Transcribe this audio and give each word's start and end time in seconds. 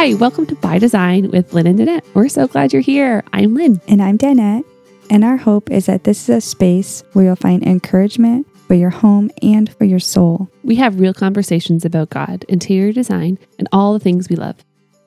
Hi, 0.00 0.14
welcome 0.14 0.46
to 0.46 0.54
By 0.54 0.78
Design 0.78 1.30
with 1.30 1.52
Lynn 1.52 1.66
and 1.66 1.78
Danette. 1.78 2.06
We're 2.14 2.30
so 2.30 2.46
glad 2.46 2.72
you're 2.72 2.80
here. 2.80 3.22
I'm 3.34 3.52
Lynn. 3.52 3.82
And 3.86 4.00
I'm 4.00 4.16
Danette. 4.16 4.64
And 5.10 5.22
our 5.22 5.36
hope 5.36 5.70
is 5.70 5.84
that 5.84 6.04
this 6.04 6.22
is 6.22 6.36
a 6.36 6.40
space 6.40 7.04
where 7.12 7.26
you'll 7.26 7.36
find 7.36 7.62
encouragement 7.62 8.46
for 8.66 8.72
your 8.72 8.88
home 8.88 9.30
and 9.42 9.70
for 9.74 9.84
your 9.84 9.98
soul. 10.00 10.48
We 10.64 10.76
have 10.76 11.00
real 11.00 11.12
conversations 11.12 11.84
about 11.84 12.08
God, 12.08 12.46
interior 12.48 12.94
design, 12.94 13.38
and 13.58 13.68
all 13.72 13.92
the 13.92 14.00
things 14.00 14.30
we 14.30 14.36
love. 14.36 14.56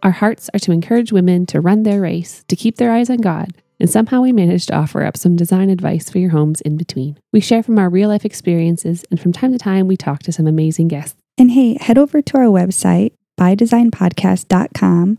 Our 0.04 0.12
hearts 0.12 0.48
are 0.54 0.60
to 0.60 0.72
encourage 0.72 1.12
women 1.12 1.48
to 1.48 1.60
run 1.60 1.82
their 1.82 2.00
race, 2.00 2.44
to 2.48 2.56
keep 2.56 2.76
their 2.78 2.92
eyes 2.92 3.10
on 3.10 3.18
God, 3.18 3.50
and 3.80 3.90
somehow 3.90 4.22
we 4.22 4.32
manage 4.32 4.68
to 4.68 4.76
offer 4.76 5.04
up 5.04 5.18
some 5.18 5.36
design 5.36 5.72
advice 5.72 6.08
for 6.08 6.20
your 6.20 6.30
homes 6.30 6.62
in 6.62 6.78
between. 6.78 7.18
We 7.32 7.40
share 7.40 7.64
from 7.64 7.80
our 7.80 7.90
real 7.90 8.10
life 8.10 8.26
experiences, 8.26 9.06
and 9.10 9.20
from 9.20 9.34
time 9.34 9.54
to 9.54 9.58
time, 9.58 9.88
we 9.88 9.98
talk 9.98 10.22
to 10.22 10.32
some 10.32 10.46
amazing 10.46 10.90
guests. 10.90 11.18
And 11.36 11.50
hey, 11.50 11.80
head 11.82 11.98
over 11.98 12.22
to 12.22 12.38
our 12.38 12.44
website, 12.44 13.14
bydesignpodcast.com, 13.40 15.18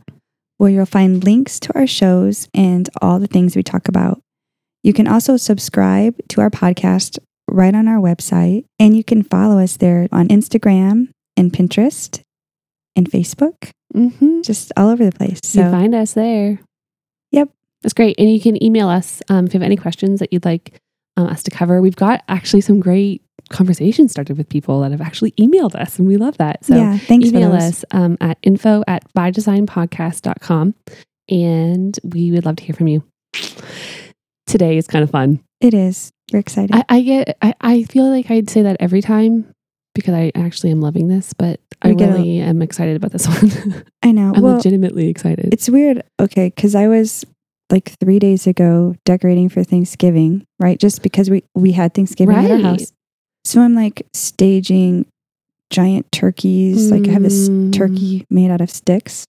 where 0.59 0.71
you'll 0.71 0.87
find 0.87 1.25
links 1.25 1.59
to 1.61 1.77
our 1.79 1.87
shows 1.87 2.49
and 2.55 2.89
all 3.03 3.19
the 3.19 3.27
things 3.27 3.57
we 3.57 3.63
talk 3.63 3.89
about. 3.89 4.21
You 4.83 4.93
can 4.93 5.09
also 5.09 5.37
subscribe 5.37 6.15
to 6.29 6.41
our 6.41 6.51
podcast 6.51 7.19
right 7.51 7.75
on 7.75 7.89
our 7.89 7.99
website, 8.01 8.65
and 8.79 8.97
you 8.97 9.05
can 9.05 9.23
follow 9.23 9.59
us 9.59 9.77
there 9.77 10.09
on 10.13 10.29
Instagram 10.29 11.09
and 11.37 11.53
Pinterest 11.53 12.21
and 12.97 13.11
Facebook, 13.11 13.71
Mm-hmm. 13.95 14.43
just 14.43 14.73
all 14.77 14.89
over 14.89 15.05
the 15.05 15.12
place. 15.12 15.39
So 15.45 15.62
So, 15.62 15.71
find 15.71 15.95
us 15.95 16.15
there. 16.15 16.59
Yep. 17.31 17.49
That's 17.83 17.93
great. 17.95 18.17
And 18.19 18.29
you 18.33 18.41
can 18.41 18.61
email 18.62 18.89
us 18.89 19.23
um, 19.29 19.47
if 19.47 19.55
you 19.55 19.61
have 19.61 19.65
any 19.65 19.77
questions 19.77 20.19
that 20.19 20.33
you'd 20.33 20.45
like 20.45 20.81
um, 21.17 21.29
us 21.29 21.45
to 21.45 21.53
cover. 21.53 21.81
We've 21.81 21.95
got 21.95 22.25
actually 22.29 22.62
some 22.62 22.81
great 22.81 23.23
conversations 23.51 24.12
started 24.12 24.37
with 24.39 24.48
people 24.48 24.80
that 24.80 24.91
have 24.91 25.00
actually 25.00 25.33
emailed 25.33 25.75
us, 25.75 25.98
and 25.98 26.09
we 26.09 26.17
love 26.17 26.37
that. 26.39 26.64
So 26.64 26.77
yeah, 26.77 26.98
thanks 26.98 27.28
email 27.28 27.53
us 27.53 27.84
um, 27.91 28.17
at 28.20 28.39
info 28.42 28.83
at 28.87 29.05
bydesignpodcast.com 29.14 30.75
and 31.28 31.98
we 32.03 32.31
would 32.33 32.45
love 32.45 32.56
to 32.56 32.65
hear 32.65 32.75
from 32.75 32.89
you. 32.89 33.03
Today 34.47 34.77
is 34.77 34.87
kind 34.87 35.03
of 35.03 35.11
fun. 35.11 35.41
It 35.61 35.75
is. 35.75 36.12
We're 36.33 36.39
excited. 36.39 36.75
I, 36.75 36.84
I 36.89 37.00
get, 37.00 37.37
I, 37.42 37.55
I 37.61 37.83
feel 37.84 38.09
like 38.09 38.31
I'd 38.31 38.50
say 38.50 38.62
that 38.62 38.77
every 38.81 39.00
time 39.00 39.53
because 39.95 40.15
I 40.15 40.33
actually 40.34 40.70
am 40.70 40.81
loving 40.81 41.09
this, 41.09 41.33
but 41.33 41.61
I 41.83 41.92
get 41.95 42.11
a- 42.11 42.12
really 42.12 42.41
am 42.41 42.62
excited 42.62 42.97
about 42.97 43.12
this 43.12 43.27
one. 43.72 43.84
I 44.03 44.12
know. 44.12 44.33
I'm 44.34 44.42
well, 44.42 44.56
legitimately 44.56 45.09
excited. 45.09 45.53
It's 45.53 45.69
weird. 45.69 46.03
Okay, 46.20 46.48
because 46.48 46.75
I 46.75 46.89
was 46.89 47.25
like 47.70 47.97
three 48.00 48.19
days 48.19 48.47
ago 48.47 48.95
decorating 49.05 49.48
for 49.48 49.65
Thanksgiving, 49.65 50.47
right? 50.59 50.78
Just 50.78 51.03
because 51.03 51.31
we 51.31 51.45
we 51.55 51.72
had 51.72 51.95
Thanksgiving 51.95 52.37
at 52.37 52.50
our 52.50 52.59
house, 52.59 52.92
so 53.45 53.61
I'm 53.61 53.75
like 53.75 54.06
staging 54.14 55.06
giant 55.70 56.11
turkeys. 56.12 56.91
Like 56.91 57.09
I 57.09 57.12
have 57.12 57.23
this 57.23 57.48
Mm. 57.48 57.73
turkey 57.73 58.25
made 58.31 58.50
out 58.50 58.61
of 58.61 58.70
sticks 58.70 59.25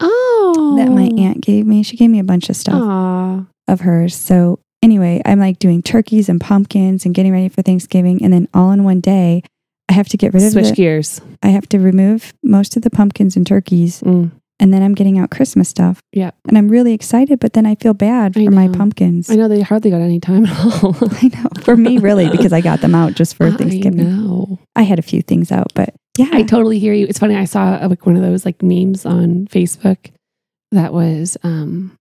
oh. 0.00 0.74
that 0.78 0.90
my 0.90 1.10
aunt 1.22 1.40
gave 1.40 1.66
me. 1.66 1.82
She 1.82 1.96
gave 1.96 2.10
me 2.10 2.18
a 2.18 2.24
bunch 2.24 2.48
of 2.50 2.56
stuff 2.56 2.74
Aw. 2.80 3.44
of 3.68 3.80
hers. 3.80 4.14
So 4.14 4.58
anyway, 4.82 5.22
I'm 5.24 5.38
like 5.38 5.58
doing 5.58 5.82
turkeys 5.82 6.28
and 6.28 6.40
pumpkins 6.40 7.04
and 7.04 7.14
getting 7.14 7.32
ready 7.32 7.48
for 7.48 7.62
Thanksgiving, 7.62 8.22
and 8.22 8.32
then 8.32 8.48
all 8.54 8.70
in 8.72 8.84
one 8.84 9.00
day, 9.00 9.42
I 9.88 9.94
have 9.94 10.08
to 10.10 10.16
get 10.18 10.34
rid 10.34 10.42
of 10.44 10.52
Switch 10.52 10.68
the, 10.68 10.74
gears. 10.74 11.20
I 11.42 11.48
have 11.48 11.68
to 11.70 11.78
remove 11.78 12.34
most 12.42 12.76
of 12.76 12.82
the 12.82 12.90
pumpkins 12.90 13.36
and 13.36 13.46
turkeys, 13.46 14.02
Mm. 14.02 14.32
And 14.60 14.72
then 14.72 14.82
I'm 14.82 14.94
getting 14.94 15.18
out 15.18 15.30
Christmas 15.30 15.68
stuff. 15.68 16.02
Yeah. 16.12 16.32
And 16.48 16.58
I'm 16.58 16.68
really 16.68 16.92
excited, 16.92 17.38
but 17.38 17.52
then 17.52 17.64
I 17.64 17.76
feel 17.76 17.94
bad 17.94 18.34
for 18.34 18.50
my 18.50 18.68
pumpkins. 18.68 19.30
I 19.30 19.36
know 19.36 19.48
they 19.48 19.60
hardly 19.60 19.90
got 19.90 20.00
any 20.00 20.18
time 20.20 20.46
at 20.46 20.58
all. 20.58 20.96
I 21.12 21.28
know. 21.28 21.62
For 21.62 21.76
me, 21.76 21.98
really, 21.98 22.28
because 22.30 22.52
I 22.52 22.60
got 22.60 22.80
them 22.80 22.94
out 22.94 23.14
just 23.14 23.36
for 23.36 23.50
Thanksgiving. 23.50 24.00
I 24.00 24.10
know. 24.10 24.58
I 24.74 24.82
had 24.82 24.98
a 24.98 25.02
few 25.02 25.22
things 25.22 25.52
out, 25.52 25.72
but 25.74 25.94
yeah. 26.16 26.30
I 26.32 26.42
totally 26.42 26.78
hear 26.78 26.92
you. 26.92 27.06
It's 27.06 27.18
funny. 27.18 27.36
I 27.36 27.44
saw 27.44 27.78
uh, 27.80 27.88
like 27.88 28.04
one 28.04 28.16
of 28.16 28.22
those 28.22 28.44
like 28.44 28.62
memes 28.62 29.06
on 29.06 29.46
Facebook 29.46 30.10
that 30.72 30.92
was 30.92 31.36
um 31.44 31.96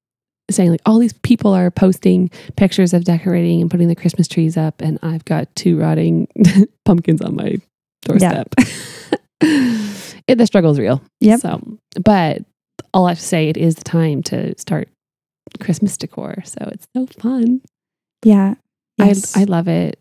saying 0.49 0.71
like 0.71 0.81
all 0.85 0.97
these 0.97 1.13
people 1.13 1.53
are 1.53 1.69
posting 1.69 2.29
pictures 2.55 2.93
of 2.93 3.03
decorating 3.03 3.61
and 3.61 3.69
putting 3.69 3.87
the 3.87 3.95
Christmas 3.95 4.27
trees 4.27 4.57
up, 4.57 4.81
and 4.81 4.97
I've 5.03 5.25
got 5.25 5.55
two 5.55 5.79
rotting 5.79 6.27
pumpkins 6.85 7.21
on 7.21 7.35
my 7.35 7.57
doorstep. 8.03 8.55
It, 10.27 10.37
the 10.37 10.45
struggle's 10.47 10.79
real. 10.79 11.01
Yep. 11.21 11.39
So, 11.39 11.77
but 12.03 12.43
all 12.93 13.05
I 13.05 13.09
have 13.11 13.19
to 13.19 13.23
say, 13.25 13.49
it 13.49 13.57
is 13.57 13.75
the 13.75 13.83
time 13.83 14.21
to 14.23 14.57
start 14.59 14.89
Christmas 15.59 15.97
decor. 15.97 16.41
So 16.45 16.57
it's 16.71 16.87
so 16.95 17.05
fun. 17.19 17.61
yeah. 18.23 18.55
Yes. 18.97 19.37
I 19.37 19.41
I 19.41 19.43
love 19.43 19.67
it. 19.67 19.99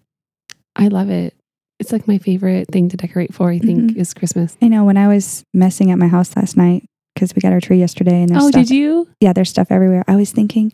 I 0.74 0.88
love 0.88 1.10
it. 1.10 1.34
It's 1.78 1.92
like 1.92 2.08
my 2.08 2.16
favorite 2.18 2.68
thing 2.72 2.88
to 2.88 2.96
decorate 2.96 3.34
for. 3.34 3.50
I 3.50 3.58
think 3.58 3.92
Mhm. 3.92 3.96
is 3.96 4.14
Christmas. 4.14 4.56
I 4.62 4.68
know 4.68 4.84
when 4.86 4.96
I 4.96 5.08
was 5.08 5.44
messing 5.52 5.90
at 5.90 5.98
my 5.98 6.08
house 6.08 6.34
last 6.34 6.56
night 6.56 6.84
because 7.14 7.34
we 7.34 7.40
got 7.40 7.52
our 7.52 7.60
tree 7.60 7.78
yesterday 7.78 8.22
and 8.22 8.30
there's 8.30 8.42
Oh, 8.44 8.48
stuff. 8.48 8.62
did 8.66 8.70
you? 8.74 9.06
Yeah, 9.20 9.34
there's 9.34 9.50
stuff 9.50 9.68
everywhere. 9.70 10.02
I 10.08 10.16
was 10.16 10.32
thinking, 10.32 10.72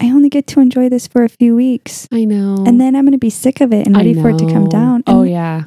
I 0.00 0.06
only 0.10 0.30
get 0.30 0.46
to 0.48 0.60
enjoy 0.60 0.88
this 0.88 1.06
for 1.06 1.24
a 1.24 1.28
few 1.28 1.54
weeks. 1.54 2.08
I 2.10 2.24
know. 2.24 2.64
And 2.66 2.80
then 2.80 2.96
I'm 2.96 3.04
going 3.04 3.12
to 3.12 3.18
be 3.18 3.30
sick 3.30 3.60
of 3.60 3.72
it 3.74 3.86
and 3.86 3.94
ready 3.96 4.14
for 4.14 4.30
it 4.30 4.38
to 4.38 4.46
come 4.50 4.68
down. 4.70 5.02
Oh 5.06 5.22
yeah, 5.24 5.64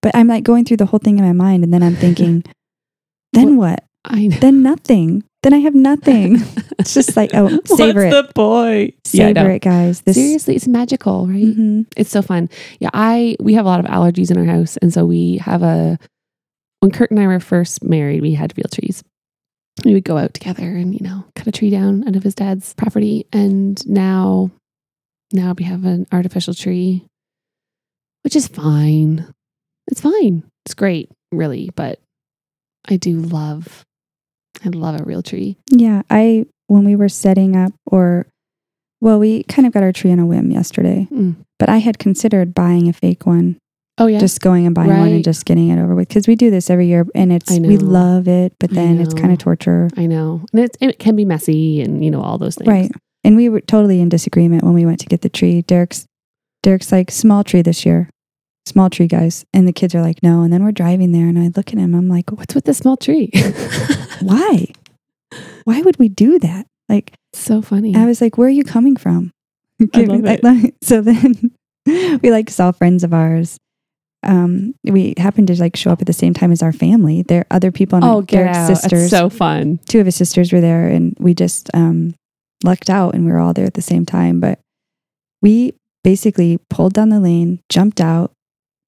But 0.00 0.16
I'm 0.16 0.28
like 0.28 0.44
going 0.44 0.64
through 0.64 0.78
the 0.78 0.86
whole 0.86 1.00
thing 1.00 1.18
in 1.18 1.24
my 1.24 1.32
mind. 1.32 1.64
And 1.64 1.72
then 1.74 1.82
I'm 1.82 1.96
thinking, 1.96 2.44
then 3.32 3.56
what? 3.56 3.84
I 4.04 4.26
know. 4.26 4.36
Then 4.38 4.62
nothing. 4.62 5.24
Then 5.42 5.54
I 5.54 5.58
have 5.58 5.74
nothing. 5.74 6.36
it's 6.78 6.94
just 6.94 7.16
like, 7.16 7.30
oh, 7.34 7.48
savor 7.64 8.04
What's 8.04 8.14
it. 8.14 8.26
the 8.26 8.32
point? 8.34 8.94
Savor 9.06 9.32
know. 9.34 9.46
it, 9.48 9.62
guys. 9.62 10.02
This, 10.02 10.16
Seriously, 10.16 10.54
it's 10.56 10.68
magical, 10.68 11.26
right? 11.26 11.42
Mhm. 11.44 11.86
It's 11.96 12.10
so 12.10 12.22
fun. 12.22 12.48
Yeah, 12.78 12.90
I 12.92 13.36
we 13.40 13.54
have 13.54 13.64
a 13.66 13.68
lot 13.68 13.80
of 13.80 13.86
allergies 13.86 14.30
in 14.30 14.38
our 14.38 14.44
house, 14.44 14.76
and 14.78 14.92
so 14.92 15.04
we 15.04 15.38
have 15.38 15.62
a. 15.62 15.98
When 16.80 16.90
Kurt 16.90 17.10
and 17.12 17.20
I 17.20 17.26
were 17.28 17.38
first 17.40 17.84
married, 17.84 18.22
we 18.22 18.34
had 18.34 18.56
real 18.56 18.66
trees. 18.72 19.04
We 19.84 19.94
would 19.94 20.04
go 20.04 20.18
out 20.18 20.34
together 20.34 20.68
and 20.68 20.92
you 20.94 21.00
know 21.02 21.24
cut 21.36 21.46
a 21.46 21.52
tree 21.52 21.70
down 21.70 22.06
out 22.06 22.16
of 22.16 22.22
his 22.24 22.34
dad's 22.34 22.74
property, 22.74 23.26
and 23.32 23.84
now, 23.88 24.50
now 25.32 25.54
we 25.56 25.64
have 25.64 25.84
an 25.84 26.06
artificial 26.12 26.54
tree, 26.54 27.04
which 28.22 28.36
is 28.36 28.48
fine. 28.48 29.32
It's 29.88 30.00
fine. 30.00 30.44
It's 30.66 30.74
great, 30.74 31.10
really, 31.32 31.70
but 31.74 31.98
I 32.88 32.96
do 32.96 33.16
love. 33.18 33.84
I 34.64 34.68
love 34.68 35.00
a 35.00 35.04
real 35.04 35.22
tree. 35.22 35.56
Yeah, 35.70 36.02
I 36.10 36.46
when 36.66 36.84
we 36.84 36.96
were 36.96 37.08
setting 37.08 37.56
up 37.56 37.72
or 37.86 38.26
well, 39.00 39.18
we 39.18 39.42
kind 39.44 39.66
of 39.66 39.72
got 39.72 39.82
our 39.82 39.92
tree 39.92 40.12
on 40.12 40.18
a 40.20 40.26
whim 40.26 40.50
yesterday, 40.52 41.08
Mm. 41.10 41.36
but 41.58 41.68
I 41.68 41.78
had 41.78 41.98
considered 41.98 42.54
buying 42.54 42.88
a 42.88 42.92
fake 42.92 43.26
one, 43.26 43.56
Oh 43.98 44.06
yeah, 44.06 44.18
just 44.20 44.40
going 44.40 44.64
and 44.66 44.74
buying 44.74 44.88
one 44.90 45.08
and 45.08 45.24
just 45.24 45.44
getting 45.44 45.68
it 45.70 45.82
over 45.82 45.94
with 45.94 46.08
because 46.08 46.28
we 46.28 46.36
do 46.36 46.50
this 46.50 46.70
every 46.70 46.86
year 46.86 47.06
and 47.14 47.32
it's 47.32 47.50
we 47.50 47.76
love 47.78 48.28
it, 48.28 48.54
but 48.60 48.70
then 48.70 49.00
it's 49.00 49.14
kind 49.14 49.32
of 49.32 49.38
torture, 49.38 49.88
I 49.96 50.06
know, 50.06 50.44
and 50.52 50.60
it, 50.62 50.76
it 50.80 50.98
can 50.98 51.16
be 51.16 51.24
messy, 51.24 51.80
and 51.82 52.04
you 52.04 52.10
know 52.10 52.20
all 52.22 52.38
those 52.38 52.54
things. 52.54 52.68
right? 52.68 52.90
And 53.24 53.36
we 53.36 53.48
were 53.48 53.60
totally 53.60 54.00
in 54.00 54.08
disagreement 54.08 54.64
when 54.64 54.74
we 54.74 54.84
went 54.86 54.98
to 55.00 55.06
get 55.06 55.20
the 55.22 55.28
tree. 55.28 55.62
Derek's 55.62 56.06
Derek's 56.62 56.92
like 56.92 57.10
small 57.10 57.42
tree 57.44 57.62
this 57.62 57.84
year, 57.84 58.08
small 58.66 58.90
tree 58.90 59.06
guys, 59.08 59.44
and 59.52 59.66
the 59.66 59.72
kids 59.72 59.94
are 59.94 60.02
like 60.02 60.22
no. 60.22 60.42
And 60.42 60.52
then 60.52 60.64
we're 60.64 60.72
driving 60.72 61.12
there, 61.12 61.26
and 61.28 61.38
I 61.38 61.50
look 61.54 61.68
at 61.72 61.78
him, 61.78 61.94
I'm 61.94 62.08
like, 62.08 62.30
What's 62.30 62.54
with 62.54 62.64
the 62.64 62.74
small 62.74 62.96
tree? 62.96 63.30
why? 64.20 64.72
Why 65.64 65.80
would 65.82 65.98
we 65.98 66.08
do 66.08 66.38
that? 66.40 66.66
Like 66.88 67.14
so 67.32 67.62
funny. 67.62 67.94
I 67.96 68.06
was 68.06 68.20
like, 68.20 68.36
where 68.36 68.48
are 68.48 68.50
you 68.50 68.64
coming 68.64 68.96
from? 68.96 69.32
I 69.94 70.04
love 70.04 70.24
it. 70.24 70.44
like- 70.44 70.74
so 70.82 71.00
then 71.00 71.52
we 71.86 72.30
like 72.30 72.50
saw 72.50 72.72
friends 72.72 73.04
of 73.04 73.14
ours. 73.14 73.58
Um, 74.24 74.74
we 74.84 75.14
happened 75.16 75.48
to 75.48 75.58
like 75.60 75.74
show 75.74 75.90
up 75.90 76.00
at 76.00 76.06
the 76.06 76.12
same 76.12 76.32
time 76.32 76.52
as 76.52 76.62
our 76.62 76.72
family. 76.72 77.22
There 77.22 77.40
are 77.40 77.46
other 77.50 77.72
people 77.72 77.96
and 77.96 78.04
oh, 78.04 78.22
Derek's 78.22 78.56
out! 78.56 78.66
sisters. 78.68 79.10
That's 79.10 79.10
so 79.10 79.28
fun. 79.30 79.78
two 79.88 79.98
of 79.98 80.06
his 80.06 80.14
sisters 80.14 80.52
were 80.52 80.60
there 80.60 80.86
and 80.86 81.16
we 81.18 81.34
just 81.34 81.70
um 81.74 82.14
lucked 82.62 82.88
out 82.88 83.14
and 83.14 83.26
we 83.26 83.32
were 83.32 83.38
all 83.38 83.52
there 83.52 83.66
at 83.66 83.74
the 83.74 83.82
same 83.82 84.06
time. 84.06 84.38
But 84.38 84.60
we 85.40 85.74
basically 86.04 86.58
pulled 86.70 86.92
down 86.92 87.08
the 87.08 87.18
lane, 87.18 87.60
jumped 87.68 88.00
out, 88.00 88.32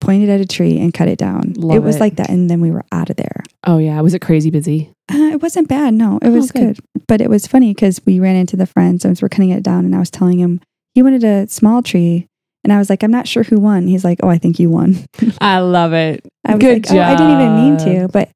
pointed 0.01 0.29
at 0.29 0.41
a 0.41 0.47
tree 0.47 0.79
and 0.79 0.93
cut 0.93 1.09
it 1.09 1.19
down. 1.19 1.55
Love 1.57 1.77
it 1.77 1.83
was 1.83 1.97
it. 1.97 2.01
like 2.01 2.17
that. 2.17 2.29
And 2.31 2.51
then 2.51 2.61
we 2.61 2.71
were 2.71 2.85
out 2.93 3.11
of 3.11 3.17
there. 3.17 3.43
Oh 3.67 3.79
yeah, 3.79 4.01
was 4.01 4.15
it 4.15 4.21
crazy 4.21 4.51
busy? 4.51 4.91
Uh, 5.13 5.31
it 5.33 5.43
wasn't 5.43 5.69
bad. 5.69 5.95
No, 5.95 6.19
it 6.23 6.29
Oh, 6.29 6.33
was 6.33 6.51
good. 6.53 6.77
good. 6.77 7.05
But 7.07 7.21
it 7.21 7.31
was 7.31 7.47
funny 7.47 7.73
because 7.75 8.01
we 8.07 8.21
ran 8.21 8.37
into 8.37 8.57
the 8.57 8.67
friends 8.67 9.05
and 9.05 9.19
we're 9.21 9.29
cutting 9.29 9.51
it 9.51 9.63
down. 9.63 9.85
And 9.85 9.95
I 9.95 9.99
was 9.99 10.11
telling 10.11 10.39
him 10.39 10.61
he 10.95 11.03
wanted 11.03 11.25
a 11.25 11.47
small 11.49 11.83
tree. 11.83 12.27
And 12.63 12.73
I 12.73 12.79
was 12.79 12.89
like, 12.89 13.03
I'm 13.03 13.11
not 13.11 13.29
sure 13.29 13.43
who 13.45 13.59
won. 13.61 13.87
He's 13.87 14.05
like, 14.05 14.21
Oh, 14.23 14.29
I 14.31 14.39
think 14.39 14.59
you 14.59 14.71
won. 14.71 14.97
I 15.41 15.59
love 15.61 15.93
it. 15.93 16.27
I 16.47 16.57
Good 16.57 16.89
like, 16.89 16.93
Oh, 16.93 17.01
I 17.03 17.15
didn't 17.15 17.33
even 17.33 17.57
mean 17.57 17.77
to. 17.79 18.09
But 18.09 18.31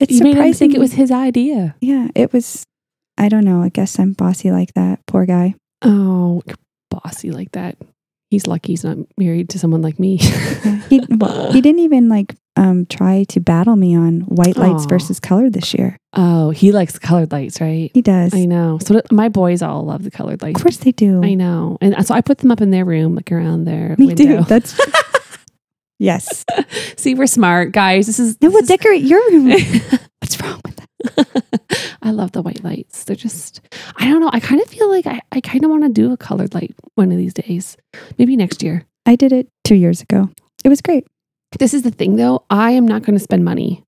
it's 0.00 0.12
you 0.12 0.22
made 0.24 0.32
surprising. 0.32 0.48
him 0.48 0.54
think 0.54 0.74
it 0.74 0.80
was 0.80 0.92
his 0.94 1.10
idea. 1.12 1.74
Yeah, 1.80 2.08
it 2.14 2.32
was. 2.32 2.64
I 3.18 3.28
don't 3.28 3.44
know. 3.44 3.62
I 3.62 3.68
guess 3.70 3.98
I'm 3.98 4.12
bossy 4.12 4.50
like 4.50 4.74
that. 4.74 5.00
Poor 5.06 5.24
guy. 5.26 5.54
Oh, 5.82 6.42
bossy 6.90 7.30
like 7.30 7.52
that. 7.52 7.76
He's 8.30 8.46
lucky 8.46 8.72
he's 8.72 8.84
not 8.84 8.98
married 9.16 9.48
to 9.50 9.58
someone 9.58 9.82
like 9.82 9.98
me. 9.98 10.18
He 10.88 11.00
well, 11.08 11.52
he 11.52 11.60
didn't 11.60 11.80
even 11.80 12.08
like 12.08 12.36
um 12.54 12.86
try 12.86 13.24
to 13.30 13.40
battle 13.40 13.74
me 13.74 13.96
on 13.96 14.20
white 14.20 14.56
lights 14.56 14.84
Aw. 14.84 14.88
versus 14.88 15.18
color 15.18 15.50
this 15.50 15.74
year. 15.74 15.96
oh, 16.12 16.50
he 16.50 16.70
likes 16.70 16.96
colored 16.96 17.32
lights, 17.32 17.60
right? 17.60 17.90
He 17.92 18.02
does. 18.02 18.32
I 18.32 18.44
know. 18.44 18.78
So 18.80 19.02
my 19.10 19.28
boys 19.28 19.62
all 19.62 19.84
love 19.84 20.04
the 20.04 20.12
colored 20.12 20.42
lights. 20.42 20.60
Of 20.60 20.62
course 20.62 20.76
they 20.76 20.92
do. 20.92 21.24
I 21.24 21.34
know. 21.34 21.76
And 21.80 22.06
so 22.06 22.14
I 22.14 22.20
put 22.20 22.38
them 22.38 22.52
up 22.52 22.60
in 22.60 22.70
their 22.70 22.84
room, 22.84 23.16
like 23.16 23.32
around 23.32 23.64
their 23.64 23.96
Me 23.98 24.06
window. 24.06 24.24
too. 24.38 24.42
That's 24.44 24.78
yes. 25.98 26.44
See, 26.96 27.14
we're 27.16 27.26
smart, 27.26 27.72
guys. 27.72 28.06
This 28.06 28.20
is 28.20 28.40
No, 28.40 28.50
we'll 28.50 28.62
decorate 28.64 29.02
your 29.02 29.20
room. 29.30 29.48
What's 30.20 30.40
wrong 30.40 30.60
with 30.64 30.76
that? 30.76 30.85
I 32.02 32.10
love 32.10 32.32
the 32.32 32.42
white 32.42 32.62
lights. 32.62 33.04
They're 33.04 33.16
just, 33.16 33.60
I 33.96 34.06
don't 34.06 34.20
know. 34.20 34.30
I 34.32 34.40
kind 34.40 34.60
of 34.60 34.68
feel 34.68 34.88
like 34.90 35.06
I, 35.06 35.20
I 35.32 35.40
kind 35.40 35.64
of 35.64 35.70
want 35.70 35.82
to 35.84 35.88
do 35.88 36.12
a 36.12 36.16
colored 36.16 36.54
light 36.54 36.74
one 36.94 37.10
of 37.10 37.18
these 37.18 37.34
days. 37.34 37.76
Maybe 38.18 38.36
next 38.36 38.62
year. 38.62 38.84
I 39.06 39.16
did 39.16 39.32
it 39.32 39.48
two 39.64 39.74
years 39.74 40.02
ago. 40.02 40.30
It 40.64 40.68
was 40.68 40.80
great. 40.80 41.06
This 41.58 41.74
is 41.74 41.82
the 41.82 41.90
thing 41.90 42.16
though. 42.16 42.44
I 42.50 42.72
am 42.72 42.86
not 42.86 43.02
going 43.02 43.16
to 43.16 43.22
spend 43.22 43.44
money, 43.44 43.82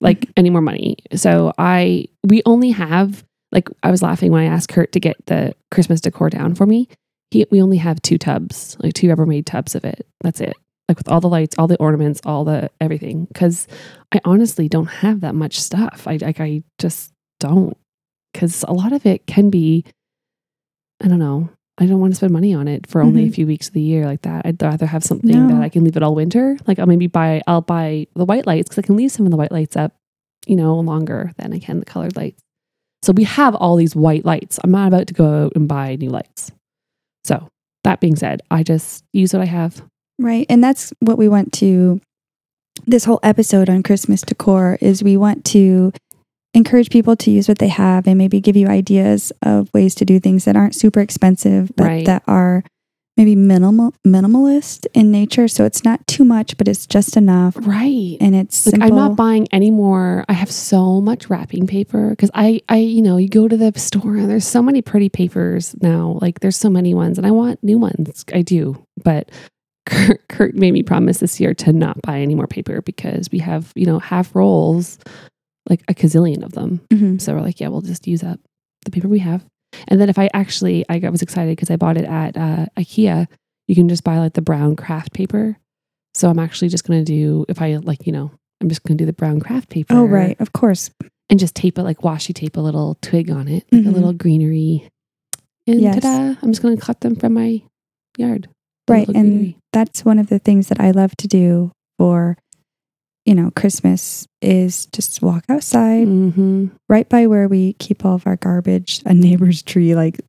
like 0.00 0.20
mm-hmm. 0.20 0.32
any 0.36 0.50
more 0.50 0.60
money. 0.60 0.96
So 1.14 1.52
I, 1.58 2.06
we 2.24 2.42
only 2.44 2.70
have, 2.70 3.24
like, 3.52 3.68
I 3.82 3.90
was 3.90 4.02
laughing 4.02 4.32
when 4.32 4.42
I 4.42 4.54
asked 4.54 4.68
Kurt 4.68 4.92
to 4.92 5.00
get 5.00 5.24
the 5.26 5.54
Christmas 5.70 6.00
decor 6.00 6.30
down 6.30 6.54
for 6.54 6.66
me. 6.66 6.88
He, 7.30 7.46
we 7.50 7.62
only 7.62 7.78
have 7.78 8.02
two 8.02 8.18
tubs, 8.18 8.76
like 8.80 8.94
two 8.94 9.08
Rubbermaid 9.08 9.46
tubs 9.46 9.74
of 9.74 9.84
it. 9.84 10.06
That's 10.20 10.40
it. 10.40 10.56
Like 10.88 10.98
with 10.98 11.08
all 11.08 11.20
the 11.20 11.28
lights, 11.28 11.56
all 11.58 11.66
the 11.66 11.78
ornaments, 11.78 12.20
all 12.24 12.44
the 12.44 12.70
everything. 12.80 13.26
Cause 13.34 13.66
I 14.12 14.20
honestly 14.24 14.68
don't 14.68 14.86
have 14.86 15.20
that 15.22 15.34
much 15.34 15.60
stuff. 15.60 16.06
I 16.06 16.16
like, 16.18 16.40
I 16.40 16.62
just 16.78 17.12
don't. 17.40 17.76
Cause 18.34 18.64
a 18.68 18.72
lot 18.72 18.92
of 18.92 19.04
it 19.04 19.26
can 19.26 19.50
be, 19.50 19.84
I 21.02 21.08
don't 21.08 21.18
know. 21.18 21.48
I 21.78 21.86
don't 21.86 22.00
want 22.00 22.12
to 22.12 22.16
spend 22.16 22.32
money 22.32 22.54
on 22.54 22.68
it 22.68 22.86
for 22.86 23.02
only 23.02 23.24
a 23.24 23.26
Mhm. 23.28 23.34
few 23.34 23.46
weeks 23.46 23.68
of 23.68 23.74
the 23.74 23.82
year 23.82 24.06
like 24.06 24.22
that. 24.22 24.46
I'd 24.46 24.62
rather 24.62 24.86
have 24.86 25.04
something 25.04 25.30
No. 25.30 25.48
that 25.54 25.60
I 25.62 25.68
can 25.68 25.84
leave 25.84 25.96
it 25.96 26.02
all 26.02 26.14
winter. 26.14 26.56
Like 26.66 26.78
I'll 26.78 26.86
maybe 26.86 27.06
buy, 27.06 27.42
I'll 27.46 27.60
buy 27.60 28.06
the 28.14 28.24
white 28.24 28.46
lights 28.46 28.68
because 28.68 28.78
I 28.82 28.86
can 28.86 28.96
leave 28.96 29.12
some 29.12 29.26
of 29.26 29.30
the 29.30 29.36
white 29.36 29.52
lights 29.52 29.76
up, 29.76 29.92
you 30.46 30.56
know, 30.56 30.78
longer 30.78 31.32
than 31.36 31.52
I 31.52 31.58
can 31.58 31.80
the 31.80 31.84
colored 31.84 32.16
lights. 32.16 32.40
So 33.02 33.12
we 33.12 33.24
have 33.24 33.54
all 33.54 33.76
these 33.76 33.94
white 33.94 34.24
lights. 34.24 34.58
I'm 34.64 34.70
not 34.70 34.88
about 34.88 35.08
to 35.08 35.14
go 35.14 35.46
out 35.46 35.52
and 35.56 35.68
buy 35.68 35.96
new 35.96 36.08
lights. 36.10 36.50
So 37.24 37.46
that 37.84 38.00
being 38.00 38.16
said, 38.16 38.40
I 38.50 38.62
just 38.62 39.04
use 39.12 39.32
what 39.34 39.42
I 39.42 39.46
have. 39.46 39.84
Right. 40.18 40.46
And 40.48 40.62
that's 40.62 40.92
what 41.00 41.18
we 41.18 41.28
want 41.28 41.52
to 41.54 42.00
this 42.86 43.04
whole 43.04 43.20
episode 43.22 43.68
on 43.70 43.82
Christmas 43.82 44.20
decor 44.22 44.76
is 44.80 45.02
we 45.02 45.16
want 45.16 45.44
to 45.46 45.92
encourage 46.54 46.90
people 46.90 47.16
to 47.16 47.30
use 47.30 47.48
what 47.48 47.58
they 47.58 47.68
have 47.68 48.06
and 48.06 48.16
maybe 48.18 48.40
give 48.40 48.56
you 48.56 48.66
ideas 48.68 49.32
of 49.42 49.72
ways 49.74 49.94
to 49.96 50.04
do 50.04 50.20
things 50.20 50.44
that 50.44 50.56
aren't 50.56 50.74
super 50.74 51.00
expensive 51.00 51.70
but 51.76 51.84
Right. 51.84 52.06
that 52.06 52.22
are 52.26 52.62
maybe 53.16 53.34
minimal 53.34 53.94
minimalist 54.06 54.86
in 54.92 55.10
nature 55.10 55.48
so 55.48 55.64
it's 55.64 55.84
not 55.84 56.06
too 56.06 56.22
much 56.24 56.56
but 56.58 56.68
it's 56.68 56.86
just 56.86 57.16
enough 57.16 57.56
Right. 57.58 58.18
and 58.20 58.34
it's 58.36 58.66
Like 58.66 58.72
simple. 58.74 58.88
I'm 58.90 58.94
not 58.94 59.16
buying 59.16 59.48
any 59.52 59.70
more. 59.70 60.24
I 60.28 60.34
have 60.34 60.50
so 60.50 61.00
much 61.00 61.30
wrapping 61.30 61.66
paper 61.66 62.10
because 62.10 62.30
I, 62.34 62.60
I, 62.68 62.76
you 62.76 63.00
know, 63.00 63.16
you 63.16 63.28
go 63.28 63.48
to 63.48 63.56
the 63.56 63.72
store 63.78 64.16
and 64.16 64.30
there's 64.30 64.46
so 64.46 64.62
many 64.62 64.82
pretty 64.82 65.08
papers 65.08 65.74
now. 65.80 66.18
Like 66.20 66.40
there's 66.40 66.56
so 66.58 66.68
many 66.70 66.92
ones, 66.92 67.16
and 67.16 67.26
I 67.26 67.30
want 67.30 67.62
new 67.64 67.78
ones. 67.78 68.24
I 68.34 68.42
do, 68.42 68.84
but 69.02 69.30
Kurt, 69.86 70.28
Kurt 70.28 70.54
made 70.54 70.72
me 70.72 70.82
promise 70.82 71.18
this 71.18 71.40
year 71.40 71.54
to 71.54 71.72
not 71.72 72.02
buy 72.02 72.20
any 72.20 72.34
more 72.34 72.46
paper 72.46 72.82
because 72.82 73.28
we 73.32 73.38
have, 73.38 73.72
you 73.74 73.86
know, 73.86 73.98
half 73.98 74.34
rolls, 74.34 74.98
like 75.68 75.82
a 75.88 75.94
gazillion 75.94 76.42
of 76.44 76.52
them. 76.52 76.80
Mhm. 76.92 77.20
So 77.20 77.34
we're 77.34 77.40
like, 77.40 77.60
yeah, 77.60 77.68
we'll 77.68 77.80
just 77.82 78.06
use 78.06 78.22
up 78.22 78.40
the 78.84 78.90
paper 78.90 79.08
we 79.08 79.20
have. 79.20 79.44
And 79.88 80.00
then 80.00 80.08
if 80.08 80.18
I 80.18 80.28
actually, 80.34 80.84
I 80.88 80.98
was 81.08 81.22
excited 81.22 81.56
because 81.56 81.70
I 81.70 81.76
bought 81.76 81.96
it 81.96 82.04
at 82.04 82.36
uh, 82.36 82.66
IKEA. 82.76 83.26
You 83.68 83.74
can 83.74 83.88
just 83.88 84.04
buy 84.04 84.18
like 84.18 84.34
the 84.34 84.42
brown 84.42 84.76
craft 84.76 85.12
paper. 85.12 85.56
So 86.14 86.30
I'm 86.30 86.38
actually 86.38 86.68
just 86.68 86.84
going 86.86 87.04
to 87.04 87.04
do, 87.04 87.44
if 87.48 87.60
I 87.60 87.76
like, 87.76 88.06
you 88.06 88.12
know, 88.12 88.30
I'm 88.60 88.68
just 88.68 88.82
going 88.84 88.96
to 88.96 89.02
do 89.02 89.06
the 89.06 89.12
brown 89.12 89.38
craft 89.40 89.68
paper. 89.68 89.94
Oh 89.94 90.04
right, 90.04 90.40
of 90.40 90.52
course. 90.52 90.90
And 91.28 91.38
just 91.38 91.54
tape 91.54 91.76
it 91.78 91.82
like 91.82 91.98
washi 91.98 92.32
tape 92.34 92.56
a 92.56 92.60
little 92.60 92.96
twig 93.02 93.30
on 93.30 93.48
it, 93.48 93.64
like 93.72 93.82
Mhm. 93.82 93.88
a 93.88 93.90
little 93.90 94.12
greenery. 94.12 94.88
And 95.66 95.80
Yes. 95.80 96.00
ta-da, 96.00 96.36
I'm 96.42 96.52
just 96.52 96.62
going 96.62 96.76
to 96.76 96.82
cut 96.82 97.00
them 97.00 97.16
from 97.16 97.34
my 97.34 97.60
yard. 98.16 98.48
Right. 98.88 99.06
And 99.08 99.14
greenery. 99.14 99.56
that's 99.72 100.04
one 100.04 100.18
of 100.18 100.28
the 100.28 100.38
things 100.38 100.68
that 100.68 100.80
I 100.80 100.90
love 100.92 101.16
to 101.18 101.26
do 101.28 101.72
for 101.98 102.36
you 103.24 103.34
know 103.34 103.50
Christmas 103.56 104.26
is 104.40 104.86
just 104.86 105.20
walk 105.22 105.44
outside 105.48 106.06
Mhm. 106.06 106.70
right 106.88 107.08
by 107.08 107.26
where 107.26 107.48
we 107.48 107.72
keep 107.74 108.04
all 108.04 108.14
of 108.14 108.26
our 108.26 108.36
garbage, 108.36 109.02
a 109.04 109.12
neighbor's 109.14 109.62
tree 109.62 109.94
like 109.96 110.20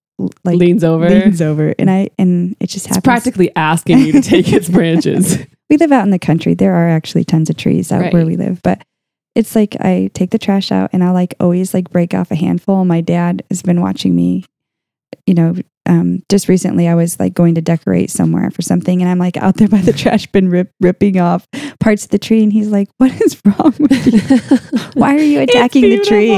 like 0.43 0.57
leans 0.57 0.83
over. 0.83 1.07
leans 1.07 1.41
over, 1.43 1.75
and 1.77 1.91
I 1.91 2.09
and 2.17 2.55
it 2.59 2.67
just 2.67 2.87
it's 2.87 2.95
happens. 2.95 3.03
practically 3.03 3.55
asking 3.55 3.99
you 3.99 4.13
to 4.13 4.21
take 4.21 4.51
its 4.53 4.67
branches. 4.69 5.37
we 5.69 5.77
live 5.77 5.91
out 5.91 6.05
in 6.05 6.09
the 6.09 6.17
country. 6.17 6.55
There 6.55 6.73
are 6.73 6.89
actually 6.89 7.23
tons 7.25 7.51
of 7.51 7.57
trees 7.57 7.91
out 7.91 8.11
where 8.11 8.25
we 8.25 8.35
live, 8.35 8.61
but 8.63 8.81
it's 9.35 9.55
like 9.55 9.75
I 9.79 10.09
take 10.15 10.31
the 10.31 10.39
trash 10.39 10.71
out 10.71 10.89
and 10.93 11.03
I 11.03 11.11
like 11.11 11.35
always 11.39 11.75
like 11.75 11.91
break 11.91 12.15
off 12.15 12.31
a 12.31 12.35
handful. 12.35 12.83
My 12.85 13.01
dad 13.01 13.43
has 13.51 13.61
been 13.61 13.79
watching 13.81 14.15
me. 14.15 14.43
You 15.27 15.35
know, 15.35 15.55
um, 15.87 16.21
just 16.29 16.47
recently 16.47 16.87
I 16.87 16.95
was 16.95 17.19
like 17.19 17.33
going 17.33 17.55
to 17.55 17.61
decorate 17.61 18.09
somewhere 18.11 18.51
for 18.51 18.61
something, 18.61 19.01
and 19.01 19.09
I'm 19.09 19.19
like 19.19 19.37
out 19.37 19.55
there 19.57 19.67
by 19.67 19.81
the 19.81 19.93
trash 19.93 20.27
bin, 20.27 20.49
rip, 20.49 20.71
ripping 20.81 21.19
off 21.19 21.47
parts 21.79 22.03
of 22.05 22.11
the 22.11 22.19
tree, 22.19 22.43
and 22.43 22.51
he's 22.53 22.67
like, 22.67 22.89
"What 22.97 23.11
is 23.21 23.41
wrong 23.45 23.73
with 23.79 24.07
you? 24.07 24.79
Why 24.93 25.15
are 25.15 25.19
you 25.19 25.39
attacking 25.41 25.83
the 25.83 25.99
tree?" 26.03 26.35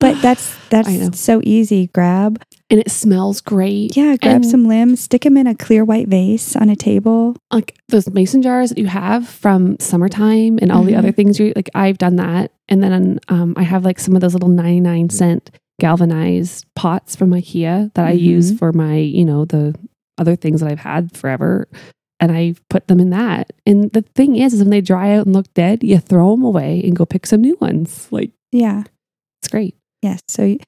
But 0.00 0.20
that's 0.20 0.56
that's 0.68 1.20
so 1.20 1.40
easy. 1.44 1.86
Grab, 1.94 2.42
and 2.70 2.80
it 2.80 2.90
smells 2.90 3.40
great. 3.40 3.96
yeah, 3.96 4.16
grab 4.16 4.36
And- 4.42 4.46
some 4.46 4.66
limbs, 4.66 5.00
stick 5.00 5.22
them 5.22 5.36
in 5.36 5.46
a 5.46 5.54
clear 5.54 5.84
white 5.84 6.08
vase 6.08 6.56
on 6.56 6.68
a 6.68 6.74
table. 6.74 7.36
Like 7.52 7.76
those 7.88 8.10
mason 8.10 8.42
jars 8.42 8.70
that 8.70 8.78
you 8.78 8.86
have 8.88 9.28
from 9.28 9.78
summertime 9.78 10.58
and 10.60 10.72
all 10.72 10.82
the 10.82 10.94
Mhm. 10.94 10.98
other 10.98 11.12
things 11.12 11.38
you 11.38 11.52
like. 11.54 11.70
I've 11.76 11.98
done 11.98 12.16
that, 12.16 12.50
and 12.68 12.82
then 12.82 13.20
um, 13.28 13.54
I 13.56 13.62
have 13.62 13.84
like 13.84 14.00
some 14.00 14.16
of 14.16 14.20
those 14.22 14.34
little 14.34 14.48
ninety 14.48 14.80
nine 14.80 15.08
cent 15.08 15.50
galvanized 15.82 16.64
pots 16.76 17.16
from 17.16 17.30
IKEA 17.30 17.92
that 17.94 18.06
I 18.06 18.12
use 18.12 18.52
Mhm. 18.52 18.58
for 18.58 18.72
my 18.72 18.96
you 18.98 19.24
know 19.24 19.44
the 19.44 19.74
other 20.16 20.36
things 20.36 20.60
that 20.60 20.70
I've 20.70 20.78
had 20.78 21.14
forever. 21.16 21.66
And 22.20 22.30
I 22.30 22.54
put 22.70 22.86
them 22.86 23.00
in 23.00 23.10
that. 23.10 23.52
And 23.66 23.90
the 23.90 24.02
thing 24.14 24.36
is, 24.36 24.54
is 24.54 24.60
when 24.60 24.70
they 24.70 24.80
dry 24.80 25.16
out 25.16 25.26
and 25.26 25.34
look 25.34 25.52
dead, 25.54 25.82
you 25.82 25.98
throw 25.98 26.30
them 26.36 26.44
away 26.44 26.80
and 26.84 26.94
go 26.94 27.04
pick 27.04 27.26
some 27.26 27.40
new 27.40 27.56
ones. 27.60 28.06
Like 28.12 28.30
Yeah, 28.52 28.84
it's 29.40 29.48
great. 29.50 29.74
yes. 30.02 30.20
So 30.28 30.44
you 30.44 30.58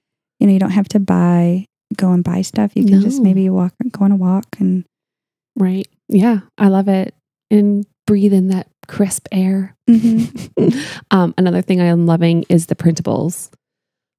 know 0.41 0.53
you 0.53 0.59
don't 0.59 0.71
have 0.81 0.89
to 0.89 0.99
buy 0.99 1.67
go 1.97 2.11
and 2.11 2.25
buy 2.25 2.43
stuff. 2.43 2.73
You 2.75 2.85
can 2.85 3.01
just 3.01 3.19
No. 3.19 3.25
maybe 3.25 3.49
walk 3.51 3.73
go 3.93 4.05
on 4.05 4.11
a 4.13 4.17
walk 4.17 4.47
and 4.59 4.85
Right. 5.57 5.87
Yeah. 6.09 6.41
I 6.59 6.67
love 6.69 6.89
it. 6.89 7.15
And 7.53 7.87
breathe 8.09 8.33
in 8.33 8.49
that 8.49 8.67
crisp 8.89 9.29
air. 9.31 9.77
Mhm. 9.89 10.27
um, 11.13 11.35
another 11.39 11.63
thing 11.63 11.81
I'm 11.81 12.05
loving 12.07 12.45
is 12.49 12.67
the 12.67 12.75
printables. 12.75 13.51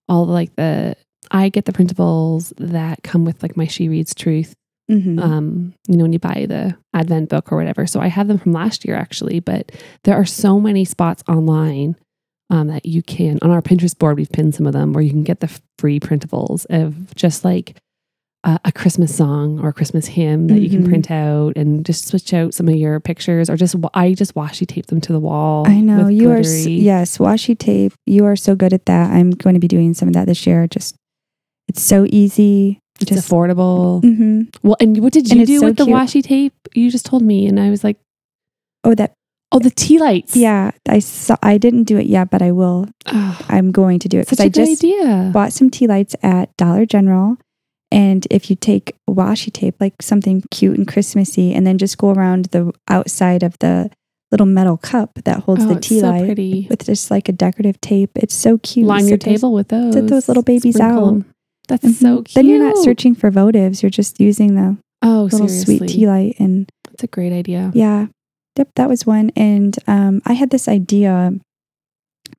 All 0.07 0.25
the, 0.25 0.33
like 0.33 0.55
the, 0.55 0.95
I 1.31 1.49
get 1.49 1.65
the 1.65 1.73
printables 1.73 2.53
that 2.57 3.03
come 3.03 3.25
with 3.25 3.41
like 3.41 3.57
my 3.57 3.67
She 3.67 3.89
Reads 3.89 4.13
Truth. 4.13 4.53
Mhm. 4.89 5.19
Um, 5.19 5.73
you 5.87 5.97
know, 5.97 6.03
when 6.03 6.13
you 6.13 6.19
buy 6.19 6.45
the 6.47 6.77
Advent 6.93 7.29
book 7.29 7.51
or 7.51 7.57
whatever. 7.57 7.87
So 7.87 7.99
I 7.99 8.07
have 8.07 8.27
them 8.27 8.37
from 8.37 8.51
last 8.51 8.85
year 8.85 8.95
actually, 8.95 9.39
but 9.39 9.71
there 10.03 10.15
are 10.15 10.25
so 10.25 10.59
many 10.59 10.85
spots 10.85 11.23
online 11.27 11.95
um, 12.51 12.67
that 12.67 12.85
you 12.85 13.01
can, 13.01 13.39
on 13.41 13.49
our 13.49 13.63
Pinterest 13.63 13.97
board, 13.97 14.17
we've 14.17 14.31
pinned 14.31 14.53
some 14.53 14.67
of 14.67 14.73
them 14.73 14.93
where 14.93 15.03
you 15.03 15.09
can 15.09 15.23
get 15.23 15.39
the 15.39 15.59
free 15.79 15.99
printables 15.99 16.67
of 16.69 17.15
just 17.15 17.43
like 17.43 17.75
a, 18.45 18.59
a 18.65 18.71
Christmas 18.71 19.13
song 19.15 19.59
or 19.59 19.69
a 19.69 19.73
Christmas 19.73 20.05
hymn 20.05 20.47
that 20.47 20.59
you 20.59 20.69
can 20.69 20.83
Mhm. 20.83 20.87
print 20.87 21.11
out 21.11 21.57
and 21.57 21.83
just 21.85 22.07
switch 22.07 22.33
out 22.33 22.53
some 22.53 22.67
of 22.69 22.75
your 22.75 22.99
pictures 22.99 23.49
or 23.49 23.57
just, 23.57 23.75
I 23.93 24.13
just 24.13 24.35
washi 24.35 24.65
tape 24.67 24.85
them 24.85 25.01
to 25.01 25.11
the 25.11 25.19
wall. 25.19 25.67
I 25.67 25.79
know 25.81 26.05
with 26.05 26.13
you 26.13 26.29
are. 26.31 26.37
s- 26.37 26.63
glittery. 26.63 26.79
Yes, 26.81 27.17
washi 27.17 27.57
tape. 27.57 27.93
You 28.05 28.23
are 28.25 28.35
so 28.35 28.55
good 28.55 28.71
at 28.71 28.85
that. 28.85 29.11
I'm 29.11 29.31
going 29.31 29.55
to 29.55 29.59
be 29.59 29.67
doing 29.67 29.93
some 29.95 30.07
of 30.07 30.13
that 30.13 30.27
this 30.27 30.45
year. 30.47 30.67
Just 30.67 30.95
it's 31.67 31.81
so 31.81 32.05
easy. 32.09 32.79
It's 33.01 33.09
Just 33.11 33.27
affordable. 33.29 34.01
hmm 34.03 34.43
Well, 34.63 34.77
and 34.79 34.99
what 34.99 35.11
did 35.11 35.29
you 35.31 35.45
do 35.45 35.59
so 35.59 35.65
with 35.65 35.77
the 35.77 35.85
washi 35.85 36.23
tape? 36.23 36.53
You 36.75 36.89
just 36.89 37.05
told 37.05 37.23
me, 37.23 37.45
and 37.47 37.59
I 37.59 37.69
was 37.69 37.83
like, 37.83 37.97
Oh, 38.83 38.93
that 38.95 39.13
"Oh, 39.51 39.57
the 39.59 39.71
tea 39.71 39.97
lights." 39.97 40.35
yeah. 40.37 40.69
I 40.87 40.99
saw. 40.99 41.35
I 41.41 41.57
didn't 41.57 41.85
do 41.85 41.97
it 41.97 42.05
yet, 42.05 42.29
but 42.29 42.41
I 42.43 42.51
will. 42.51 42.87
oh, 43.07 43.41
I'm 43.49 43.71
going 43.71 43.97
to 43.99 44.07
do 44.07 44.19
it 44.19 44.25
because 44.27 44.39
I 44.39 44.47
just 44.49 44.83
idea. 44.83 45.31
bought 45.33 45.51
some 45.53 45.69
tea 45.71 45.87
lights 45.87 46.15
at 46.21 46.55
Dollar 46.57 46.85
General. 46.85 47.37
And 47.91 48.27
if 48.31 48.49
you 48.49 48.55
take 48.55 48.95
washi 49.09 49.51
tape, 49.53 49.75
like 49.79 50.01
something 50.01 50.43
cute 50.51 50.77
and 50.77 50.87
Christmassy, 50.87 51.53
and 51.53 51.65
then 51.65 51.77
just 51.77 51.97
go 51.97 52.09
around 52.11 52.45
the 52.45 52.73
outside 52.89 53.43
of 53.43 53.57
the 53.59 53.89
little 54.31 54.47
metal 54.47 54.75
cup 54.75 55.11
that 55.23 55.41
holds 55.43 55.63
oh, 55.63 55.73
the 55.75 55.79
tea 55.79 55.99
so 55.99 56.09
light 56.09 56.25
pretty. 56.25 56.67
with 56.69 56.83
just 56.85 57.09
like 57.11 57.29
a 57.29 57.31
decorative 57.31 57.79
tape, 57.79 58.09
it's 58.15 58.33
so 58.33 58.57
cute. 58.57 58.87
Line 58.87 59.07
your 59.07 59.17
table 59.17 59.53
with 59.53 59.67
those. 59.69 59.93
sit 59.93 60.07
those 60.07 60.27
little 60.27 60.43
babies 60.43 60.75
Sprinkle 60.75 61.17
out. 61.19 61.23
That's 61.67 61.85
Mhm. 61.85 61.93
so 61.93 62.15
cute. 62.23 62.33
Then 62.35 62.47
you're 62.47 62.63
not 62.63 62.77
searching 62.83 63.15
for 63.15 63.31
votives. 63.31 63.81
You're 63.81 63.89
just 63.91 64.19
using 64.19 64.55
the 64.55 64.77
Oh, 65.01 65.29
little 65.31 65.47
seriously. 65.47 65.77
sweet 65.77 65.89
tea 65.89 66.07
light. 66.07 66.35
And 66.39 66.67
That's 66.89 67.03
a 67.03 67.07
great 67.07 67.31
idea. 67.31 67.71
yeah, 67.75 68.07
yep, 68.57 68.69
that 68.75 68.89
was 68.89 69.05
one. 69.05 69.31
And 69.35 69.77
um, 69.87 70.21
I 70.25 70.33
had 70.33 70.49
this 70.49 70.67
idea 70.67 71.33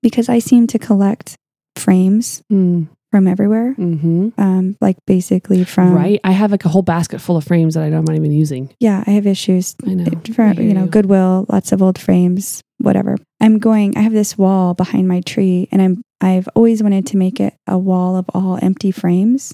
because 0.02 0.28
I 0.28 0.38
seem 0.40 0.66
to 0.68 0.78
collect 0.78 1.36
frames 1.76 2.42
Mm. 2.52 2.88
From 3.16 3.26
everywhere. 3.26 3.72
hmm 3.72 4.28
Um, 4.36 4.76
like 4.80 4.96
basically 5.06 5.64
from 5.64 5.92
right. 5.94 6.20
I 6.22 6.32
have 6.32 6.50
like 6.50 6.64
a 6.64 6.68
whole 6.68 6.82
basket 6.82 7.20
full 7.20 7.36
of 7.36 7.44
frames 7.44 7.74
that 7.74 7.82
I 7.82 7.88
don't, 7.90 8.00
I'm 8.00 8.04
not 8.04 8.16
even 8.16 8.32
using. 8.32 8.74
Yeah, 8.78 9.02
I 9.06 9.12
have 9.12 9.26
issues. 9.26 9.74
I 9.86 9.94
know. 9.94 10.04
For, 10.34 10.42
I 10.42 10.52
you 10.52 10.74
know, 10.74 10.86
Goodwill, 10.86 11.46
lots 11.48 11.72
of 11.72 11.82
old 11.82 11.98
frames, 11.98 12.60
whatever. 12.78 13.16
I'm 13.40 13.58
going. 13.58 13.96
I 13.96 14.00
have 14.00 14.12
this 14.12 14.36
wall 14.36 14.74
behind 14.74 15.08
my 15.08 15.20
tree, 15.22 15.68
and 15.72 15.80
I'm. 15.80 16.02
I've 16.20 16.48
always 16.54 16.82
wanted 16.82 17.06
to 17.08 17.16
make 17.18 17.40
it 17.40 17.54
a 17.66 17.76
wall 17.78 18.16
of 18.16 18.24
all 18.34 18.58
empty 18.62 18.90
frames. 18.90 19.52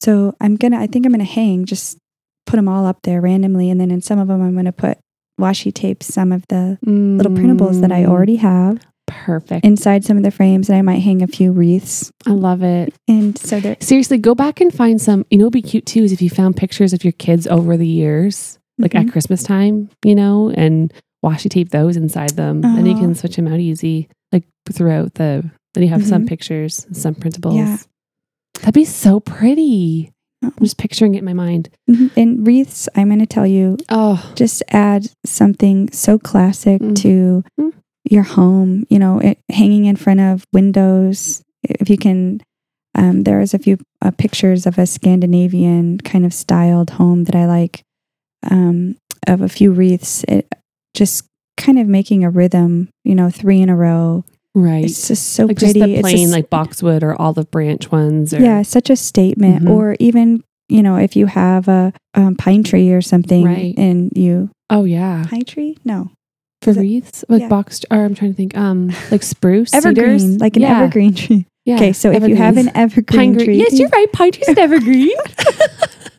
So 0.00 0.34
I'm 0.40 0.56
gonna. 0.56 0.78
I 0.78 0.86
think 0.86 1.06
I'm 1.06 1.12
gonna 1.12 1.24
hang. 1.24 1.64
Just 1.64 1.98
put 2.46 2.56
them 2.56 2.68
all 2.68 2.86
up 2.86 2.98
there 3.04 3.20
randomly, 3.20 3.70
and 3.70 3.80
then 3.80 3.90
in 3.90 4.00
some 4.02 4.18
of 4.18 4.28
them, 4.28 4.42
I'm 4.42 4.54
gonna 4.56 4.72
put 4.72 4.98
washi 5.40 5.72
tape 5.72 6.02
some 6.02 6.30
of 6.32 6.44
the 6.48 6.78
little 6.84 7.32
printables 7.32 7.80
that 7.80 7.90
I 7.92 8.02
Mm. 8.04 8.08
already 8.08 8.36
have. 8.36 8.78
Perfect. 9.24 9.64
inside 9.64 10.04
some 10.04 10.16
of 10.16 10.22
the 10.22 10.30
frames, 10.30 10.68
and 10.68 10.76
I 10.78 10.82
might 10.82 11.00
hang 11.00 11.22
a 11.22 11.26
few 11.26 11.52
wreaths. 11.52 12.10
I 12.26 12.30
love 12.32 12.62
it. 12.62 12.94
And 13.08 13.36
so 13.38 13.60
there, 13.60 13.76
Seriously, 13.80 14.18
go 14.18 14.34
back 14.34 14.60
and 14.60 14.72
find 14.72 15.00
some. 15.00 15.24
You 15.30 15.38
know, 15.38 15.50
be 15.50 15.62
cute 15.62 15.86
too 15.86 16.02
is 16.02 16.12
if 16.12 16.22
you 16.22 16.30
found 16.30 16.56
pictures 16.56 16.92
of 16.92 17.04
your 17.04 17.12
kids 17.12 17.46
over 17.46 17.76
the 17.76 17.86
years, 17.86 18.58
like 18.78 18.92
Mhm. 18.92 19.06
at 19.06 19.12
Christmas 19.12 19.42
time, 19.42 19.88
you 20.04 20.14
know, 20.14 20.50
and 20.50 20.92
washi 21.24 21.48
tape 21.50 21.70
those 21.70 21.96
inside 21.96 22.30
them. 22.30 22.64
and 22.64 22.86
you 22.86 22.94
Oh. 22.96 23.00
can 23.00 23.14
switch 23.14 23.36
them 23.36 23.46
out 23.48 23.60
easy, 23.60 24.08
like 24.32 24.44
throughout 24.70 25.14
the. 25.14 25.44
Then 25.74 25.84
you 25.84 25.88
have 25.90 26.06
some 26.06 26.24
Mhm. 26.24 26.28
pictures, 26.28 26.86
some 26.92 27.14
printables. 27.14 27.56
Yeah. 27.56 27.76
That'd 28.60 28.74
be 28.74 28.84
so 28.84 29.20
pretty. 29.20 30.10
Oh. 30.44 30.48
I'm 30.48 30.64
just 30.64 30.76
picturing 30.76 31.14
it 31.14 31.18
in 31.20 31.24
my 31.24 31.32
mind. 31.32 31.68
Mhm. 31.88 32.10
and 32.16 32.46
wreaths, 32.46 32.88
I'm 32.96 33.08
going 33.08 33.20
to 33.20 33.26
tell 33.26 33.46
you, 33.46 33.76
Oh, 33.88 34.32
just 34.34 34.62
add 34.70 35.06
something 35.24 35.88
so 35.92 36.18
classic 36.18 36.82
Mm. 36.82 36.94
to 36.96 37.44
Mm. 37.60 37.72
Your 38.12 38.22
home. 38.22 38.86
You 38.90 38.98
know, 38.98 39.18
it, 39.18 39.38
hanging 39.50 39.86
in 39.86 39.96
front 39.96 40.20
of 40.20 40.44
windows. 40.52 41.42
If 41.62 41.88
you 41.90 41.96
can, 41.96 42.40
um, 42.94 43.22
there's 43.24 43.54
a 43.54 43.58
few 43.58 43.78
uh, 44.02 44.10
pictures 44.12 44.66
of 44.66 44.78
a 44.78 44.86
Scandinavian 44.86 45.98
kind 45.98 46.24
of 46.26 46.34
styled 46.34 46.90
home 46.90 47.24
that 47.24 47.34
I 47.34 47.46
like. 47.46 47.82
Um, 48.50 48.96
of 49.28 49.40
a 49.40 49.48
few 49.48 49.72
wreaths, 49.72 50.24
it 50.26 50.52
just 50.94 51.24
kind 51.56 51.78
of 51.78 51.86
making 51.86 52.24
a 52.24 52.30
rhythm. 52.30 52.88
You 53.04 53.14
know, 53.14 53.30
three 53.30 53.60
in 53.62 53.68
a 53.68 53.76
row. 53.76 54.24
right. 54.54 54.84
It's 54.84 55.08
just 55.08 55.32
so 55.34 55.46
like 55.46 55.58
pretty. 55.58 55.80
just 55.80 55.86
the 55.86 56.00
plain 56.00 56.16
just- 56.26 56.32
like 56.32 56.50
boxwood 56.50 57.02
or 57.02 57.20
olive 57.20 57.50
branch 57.50 57.90
ones. 57.92 58.34
Or, 58.34 58.40
yeah, 58.40 58.62
such 58.62 58.90
a 58.90 58.96
statement. 58.96 59.62
Mhm. 59.64 59.70
Or 59.70 59.96
even 60.00 60.42
you 60.68 60.82
know, 60.82 60.96
if 60.96 61.16
you 61.16 61.26
have 61.26 61.68
a 61.68 61.92
um, 62.14 62.34
pine 62.34 62.62
tree 62.62 62.90
or 62.92 63.02
something, 63.02 63.44
Right. 63.44 63.74
and 63.76 64.10
you 64.16 64.50
Oh 64.70 64.84
yeah. 64.84 65.24
pine 65.28 65.44
tree, 65.44 65.76
no, 65.84 66.10
For 66.62 66.72
wreaths, 66.72 67.24
like 67.28 67.42
yeah. 67.42 67.48
boxed, 67.48 67.84
or 67.90 68.04
I'm 68.04 68.14
trying 68.14 68.30
to 68.32 68.36
think, 68.36 68.56
um, 68.56 68.92
like 69.10 69.22
spruce, 69.22 69.74
evergreen, 69.74 70.18
cedars? 70.18 70.40
like 70.40 70.56
an 70.56 70.62
Yeah, 70.62 70.78
evergreen 70.80 71.14
tree. 71.14 71.46
Yeah. 71.64 71.76
Okay, 71.76 71.92
so 71.92 72.10
if 72.10 72.26
you 72.26 72.34
have 72.36 72.56
an 72.56 72.70
evergreen 72.76 73.34
pine 73.34 73.44
tree, 73.44 73.56
yes, 73.58 73.78
you're 73.78 73.88
right. 73.88 74.10
Pine 74.12 74.32
tree's 74.32 74.48
an 74.48 74.58
evergreen. 74.58 75.10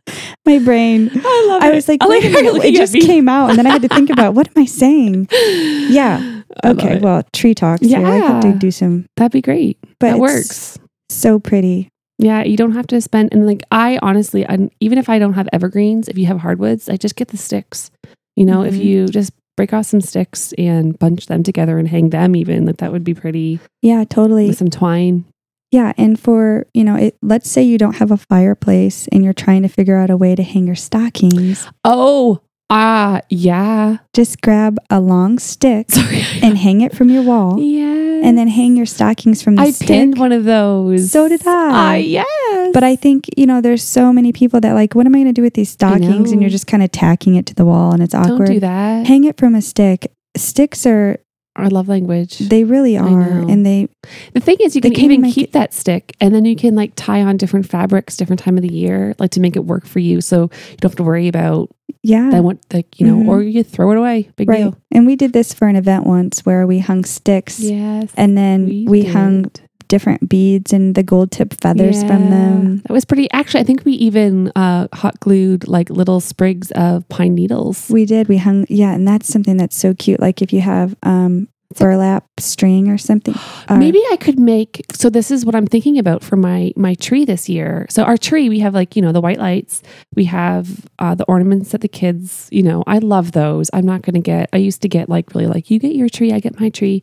my 0.46 0.60
brain. 0.60 1.10
I 1.14 1.46
love 1.48 1.64
it. 1.64 1.66
I 1.66 1.72
was 1.72 1.88
like, 1.88 2.02
I 2.04 2.08
wait 2.08 2.24
a 2.24 2.28
how 2.28 2.34
you're 2.34 2.42
minute, 2.44 2.54
looking 2.56 2.74
it 2.74 2.78
just 2.78 2.94
me. 2.94 3.02
came 3.06 3.28
out, 3.30 3.50
and 3.50 3.58
then 3.60 3.68
I 3.68 3.72
had 3.72 3.82
to 3.84 3.88
think 3.88 4.10
about 4.10 4.34
what 4.36 4.48
am 4.48 4.62
I 4.62 4.66
saying? 4.66 5.28
Yeah. 5.32 6.42
Okay, 6.66 7.00
well, 7.00 7.24
tree 7.34 7.56
talks. 7.56 7.82
Yeah, 7.84 8.00
I 8.02 8.16
have 8.18 8.42
to 8.44 8.54
do 8.54 8.70
some, 8.72 9.06
that'd 9.18 9.32
be 9.32 9.42
great. 9.42 9.78
but 10.00 10.12
that 10.12 10.20
works. 10.20 10.78
So 11.10 11.40
pretty. 11.40 11.90
Yeah, 12.20 12.44
you 12.44 12.56
don't 12.58 12.74
have 12.74 12.88
to 12.88 13.02
spend. 13.02 13.34
And 13.34 13.46
like, 13.48 13.64
I 13.72 13.98
honestly, 14.02 14.48
I, 14.48 14.70
even 14.80 14.98
if 14.98 15.10
I 15.10 15.20
don't 15.20 15.34
have 15.34 15.50
evergreens, 15.52 16.08
if 16.08 16.18
you 16.18 16.26
have 16.28 16.40
hardwoods, 16.40 16.88
I 16.90 16.96
just 16.96 17.16
get 17.16 17.30
the 17.30 17.38
sticks. 17.38 17.90
You 18.36 18.46
know, 18.46 18.64
if 18.64 18.76
Mhm. 18.76 18.84
you 18.84 19.08
just 19.08 19.32
break 19.56 19.74
off 19.74 19.86
some 19.86 20.02
sticks 20.02 20.54
and 20.58 20.98
bunch 21.00 21.28
them 21.28 21.44
together 21.44 21.78
and 21.78 21.88
hang 21.88 22.10
them, 22.10 22.36
even 22.36 22.66
like 22.66 22.78
that 22.78 22.92
would 22.92 23.04
be 23.04 23.14
pretty 23.14 23.60
Yeah, 23.82 24.04
totally. 24.04 24.48
with 24.48 24.58
some 24.58 24.70
twine. 24.70 25.26
Yeah, 25.72 25.94
and 25.98 26.20
for 26.20 26.68
you 26.74 26.84
know, 26.84 26.96
it, 26.96 27.18
let's 27.24 27.50
say 27.50 27.64
you 27.64 27.78
don't 27.80 27.96
have 27.96 28.12
a 28.12 28.18
fireplace 28.18 29.08
and 29.12 29.24
you're 29.24 29.34
trying 29.34 29.64
to 29.64 29.68
figure 29.68 29.98
out 29.98 30.10
a 30.12 30.18
way 30.18 30.36
to 30.36 30.44
hang 30.44 30.68
your 30.68 30.76
stockings. 30.76 31.68
Oh, 31.84 32.42
ah, 32.70 33.22
yeah. 33.30 33.98
Just 34.14 34.42
grab 34.42 34.78
a 34.90 35.00
long 35.00 35.40
stick 35.40 35.88
Sorry. 35.92 36.22
and 36.42 36.58
hang 36.58 36.82
it 36.82 36.96
from 36.96 37.10
your 37.10 37.24
wall, 37.24 37.60
yeah. 37.60 37.86
and 38.24 38.38
then 38.38 38.48
hang 38.48 38.76
your 38.76 38.86
stockings 38.86 39.42
from 39.42 39.56
the 39.56 39.64
stick. 39.64 39.70
I 39.70 39.72
stick. 39.76 39.88
pinned 39.88 40.18
one 40.18 40.32
of 40.32 40.44
those. 40.46 41.12
So 41.12 41.28
did 41.28 41.42
I. 41.46 41.52
Ah, 41.72 41.94
yes. 41.96 42.72
But 42.74 42.84
I 42.84 42.96
think, 42.96 43.26
you 43.38 43.46
know, 43.46 43.62
there's 43.62 43.84
so 43.84 44.12
many 44.12 44.32
people 44.34 44.60
that 44.62 44.74
like, 44.74 44.96
what 44.96 45.06
am 45.06 45.14
I 45.16 45.20
going 45.20 45.28
to 45.28 45.34
do 45.34 45.42
with 45.44 45.54
these 45.54 45.70
stockings? 45.70 46.32
And 46.32 46.42
you're 46.42 46.50
just 46.50 46.68
kind 46.68 46.82
of 46.84 46.92
tacking 46.92 47.36
it 47.36 47.46
to 47.48 47.56
the 47.56 47.66
wall 47.66 47.94
and 47.94 48.02
it's 48.02 48.16
awkward. 48.16 48.46
don't 48.48 48.54
do 48.56 48.60
that. 48.62 49.06
Hang 49.08 49.26
it 49.26 49.38
from 49.38 49.54
a 49.54 49.62
stick. 49.62 50.12
Sticks 50.36 50.86
are, 50.88 51.20
Our 51.56 51.70
love 51.70 51.88
language. 51.88 52.40
they 52.40 52.64
really 52.64 52.98
are. 52.98 53.22
And 53.48 53.64
they, 53.64 53.90
The 54.34 54.40
thing 54.40 54.58
is, 54.62 54.76
you 54.76 54.82
can 54.82 54.94
even 54.98 55.30
keep 55.32 55.50
it- 55.50 55.54
that 55.54 55.72
stick, 55.74 56.16
and 56.20 56.34
then 56.34 56.46
you 56.46 56.56
can 56.56 56.76
like 56.76 56.94
tie 56.96 57.22
on 57.22 57.38
different 57.38 57.70
fabrics, 57.70 58.18
different 58.18 58.40
time 58.40 58.58
of 58.58 58.64
the 58.64 58.74
year, 58.74 59.14
like 59.20 59.30
to 59.32 59.40
make 59.40 59.56
it 59.56 59.66
work 59.66 59.86
for 59.86 60.00
you. 60.00 60.20
So 60.22 60.44
you 60.72 60.78
don't 60.78 60.90
have 60.92 60.96
to 60.98 61.04
worry 61.04 61.28
about 61.28 61.70
yeah. 62.04 62.30
that. 62.32 62.44
What 62.44 62.58
like 62.72 63.00
you 63.00 63.08
know, 63.08 63.18
Mhm. 63.24 63.28
or 63.28 63.42
you 63.42 63.64
throw 63.64 63.92
it 63.92 63.98
away. 63.98 64.30
Big 64.36 64.50
right. 64.50 64.58
deal. 64.58 64.76
And 64.92 65.06
we 65.06 65.16
did 65.16 65.34
this 65.34 65.54
for 65.54 65.68
an 65.68 65.76
event 65.76 66.06
once 66.06 66.46
where 66.46 66.68
we 66.68 66.80
hung 66.80 67.04
sticks 67.06 67.60
Yes, 67.60 68.12
and 68.16 68.38
then 68.38 68.86
we, 68.88 69.04
hung 69.06 69.46
different 69.90 70.28
beads 70.28 70.74
and 70.74 70.96
the 70.96 71.04
gold 71.04 71.30
tip 71.30 71.54
feathers 71.54 72.04
from 72.04 72.30
them. 72.32 72.78
That 72.88 72.92
was 72.94 73.06
pretty. 73.06 73.30
Actually, 73.32 73.62
I 73.62 73.64
think 73.64 73.86
we 73.86 73.94
even 73.94 74.52
uh, 74.56 74.88
hot 74.94 75.20
glued 75.20 75.68
like 75.68 75.90
little 75.90 76.20
sprigs 76.20 76.72
of 76.72 77.08
pine 77.10 77.36
needles. 77.36 77.90
We 77.90 78.06
did. 78.06 78.28
We 78.28 78.38
hung, 78.38 78.66
yeah. 78.70 78.94
And 78.94 79.08
that's 79.08 79.28
something 79.28 79.56
that's 79.58 79.76
so 79.76 79.94
cute. 79.94 80.20
Like 80.20 80.42
if 80.42 80.52
you 80.52 80.62
have 80.62 80.96
um, 81.04 81.48
burlap 81.80 82.26
string 82.40 82.90
or 82.90 82.98
something. 82.98 83.36
uh, 83.68 83.76
Maybe 83.78 84.02
I 84.12 84.18
could 84.18 84.40
make. 84.40 84.86
So 84.94 85.10
this 85.10 85.32
is 85.32 85.46
what 85.46 85.56
I'm 85.56 85.68
thinking 85.68 85.98
about 85.98 86.24
for 86.24 86.36
my 86.36 86.72
my 86.76 86.94
tree 86.96 87.26
this 87.26 87.50
year. 87.50 87.86
So 87.90 88.04
our 88.04 88.18
tree, 88.18 88.50
we 88.50 88.60
have 88.60 88.74
like 88.74 88.96
you 88.96 89.02
know 89.02 89.12
the 89.12 89.22
white 89.22 89.40
lights. 89.40 89.82
We 90.16 90.26
have 90.26 90.86
uh, 91.00 91.16
the 91.16 91.26
ornaments 91.26 91.72
that 91.72 91.82
the 91.82 91.88
kids. 91.88 92.50
You 92.52 92.64
know, 92.64 92.84
I 92.88 93.00
love 93.00 93.32
those. 93.32 93.70
I'm 93.74 93.86
not 93.86 94.02
going 94.02 94.16
to 94.16 94.22
get. 94.22 94.50
I 94.54 94.58
used 94.58 94.82
to 94.82 94.90
get 94.90 95.10
like 95.10 95.34
really 95.34 95.48
like 95.48 95.70
you 95.70 95.80
get 95.80 95.96
your 95.96 96.10
tree, 96.10 96.32
I 96.32 96.40
get 96.40 96.60
my 96.60 96.70
tree, 96.70 97.02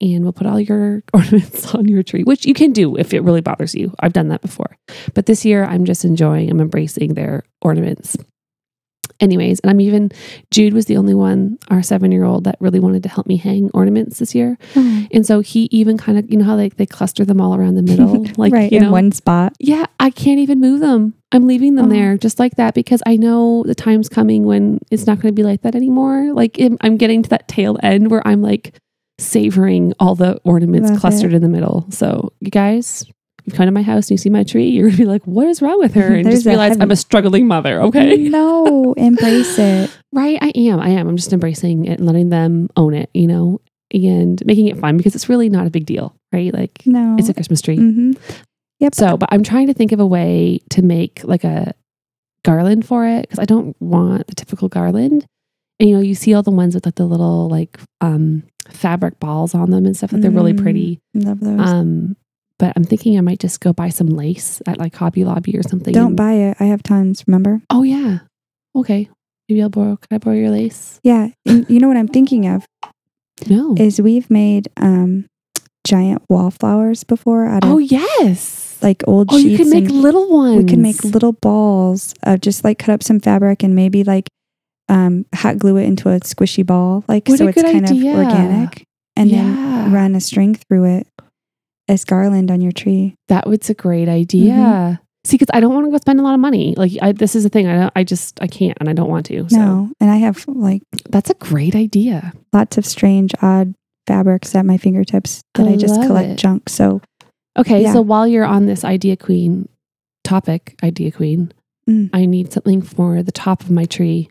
and 0.00 0.22
we'll 0.22 0.32
put 0.32 0.46
all 0.46 0.60
your 0.60 1.02
ornaments 1.14 1.74
on 1.74 1.88
your 1.88 2.02
tree, 2.02 2.22
which 2.22 2.46
you 2.46 2.54
can 2.54 2.72
do 2.72 2.96
if 2.96 3.12
it 3.12 3.20
really 3.20 3.40
bothers 3.40 3.74
you. 3.74 3.94
I've 4.00 4.12
done 4.12 4.28
that 4.28 4.42
before, 4.42 4.76
but 5.14 5.26
this 5.26 5.44
year 5.44 5.64
I'm 5.64 5.84
just 5.84 6.04
enjoying. 6.04 6.50
I'm 6.50 6.60
embracing 6.60 7.14
their 7.14 7.44
ornaments. 7.62 8.16
Anyways, 9.20 9.60
and 9.60 9.70
I'm 9.70 9.80
even 9.80 10.10
Jude 10.50 10.72
was 10.72 10.86
the 10.86 10.96
only 10.96 11.14
one, 11.14 11.58
our 11.68 11.82
seven 11.82 12.10
year 12.10 12.24
old, 12.24 12.44
that 12.44 12.56
really 12.60 12.80
wanted 12.80 13.02
to 13.02 13.08
help 13.08 13.26
me 13.26 13.36
hang 13.36 13.70
ornaments 13.74 14.18
this 14.18 14.34
year. 14.34 14.56
Oh, 14.76 15.06
And 15.12 15.26
so 15.26 15.40
he 15.40 15.68
even 15.70 15.98
kind 15.98 16.18
of, 16.18 16.30
you 16.30 16.38
know 16.38 16.44
how 16.44 16.56
like 16.56 16.76
they 16.76 16.86
cluster 16.86 17.24
them 17.24 17.40
all 17.40 17.54
around 17.54 17.74
the 17.74 17.82
middle, 17.82 18.26
like 18.36 18.52
right 18.52 18.72
you 18.72 18.78
in 18.78 18.84
know, 18.84 18.92
one 18.92 19.12
spot. 19.12 19.54
yeah, 19.60 19.84
I 19.98 20.10
can't 20.10 20.40
even 20.40 20.60
move 20.60 20.80
them. 20.80 21.14
I'm 21.32 21.46
leaving 21.46 21.74
them 21.76 21.86
Oh. 21.86 21.88
there 21.90 22.16
just 22.16 22.38
like 22.38 22.56
that 22.56 22.74
because 22.74 23.02
I 23.06 23.16
know 23.16 23.62
the 23.64 23.74
time's 23.74 24.08
coming 24.08 24.44
when 24.44 24.80
it's 24.90 25.06
not 25.06 25.20
going 25.20 25.32
to 25.34 25.36
be 25.36 25.44
like 25.44 25.62
that 25.62 25.74
anymore. 25.74 26.32
Like 26.32 26.58
I'm- 26.60 26.96
getting 26.96 27.22
to 27.22 27.30
that 27.30 27.46
tail 27.46 27.78
end 27.82 28.10
where 28.10 28.26
I'm 28.26 28.42
like 28.42 28.74
savoring 29.18 29.92
all 30.00 30.14
the 30.14 30.40
ornaments 30.44 30.90
Love 30.90 31.00
clustered 31.00 31.32
in 31.34 31.42
the 31.42 31.48
middle. 31.48 31.86
So 31.90 32.32
you 32.40 32.50
guys, 32.50 33.04
you 33.44 33.52
come 33.52 33.66
to 33.66 33.72
my 33.72 33.82
house 33.82 34.06
and 34.06 34.12
you 34.12 34.16
see 34.18 34.30
my 34.30 34.42
tree, 34.44 34.68
you're 34.68 34.86
gonna 34.88 34.96
be 34.98 35.04
like, 35.06 35.24
"What 35.26 35.46
is 35.48 35.60
wrong 35.62 35.78
with 35.78 35.94
her?" 35.94 36.14
And 36.14 36.24
just 36.30 36.46
realize 36.46 36.70
heavy- 36.70 36.82
I'm 36.82 36.90
a 36.90 36.96
struggling 36.96 37.46
mother. 37.46 37.80
Okay, 37.82 38.16
No, 38.28 38.92
embrace 38.96 39.58
it. 39.58 39.90
right? 40.12 40.38
I 40.42 40.52
am. 40.54 40.80
I 40.80 40.88
am. 40.90 41.08
I'm 41.08 41.16
just 41.16 41.32
embracing 41.32 41.84
it 41.86 41.98
and 41.98 42.06
letting 42.06 42.30
them 42.30 42.68
own 42.76 42.94
it. 42.94 43.10
You 43.14 43.26
know, 43.26 43.60
and 43.92 44.44
making 44.46 44.66
it 44.68 44.78
fun 44.78 44.96
because 44.96 45.14
it's 45.14 45.28
really 45.28 45.48
not 45.48 45.66
a 45.66 45.70
big 45.70 45.86
deal, 45.86 46.14
right? 46.32 46.52
Like 46.54 46.82
No. 46.86 47.16
it's 47.18 47.28
a 47.28 47.34
Christmas 47.34 47.60
tree. 47.62 47.76
hmm 47.76 48.12
Yep. 48.80 48.94
So, 48.94 49.16
but 49.18 49.28
I'm 49.32 49.42
trying 49.42 49.66
to 49.66 49.74
think 49.74 49.92
of 49.92 50.00
a 50.00 50.06
way 50.06 50.58
to 50.70 50.80
make 50.82 51.20
like 51.24 51.44
a 51.44 51.74
garland 52.44 52.86
for 52.86 53.06
it 53.06 53.22
because 53.22 53.38
I 53.38 53.44
don't 53.44 53.76
want 53.80 54.26
the 54.26 54.34
typical 54.34 54.68
garland. 54.68 55.26
And 55.78 55.88
you 55.88 55.94
know, 55.96 56.00
you 56.02 56.14
see 56.14 56.32
all 56.34 56.42
the 56.42 56.50
ones 56.50 56.74
with 56.74 56.86
like 56.86 56.94
the 56.94 57.04
little 57.06 57.48
like 57.48 57.78
um 58.00 58.42
fabric 58.70 59.18
balls 59.20 59.54
on 59.54 59.70
them 59.70 59.84
and 59.84 59.96
stuff 59.96 60.10
that 60.10 60.22
they're 60.22 60.30
really 60.30 60.52
Mm. 60.54 60.62
pretty. 60.62 60.98
Love 61.14 61.40
those. 61.40 61.60
Um, 61.60 62.16
but 62.60 62.74
I'm 62.76 62.84
thinking 62.84 63.16
I 63.16 63.22
might 63.22 63.40
just 63.40 63.58
go 63.60 63.72
buy 63.72 63.88
some 63.88 64.06
lace 64.08 64.60
at 64.66 64.78
like 64.78 64.94
Hobby 64.94 65.24
Lobby 65.24 65.56
or 65.56 65.62
something. 65.62 65.92
Don't 65.94 66.14
buy 66.14 66.34
it. 66.34 66.58
I 66.60 66.64
have 66.64 66.82
tons. 66.82 67.24
Remember? 67.26 67.62
Oh 67.70 67.82
yeah. 67.82 68.18
Okay. 68.76 69.08
Maybe 69.48 69.62
I'll 69.62 69.70
borrow. 69.70 69.96
Can 69.96 70.14
I 70.14 70.18
borrow 70.18 70.36
your 70.36 70.50
lace? 70.50 71.00
Yeah. 71.02 71.30
You 71.46 71.80
know 71.80 71.88
what 71.88 71.96
I'm 71.96 72.06
thinking 72.06 72.46
of 72.46 72.66
No. 73.48 73.74
is 73.78 74.00
we've 74.00 74.30
made 74.30 74.68
um, 74.76 75.24
giant 75.84 76.22
wallflowers 76.28 77.02
before 77.02 77.46
out 77.46 77.64
of 77.64 77.70
oh 77.70 77.78
yes. 77.78 78.78
like 78.82 79.02
old 79.08 79.30
oh, 79.32 79.38
you 79.38 79.56
can 79.56 79.70
make 79.70 79.88
little 79.88 80.30
ones. 80.30 80.62
we 80.62 80.68
can 80.68 80.82
make 80.82 81.02
little 81.02 81.32
balls. 81.32 82.14
Of 82.22 82.42
just 82.42 82.62
like 82.62 82.78
cut 82.78 82.92
up 82.92 83.02
some 83.02 83.20
fabric 83.20 83.62
and 83.62 83.74
maybe 83.74 84.04
like 84.04 84.28
um, 84.90 85.24
hot 85.34 85.58
glue 85.58 85.78
it 85.78 85.84
into 85.84 86.10
a 86.10 86.20
squishy 86.20 86.64
ball, 86.66 87.04
like 87.08 87.26
What 87.26 87.38
so 87.38 87.48
it's 87.48 87.62
kind 87.62 87.86
idea. 87.86 88.12
of 88.12 88.18
organic, 88.18 88.84
and 89.16 89.30
then 89.30 89.92
run 89.92 90.14
a 90.14 90.20
string 90.20 90.56
through 90.68 90.84
it 90.98 91.06
as 91.90 92.04
garland 92.04 92.50
on 92.50 92.60
your 92.60 92.72
tree. 92.72 93.14
That 93.28 93.46
was 93.46 93.68
a 93.68 93.74
great 93.74 94.08
idea. 94.08 94.52
Mm-hmm. 94.54 95.02
See, 95.24 95.36
because 95.36 95.50
I 95.52 95.60
don't 95.60 95.74
want 95.74 95.84
to 95.86 95.90
go 95.90 95.98
spend 95.98 96.18
a 96.18 96.22
lot 96.22 96.32
of 96.32 96.40
money. 96.40 96.74
Like, 96.78 96.92
I, 97.02 97.12
this 97.12 97.34
is 97.36 97.42
the 97.42 97.50
thing. 97.50 97.66
I 97.66 97.76
don't, 97.78 97.92
I 97.94 98.04
just 98.04 98.40
I 98.40 98.46
can't, 98.46 98.78
and 98.80 98.88
I 98.88 98.94
don't 98.94 99.10
want 99.10 99.26
to. 99.26 99.46
So 99.50 99.56
No, 99.58 99.90
and 100.00 100.10
I 100.10 100.16
have 100.16 100.46
like 100.48 100.82
that's 101.10 101.28
a 101.28 101.34
great 101.34 101.74
idea. 101.74 102.32
lots 102.54 102.78
of 102.78 102.86
strange, 102.86 103.32
odd 103.42 103.74
fabrics 104.06 104.54
at 104.54 104.64
my 104.64 104.78
fingertips 104.78 105.42
that 105.54 105.66
I, 105.66 105.72
I 105.72 105.76
just 105.76 106.00
collect 106.06 106.30
it. 106.30 106.38
junk. 106.38 106.68
So 106.70 107.02
Okay, 107.58 107.82
Yeah. 107.82 107.92
so 107.92 108.00
while 108.00 108.26
you're 108.26 108.46
on 108.46 108.64
this 108.66 108.84
idea 108.84 109.16
queen 109.16 109.68
topic, 110.24 110.76
idea 110.82 111.10
queen, 111.12 111.52
Mm. 111.88 112.10
I 112.12 112.24
need 112.26 112.52
something 112.52 112.82
for 112.82 113.22
the 113.22 113.32
top 113.32 113.62
of 113.62 113.70
my 113.70 113.84
tree. 113.84 114.30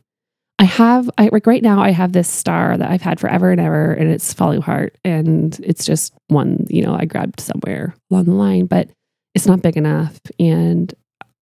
I 0.59 0.65
have, 0.65 1.09
I 1.17 1.29
like 1.31 1.47
right 1.47 1.63
now, 1.63 1.81
I 1.81 1.91
have 1.91 2.11
this 2.11 2.27
star 2.27 2.77
that 2.77 2.91
I've 2.91 3.01
had 3.01 3.17
forever 3.19 3.49
and 3.49 3.61
ever, 3.61 3.93
and 3.93 4.11
it's 4.11 4.33
falling 4.33 4.59
apart, 4.59 4.97
and 5.05 5.57
it's 5.63 5.85
just 5.85 6.13
one, 6.27 6.67
you 6.69 6.81
know, 6.83 6.93
I 6.93 7.05
grabbed 7.05 7.39
somewhere 7.39 7.95
along 8.11 8.25
the 8.25 8.33
line, 8.33 8.65
but 8.65 8.89
it's 9.33 9.45
not 9.45 9.61
big 9.61 9.77
enough, 9.77 10.19
and 10.37 10.93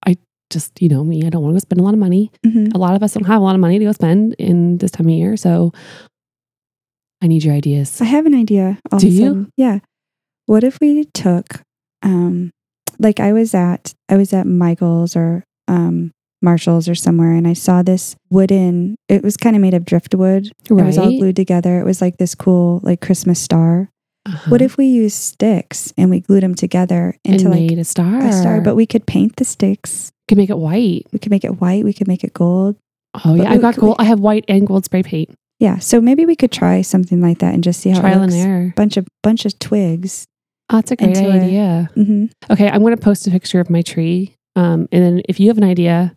I 0.05 0.17
just, 0.51 0.79
you 0.81 0.88
know, 0.89 1.03
me, 1.03 1.25
I 1.25 1.29
don't 1.29 1.41
want 1.41 1.55
to 1.55 1.62
spend 1.62 1.81
a 1.81 1.83
lot 1.83 1.95
of 1.95 2.00
money. 2.00 2.31
mhm. 2.45 2.74
a 2.75 2.77
lot 2.77 2.95
of 2.95 3.01
us 3.01 3.13
don't 3.13 3.25
have 3.25 3.41
a 3.41 3.43
lot 3.43 3.55
of 3.55 3.62
money 3.62 3.79
to 3.79 3.86
go 3.86 3.91
spend 3.91 4.36
in 4.38 4.77
this 4.77 4.91
time 4.91 5.07
of 5.07 5.13
year. 5.13 5.36
So 5.36 5.74
I 7.21 7.25
need 7.27 7.43
your 7.43 7.55
ideas. 7.55 8.00
I 8.00 8.05
have 8.05 8.27
an 8.27 8.36
idea. 8.36 8.77
All 8.91 9.00
Do 9.00 9.07
you? 9.07 9.47
Yeah. 9.57 9.79
What 10.45 10.63
if 10.63 10.77
we 10.79 11.05
took, 11.15 11.62
um, 12.03 12.51
like 13.00 13.19
I 13.19 13.33
was 13.33 13.55
at, 13.55 13.93
I 14.09 14.15
was 14.15 14.31
at 14.31 14.45
Michael's 14.45 15.15
or 15.15 15.43
um, 15.67 16.12
Marshall's 16.41 16.88
or 16.88 16.96
somewhere, 16.96 17.34
and 17.34 17.48
I 17.48 17.53
saw 17.53 17.82
this 17.84 18.15
wooden. 18.29 18.96
It 19.10 19.24
was 19.24 19.38
kind 19.38 19.56
of 19.56 19.62
made 19.62 19.74
of 19.74 19.86
driftwood. 19.86 20.51
It 20.70 20.74
was 20.74 20.98
all 20.98 21.10
glued 21.10 21.36
together. 21.36 21.79
It 21.79 21.86
was 21.86 22.01
like 22.01 22.17
this 22.17 22.36
cool, 22.36 22.79
like 22.84 23.01
Christmas 23.01 23.39
star. 23.39 23.89
Uh-huh. 24.25 24.51
What 24.51 24.62
if 24.62 24.75
we 24.77 24.86
used 24.86 25.15
sticks 25.15 25.94
and 25.98 26.10
we 26.10 26.20
glued 26.20 26.44
them 26.44 26.53
together 26.53 27.15
and 27.24 27.36
into 27.36 27.50
like 27.50 27.72
a 27.72 27.84
star? 27.86 28.20
a 28.20 28.32
star? 28.34 28.60
But 28.62 28.75
we 28.75 28.86
could 28.86 29.06
paint 29.06 29.38
the 29.38 29.46
sticks. 29.46 30.12
We 30.27 30.32
could 30.34 30.38
make 30.38 30.50
it 30.50 30.58
white. 30.58 31.08
We 31.13 31.20
could 31.20 31.32
make 31.32 31.46
it 31.46 31.62
white. 31.62 31.86
We 31.86 31.94
could 31.94 32.08
make 32.10 32.24
it 32.25 32.34
gold. 32.34 32.75
Oh 33.24 33.36
yeah, 33.36 33.50
I've 33.50 33.62
got 33.62 33.77
gold. 33.77 33.96
I 34.00 34.03
have 34.03 34.20
white 34.20 34.44
and 34.50 34.67
gold 34.67 34.84
spray 34.86 35.01
paint. 35.01 35.34
Yeah. 35.60 35.79
So 35.79 36.01
maybe 36.01 36.25
we 36.25 36.36
could 36.36 36.51
try 36.51 36.82
something 36.82 37.22
like 37.22 37.39
that 37.39 37.53
and 37.53 37.63
just 37.63 37.79
see 37.79 37.89
how 37.89 38.01
Trial 38.01 38.20
it 38.20 38.24
and 38.24 38.32
looks. 38.34 38.46
error. 38.46 38.74
Bunch 38.75 38.98
of 38.98 39.08
bunch 39.24 39.46
of 39.46 39.58
twigs. 39.60 40.25
Oh, 40.70 40.75
that's 40.77 40.91
a 40.91 40.98
great 40.98 41.15
idea. 41.17 41.89
hmm 41.96 42.25
Okay, 42.51 42.67
I'm 42.70 42.82
going 42.82 42.94
to 42.96 43.01
post 43.01 43.25
a 43.27 43.32
picture 43.32 43.62
of 43.62 43.70
my 43.70 43.82
tree. 43.82 44.36
Um, 44.58 44.89
and 44.91 45.01
then 45.03 45.22
if 45.29 45.39
you 45.39 45.48
have 45.48 45.58
an 45.58 45.63
idea, 45.63 46.13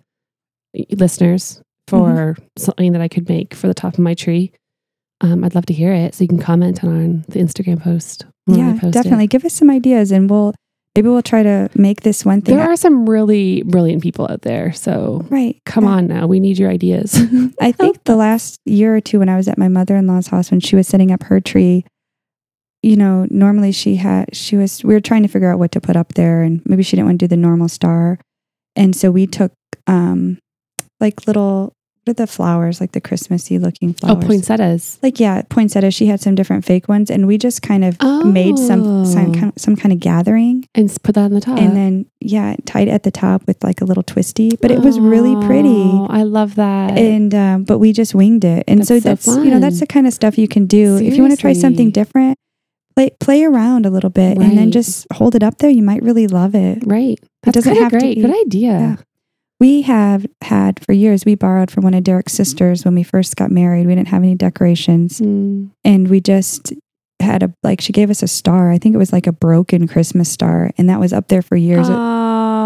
listeners, 0.91 1.63
for 1.89 2.09
Mm-hmm. 2.09 2.43
something 2.57 2.93
that 2.93 3.03
I 3.03 3.09
could 3.09 3.29
make 3.29 3.53
for 3.55 3.67
the 3.67 3.75
top 3.75 3.95
of 3.95 3.99
my 3.99 4.15
tree, 4.15 4.53
um, 5.21 5.45
I'd 5.45 5.55
love 5.55 5.67
to 5.67 5.75
hear 5.75 5.93
it. 5.93 6.15
So 6.15 6.25
you 6.25 6.29
can 6.29 6.39
comment 6.39 6.85
on 6.85 7.25
the 7.29 7.41
Instagram 7.41 7.83
post. 7.83 8.27
Yeah, 8.47 8.73
post 8.73 8.85
it. 8.85 8.93
definitely. 8.93 9.27
Give 9.27 9.45
us 9.45 9.55
some 9.55 9.71
ideas, 9.71 10.13
and 10.13 10.31
we'll 10.31 10.55
maybe 10.97 11.09
we'll 11.09 11.23
try 11.23 11.43
to 11.43 11.69
make 11.75 12.01
this 12.03 12.25
one 12.25 12.41
thing. 12.43 12.57
There 12.57 12.69
are 12.69 12.77
some 12.77 13.09
really 13.09 13.63
brilliant 13.63 14.03
people 14.03 14.27
out 14.31 14.43
there. 14.43 14.73
So 14.73 15.27
right. 15.31 15.61
come 15.67 15.85
yeah. 15.85 15.91
on 15.91 16.07
now. 16.07 16.27
We 16.27 16.41
need 16.41 16.59
your 16.59 16.71
ideas. 16.71 17.17
I 17.61 17.73
think 17.81 18.05
the 18.05 18.17
last 18.17 18.59
year 18.65 18.97
or 18.97 19.01
two 19.01 19.19
when 19.19 19.29
I 19.29 19.37
was 19.37 19.49
at 19.49 19.59
my 19.59 19.69
mother 19.69 19.97
in 19.97 20.07
law's 20.07 20.29
house 20.29 20.51
when 20.51 20.61
she 20.61 20.77
was 20.77 20.89
setting 20.89 21.13
up 21.13 21.25
her 21.25 21.41
tree, 21.41 21.85
you 22.83 22.97
know, 22.97 23.27
normally 23.31 23.73
she 23.73 23.97
had 23.97 24.35
she 24.35 24.57
was 24.57 24.83
we 24.85 24.95
were 24.95 25.01
trying 25.01 25.23
to 25.23 25.29
figure 25.29 25.53
out 25.53 25.59
what 25.59 25.73
to 25.73 25.81
put 25.81 25.97
up 25.97 26.15
there 26.15 26.43
and 26.43 26.63
maybe 26.65 26.83
she 26.83 26.97
didn't 26.97 27.07
want 27.07 27.21
to 27.21 27.27
do 27.27 27.29
the 27.29 27.37
normal 27.37 27.69
star. 27.69 28.19
And 28.75 28.95
so 28.97 29.11
we 29.11 29.27
took 29.27 29.53
um 29.87 30.39
like 31.01 31.27
little 31.27 31.73
what 32.07 32.13
are 32.13 32.15
the 32.15 32.27
flowers, 32.27 32.81
like 32.81 32.93
the 32.93 33.01
Christmassy 33.01 33.59
looking 33.59 33.93
flowers? 33.93 34.17
oh, 34.17 34.21
flowers. 34.21 34.27
poinsettias. 34.27 34.99
like 35.03 35.21
yeah, 35.21 35.43
poinsettia. 35.51 35.91
She 35.91 36.07
had 36.07 36.19
some 36.19 36.35
different 36.35 36.65
fake 36.65 36.89
ones, 36.89 37.11
and 37.11 37.27
we 37.27 37.37
just 37.37 37.61
kind 37.61 37.85
of 37.85 38.01
made 38.25 38.59
some 38.59 39.05
some 39.05 39.31
Oh. 39.31 39.39
kind, 39.39 39.53
some 39.61 39.77
kind 39.77 39.93
of 39.93 40.01
gathering, 40.01 40.65
And 40.75 40.91
put 41.03 41.15
that 41.17 41.25
on 41.25 41.33
the 41.35 41.43
top. 41.43 41.59
and 41.59 41.77
then 41.77 42.07
yeah, 42.21 42.57
tied 42.65 42.89
at 42.89 43.03
the 43.03 43.11
top 43.11 43.47
with 43.47 43.63
like 43.63 43.83
a 43.83 43.85
little 43.85 44.03
twisty. 44.03 44.57
But 44.63 44.71
it 44.71 44.81
was 44.81 44.99
really 44.99 45.35
pretty 45.47 45.69
Oh, 45.69 46.07
I 46.09 46.23
love 46.23 46.55
that. 46.55 46.97
and 46.97 47.35
um, 47.35 47.65
but 47.65 47.79
we 47.79 47.93
just 47.93 48.15
winged 48.15 48.45
it 48.45 48.65
and 48.67 48.87
so 48.87 48.99
That's 48.99 49.27
so 49.27 49.43
you 49.43 49.51
know 49.51 49.61
that's 49.61 49.81
the 49.81 49.87
kind 49.87 50.07
of 50.07 50.15
stuff 50.15 50.39
you 50.39 50.49
can 50.49 50.65
do 50.67 50.97
if 50.97 51.15
you 51.15 51.21
want 51.23 51.35
to 51.35 51.41
try 51.41 51.53
something 51.53 51.91
different 51.91 52.39
play 52.97 53.11
play 53.21 53.45
around 53.45 53.85
a 53.87 53.91
little 53.91 54.11
bit 54.11 54.39
and 54.39 54.57
then 54.57 54.73
just 54.73 55.07
hold 55.13 55.35
it 55.35 55.43
up 55.43 55.59
there 55.59 55.71
you 55.71 55.83
might 55.83 56.03
really 56.03 56.27
love 56.27 56.55
it 56.55 56.83
right. 56.87 57.19
That's 57.43 57.57
doesn't 57.57 57.75
kinda 57.75 57.85
have 57.91 57.93
to 57.93 58.15
be- 58.15 58.23
Good 58.23 58.41
idea. 58.47 58.71
Yeah. 58.71 58.97
We 59.61 59.83
have 59.83 60.27
had 60.43 60.83
for 60.85 60.93
years 60.93 61.25
we 61.25 61.35
borrowed 61.37 61.71
from 61.71 61.85
one 61.85 61.95
of 61.95 62.03
derek's 62.03 62.33
sisters 62.33 62.85
when 62.85 62.95
we 62.95 63.03
first 63.05 63.37
got 63.37 63.51
married 63.51 63.87
we 63.87 63.95
didn't 63.95 64.09
have 64.09 64.23
any 64.23 64.35
decorations 64.35 65.21
Mm. 65.21 65.71
and 65.85 66.09
we 66.09 66.21
just 66.21 66.73
had 67.21 67.43
a 67.43 67.53
like 67.63 67.81
she 67.83 67.93
gave 67.93 68.09
us 68.11 68.23
a 68.23 68.29
star 68.29 68.71
i 68.73 68.79
think 68.79 68.95
it 68.95 68.99
was 68.99 69.13
like 69.13 69.27
a 69.27 69.33
broken 69.33 69.87
christmas 69.87 70.31
star 70.31 70.71
and 70.79 70.89
that 70.89 70.99
was 70.99 71.13
up 71.13 71.29
there 71.29 71.43
for 71.43 71.55
years 71.57 71.87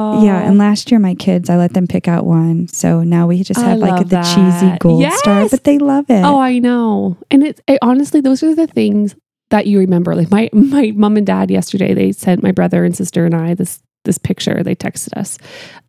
Oh. 0.07 0.23
yeah, 0.25 0.47
and 0.47 0.59
last 0.59 0.91
year 0.93 1.01
my 1.01 1.15
kids, 1.15 1.49
I 1.51 1.57
let 1.57 1.73
them 1.73 1.87
pick 1.89 2.07
out 2.07 2.25
one. 2.27 2.69
So 2.69 3.03
now 3.03 3.27
we 3.27 3.43
just 3.43 3.59
I 3.59 3.71
have 3.71 3.79
like 3.79 4.07
the 4.09 4.23
cheesy 4.23 4.77
gold 4.79 5.03
star, 5.15 5.49
but 5.49 5.65
they 5.65 5.79
love 5.79 6.05
it. 6.09 6.23
Oh, 6.23 6.39
I 6.39 6.59
know. 6.61 7.17
And 7.33 7.43
it's 7.43 7.61
it, 7.67 7.79
honestly, 7.83 8.21
those 8.21 8.43
are 8.43 8.55
the 8.55 8.67
things 8.69 9.17
that 9.51 9.67
you 9.67 9.79
remember. 9.81 10.15
Like 10.15 10.31
my 10.31 10.51
my 10.53 10.93
mom 10.95 11.17
and 11.17 11.27
dad 11.27 11.51
yesterday, 11.51 11.95
they 11.95 12.13
sent 12.13 12.43
my 12.45 12.53
brother 12.53 12.85
and 12.85 12.95
sister 12.95 13.25
and 13.25 13.35
I 13.35 13.55
this 13.55 13.83
this 14.05 14.19
picture. 14.19 14.63
They 14.63 14.75
texted 14.75 15.15
us, 15.17 15.39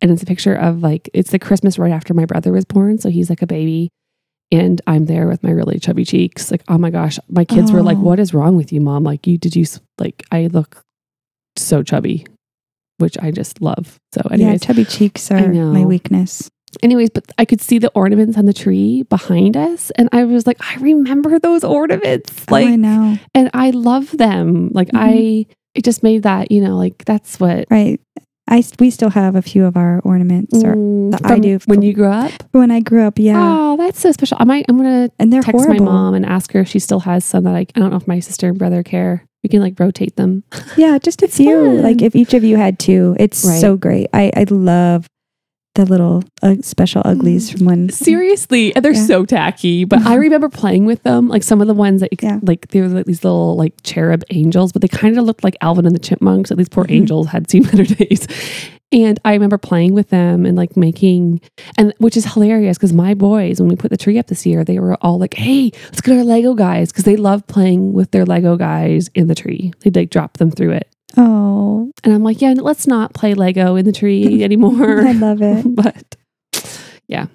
and 0.02 0.10
it's 0.10 0.22
a 0.22 0.26
picture 0.26 0.54
of 0.54 0.82
like 0.82 1.08
it's 1.14 1.30
the 1.30 1.38
Christmas 1.38 1.78
right 1.78 1.92
after 1.92 2.14
my 2.14 2.24
brother 2.24 2.52
was 2.52 2.64
born. 2.64 2.98
So 2.98 3.08
he's 3.10 3.30
like 3.30 3.42
a 3.42 3.46
baby, 3.46 3.90
and 4.50 4.80
I'm 4.86 5.06
there 5.06 5.26
with 5.28 5.42
my 5.42 5.50
really 5.50 5.78
chubby 5.78 6.04
cheeks. 6.04 6.50
Like, 6.50 6.62
oh 6.68 6.78
my 6.78 6.90
gosh, 6.90 7.18
my 7.28 7.44
kids 7.44 7.70
were 7.72 7.82
like, 7.82 7.98
Oh. 7.98 8.02
"What 8.02 8.18
is 8.18 8.32
wrong 8.34 8.56
with 8.56 8.72
you, 8.72 8.80
mom? 8.80 9.04
Like, 9.04 9.26
you 9.26 9.38
did 9.38 9.54
you 9.56 9.64
like 9.98 10.24
I 10.32 10.46
look 10.48 10.82
so 11.56 11.82
chubby." 11.82 12.26
Which 12.98 13.18
I 13.18 13.30
just 13.30 13.60
love. 13.60 13.98
So, 14.14 14.22
yeah, 14.34 14.56
chubby 14.56 14.86
cheeks 14.86 15.30
are 15.30 15.52
my 15.52 15.84
weakness. 15.84 16.48
anyways, 16.82 17.10
but 17.10 17.30
I 17.36 17.44
could 17.44 17.60
see 17.60 17.78
the 17.78 17.90
ornaments 17.94 18.38
on 18.38 18.46
the 18.46 18.54
tree 18.54 19.02
behind 19.02 19.54
us. 19.54 19.90
And 19.96 20.08
I 20.12 20.24
was 20.24 20.46
like, 20.46 20.56
I 20.66 20.76
remember 20.80 21.38
those 21.38 21.62
ornaments. 21.62 22.50
Like, 22.50 22.64
oh, 22.66 22.68
I 22.70 22.76
know. 22.76 23.18
and 23.34 23.50
I 23.52 23.68
love 23.70 24.16
them. 24.16 24.70
Like, 24.72 24.88
Mhm. 24.88 24.98
I, 24.98 25.46
it 25.74 25.84
just 25.84 26.02
made 26.02 26.22
that, 26.22 26.50
you 26.50 26.62
know, 26.62 26.76
like 26.78 27.04
that's 27.04 27.38
what 27.38 27.66
Right. 27.70 28.00
I 28.48 28.62
we 28.78 28.90
still 28.90 29.10
have 29.10 29.34
a 29.34 29.42
few 29.42 29.64
of 29.64 29.76
our 29.76 30.00
ornaments 30.04 30.54
or 30.62 30.74
mm, 30.74 31.10
that 31.10 31.26
I 31.26 31.38
do 31.38 31.58
when 31.66 31.82
you 31.82 31.92
grew 31.92 32.06
up. 32.10 32.30
when 32.52 32.70
I 32.70 32.80
grew 32.80 33.02
up. 33.04 33.18
Yeah, 33.18 33.34
Oh, 33.42 33.76
that's 33.76 33.98
so 34.00 34.12
special. 34.12 34.36
I 34.40 34.44
might, 34.44 34.66
I'm 34.68 34.76
going 34.78 35.08
to 35.08 35.14
and 35.18 35.32
they're 35.32 35.42
text 35.42 35.64
horrible. 35.64 35.84
my 35.84 35.90
mom 35.92 36.14
and 36.14 36.24
ask 36.24 36.52
her 36.52 36.60
if 36.60 36.68
she 36.68 36.78
still 36.78 37.00
has 37.00 37.24
some 37.24 37.44
that 37.44 37.54
I, 37.56 37.60
I 37.74 37.80
don't 37.80 37.90
know 37.90 37.96
if 37.96 38.06
my 38.06 38.20
sister 38.20 38.48
and 38.48 38.58
brother 38.58 38.82
care. 38.82 39.26
We 39.42 39.48
can 39.48 39.60
like 39.60 39.78
rotate 39.78 40.16
them. 40.16 40.42
Yeah, 40.76 40.98
just 40.98 41.22
a 41.22 41.28
few. 41.28 41.54
fun. 41.54 41.82
Like 41.82 42.02
if 42.02 42.14
each 42.16 42.34
of 42.34 42.42
you 42.44 42.56
had 42.56 42.78
two, 42.78 43.16
it's 43.18 43.44
Right. 43.44 43.60
so 43.60 43.76
great. 43.76 44.08
I 44.12 44.32
I 44.36 44.44
love 44.48 45.06
the 45.76 45.84
little 45.86 46.24
uh, 46.42 46.56
special 46.62 47.02
uglies 47.04 47.50
from 47.50 47.64
when 47.66 47.88
Seriously, 47.88 48.74
and 48.74 48.84
they're 48.84 48.92
Yeah. 48.92 49.06
so 49.06 49.24
tacky. 49.24 49.84
But 49.84 50.04
I 50.06 50.16
remember 50.16 50.48
playing 50.48 50.84
with 50.86 51.02
them. 51.04 51.28
Like 51.28 51.42
some 51.42 51.60
of 51.60 51.66
the 51.68 51.74
ones 51.74 52.00
that, 52.00 52.10
Yeah. 52.22 52.40
like 52.42 52.68
they 52.68 52.80
were 52.80 52.88
like 52.88 53.06
these 53.06 53.22
little 53.24 53.56
like 53.56 53.74
cherub 53.84 54.22
angels, 54.30 54.72
but 54.72 54.82
they 54.82 54.88
kind 54.88 55.16
of 55.18 55.24
looked 55.24 55.44
like 55.44 55.56
Alvin 55.60 55.86
and 55.86 55.94
the 55.94 56.00
Chipmunks. 56.00 56.50
At 56.50 56.58
these 56.58 56.68
poor 56.68 56.84
Mhm. 56.84 56.90
angels 56.96 57.28
had 57.28 57.48
seen 57.50 57.62
better 57.70 57.84
days. 57.84 58.26
And 58.92 59.18
I 59.24 59.32
remember 59.32 59.58
playing 59.58 59.94
with 59.94 60.10
them 60.10 60.46
and 60.46 60.56
like 60.56 60.76
making, 60.76 61.40
and 61.76 61.92
which 61.98 62.16
is 62.16 62.24
hilarious 62.32 62.78
because 62.78 62.92
my 62.92 63.14
boys, 63.14 63.60
when 63.60 63.68
we 63.68 63.74
put 63.76 63.90
the 63.90 63.96
tree 63.96 64.16
up 64.18 64.28
this 64.28 64.46
year, 64.46 64.62
they 64.64 64.78
were 64.78 64.94
all 65.02 65.18
like, 65.18 65.34
"Hey, 65.34 65.72
let's 65.86 66.00
get 66.00 66.16
our 66.16 66.24
Lego 66.24 66.54
guys," 66.54 66.92
because 66.92 67.02
they 67.04 67.16
love 67.16 67.44
playing 67.48 67.92
with 67.92 68.12
their 68.12 68.24
Lego 68.24 68.56
guys 68.56 69.10
in 69.14 69.26
the 69.26 69.34
tree. 69.34 69.72
They'd 69.80 69.96
like 69.96 70.10
drop 70.10 70.36
them 70.38 70.52
through 70.52 70.70
it, 70.72 70.88
Oh, 71.16 71.90
and 72.04 72.12
I'm 72.12 72.22
like, 72.22 72.40
"Yeah, 72.42 72.54
let's 72.56 72.86
not 72.86 73.14
play 73.14 73.34
Lego 73.34 73.76
in 73.76 73.84
the 73.84 73.92
tree 73.92 74.42
anymore. 74.44 75.06
I 75.06 75.12
love 75.12 75.40
it. 75.42 75.64
but 75.74 76.16
yeah, 77.08 77.26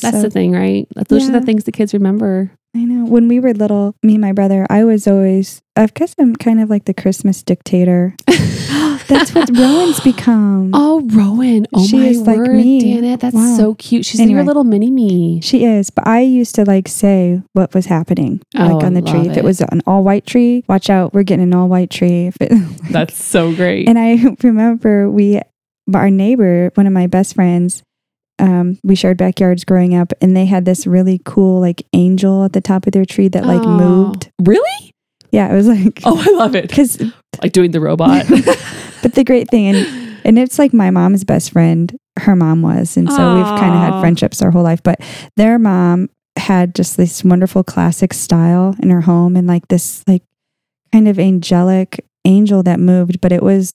that's 0.00 0.16
So- 0.18 0.22
the 0.22 0.30
thing, 0.30 0.52
right? 0.52 0.86
Those 1.08 1.28
are 1.28 1.32
the 1.32 1.40
things 1.42 1.64
the 1.64 1.72
kids 1.72 1.92
remember. 1.94 2.50
I 2.74 2.84
know. 2.84 3.06
When 3.06 3.26
we 3.28 3.40
were 3.40 3.54
little, 3.54 3.94
me 4.02 4.14
and 4.14 4.20
my 4.20 4.32
brother, 4.32 4.66
I 4.68 4.84
was 4.84 5.06
always, 5.06 5.62
I 5.76 5.86
guess 5.86 6.14
I'm 6.18 6.36
kind 6.36 6.60
of 6.60 6.68
like 6.68 6.84
the 6.84 6.92
Christmas 6.92 7.42
dictator. 7.42 8.14
That's 9.08 9.34
what 9.34 9.48
Rowan's 9.56 10.00
become. 10.04 10.70
Oh, 10.74 11.02
Rowan. 11.12 11.66
Oh, 11.72 11.86
She 11.86 11.96
my 11.98 12.06
is 12.06 12.20
like 12.22 12.36
word, 12.38 12.56
me. 12.56 12.80
Janet. 12.80 13.20
That's 13.20 13.34
Wow. 13.34 13.56
so 13.56 13.74
cute. 13.76 14.04
She's 14.04 14.20
Anyway. 14.20 14.36
your 14.38 14.44
little 14.44 14.64
mini 14.64 14.90
me. 14.90 15.40
She 15.42 15.64
is, 15.64 15.90
but 15.90 16.06
I 16.06 16.20
used 16.20 16.54
to 16.56 16.64
like 16.64 16.88
say 16.88 17.42
what 17.52 17.72
was 17.74 17.86
happening, 17.86 18.40
Oh, 18.56 18.66
like 18.74 18.84
on 18.84 18.94
the 18.94 19.02
tree. 19.02 19.18
love 19.18 19.26
If 19.28 19.32
it 19.32 19.38
it. 19.38 19.44
was 19.44 19.60
an 19.60 19.82
all 19.86 20.02
white 20.02 20.26
tree, 20.26 20.64
watch 20.68 20.90
out, 20.90 21.14
we're 21.14 21.22
getting 21.22 21.44
an 21.44 21.54
all 21.54 21.68
white 21.68 21.90
tree. 21.90 22.26
If 22.26 22.36
it, 22.40 22.52
That's 22.90 23.22
so 23.22 23.54
great. 23.54 23.88
and 23.88 23.98
I 23.98 24.18
remember 24.42 25.10
we, 25.10 25.40
our 25.94 26.10
neighbor, 26.10 26.70
one 26.74 26.86
of 26.86 26.92
my 26.92 27.06
best 27.06 27.34
friends, 27.34 27.82
um, 28.38 28.78
we 28.84 28.94
shared 28.94 29.16
backyards 29.16 29.64
growing 29.64 29.94
up, 29.94 30.12
and 30.20 30.36
they 30.36 30.44
had 30.46 30.64
this 30.66 30.86
really 30.86 31.20
cool 31.24 31.60
like 31.60 31.86
angel 31.92 32.44
at 32.44 32.52
the 32.52 32.60
top 32.60 32.86
of 32.86 32.92
their 32.92 33.04
tree 33.06 33.28
that 33.28 33.46
like 33.46 33.62
Oh. 33.62 33.78
moved. 33.78 34.30
Really? 34.42 34.92
Yeah, 35.32 35.50
it 35.52 35.56
was 35.56 35.66
like 35.68 36.00
Oh, 36.04 36.18
I 36.20 36.30
love 36.36 36.54
it. 36.54 36.62
because 36.68 37.00
Like 37.42 37.52
doing 37.52 37.70
the 37.70 37.80
robot. 37.80 38.26
But 39.06 39.14
the 39.14 39.22
great 39.22 39.48
thing, 39.48 39.68
and 39.68 40.18
and 40.24 40.36
it's 40.36 40.58
like 40.58 40.74
my 40.74 40.90
mom's 40.90 41.22
best 41.22 41.52
friend, 41.52 41.96
her 42.18 42.34
mom 42.34 42.60
was, 42.60 42.96
and 42.96 43.08
so 43.08 43.34
we've 43.36 43.46
kind 43.60 43.72
of 43.72 43.80
had 43.80 44.00
friendships 44.00 44.42
our 44.42 44.50
whole 44.50 44.64
life. 44.64 44.82
But 44.82 45.00
their 45.36 45.60
mom 45.60 46.10
had 46.36 46.74
just 46.74 46.96
this 46.96 47.22
wonderful 47.22 47.62
classic 47.62 48.12
style 48.12 48.74
in 48.82 48.90
her 48.90 49.02
home, 49.02 49.36
and 49.36 49.46
like 49.46 49.68
this 49.68 50.02
like 50.08 50.24
kind 50.92 51.06
of 51.06 51.20
angelic 51.20 52.04
angel 52.24 52.64
that 52.64 52.80
moved, 52.80 53.20
but 53.20 53.30
it 53.30 53.44
was 53.44 53.72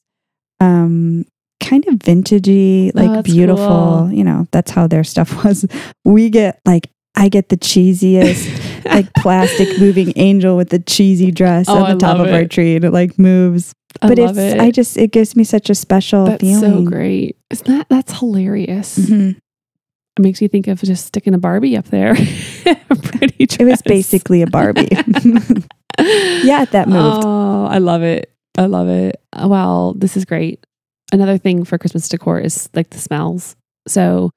um 0.60 1.24
kind 1.64 1.88
of 1.88 1.94
vintagey, 1.96 2.94
like 2.94 3.10
Oh, 3.10 3.22
beautiful. 3.22 3.68
cool. 3.68 4.12
You 4.12 4.26
know, 4.26 4.48
that's 4.52 4.72
how 4.72 4.86
their 4.88 5.06
stuff 5.06 5.46
was. 5.46 5.66
We 6.04 6.30
get 6.30 6.60
like 6.66 6.90
I 7.16 7.30
get 7.30 7.48
the 7.48 7.58
cheesiest 7.58 8.84
like 8.86 9.14
plastic 9.14 9.68
moving 9.80 10.12
angel 10.18 10.58
with 10.58 10.70
the 10.70 10.80
cheesy 10.80 11.32
dress 11.32 11.70
Oh, 11.70 11.76
on 11.84 11.98
the 11.98 12.06
I 12.06 12.10
top 12.12 12.20
of 12.20 12.34
our 12.34 12.46
tree 12.46 12.76
and 12.76 12.84
it 12.84 12.92
like 12.92 13.18
moves 13.18 13.74
I 14.02 14.08
but 14.10 14.18
love 14.18 14.38
it's 14.38 14.56
it. 14.56 14.60
I 14.60 14.72
just 14.72 14.98
it 14.98 15.12
gives 15.12 15.36
me 15.36 15.44
such 15.44 15.70
a 15.70 15.76
special 15.76 16.26
That's 16.26 16.42
feeling. 16.42 16.86
so 16.86 16.90
great. 16.90 17.38
Isn't 17.50 17.68
that 17.68 17.88
that's 17.90 18.18
hilarious? 18.20 18.98
Mhm. 18.98 19.38
It 20.18 20.22
makes 20.22 20.42
you 20.42 20.48
think 20.50 20.68
of 20.68 20.82
just 20.82 21.06
sticking 21.06 21.34
a 21.34 21.38
Barbie 21.38 21.78
up 21.78 21.86
there. 21.86 22.16
Pretty 23.04 23.46
dress. 23.46 23.60
It 23.60 23.66
was 23.66 23.82
basically 23.82 24.42
a 24.42 24.48
Barbie. 24.48 24.90
yeah, 26.00 26.66
that 26.66 26.88
moved. 26.88 27.24
Oh, 27.26 27.66
I 27.66 27.78
love 27.78 28.04
it. 28.04 28.32
I 28.58 28.66
love 28.66 28.90
it. 28.90 29.22
Well, 29.38 29.94
this 29.94 30.18
is 30.18 30.26
great. 30.26 30.66
Another 31.14 31.38
thing 31.38 31.64
for 31.64 31.78
Christmas 31.78 32.10
decor 32.10 32.40
is 32.40 32.70
like 32.74 32.90
the 32.90 33.00
smells. 33.00 33.56
So, 33.88 34.30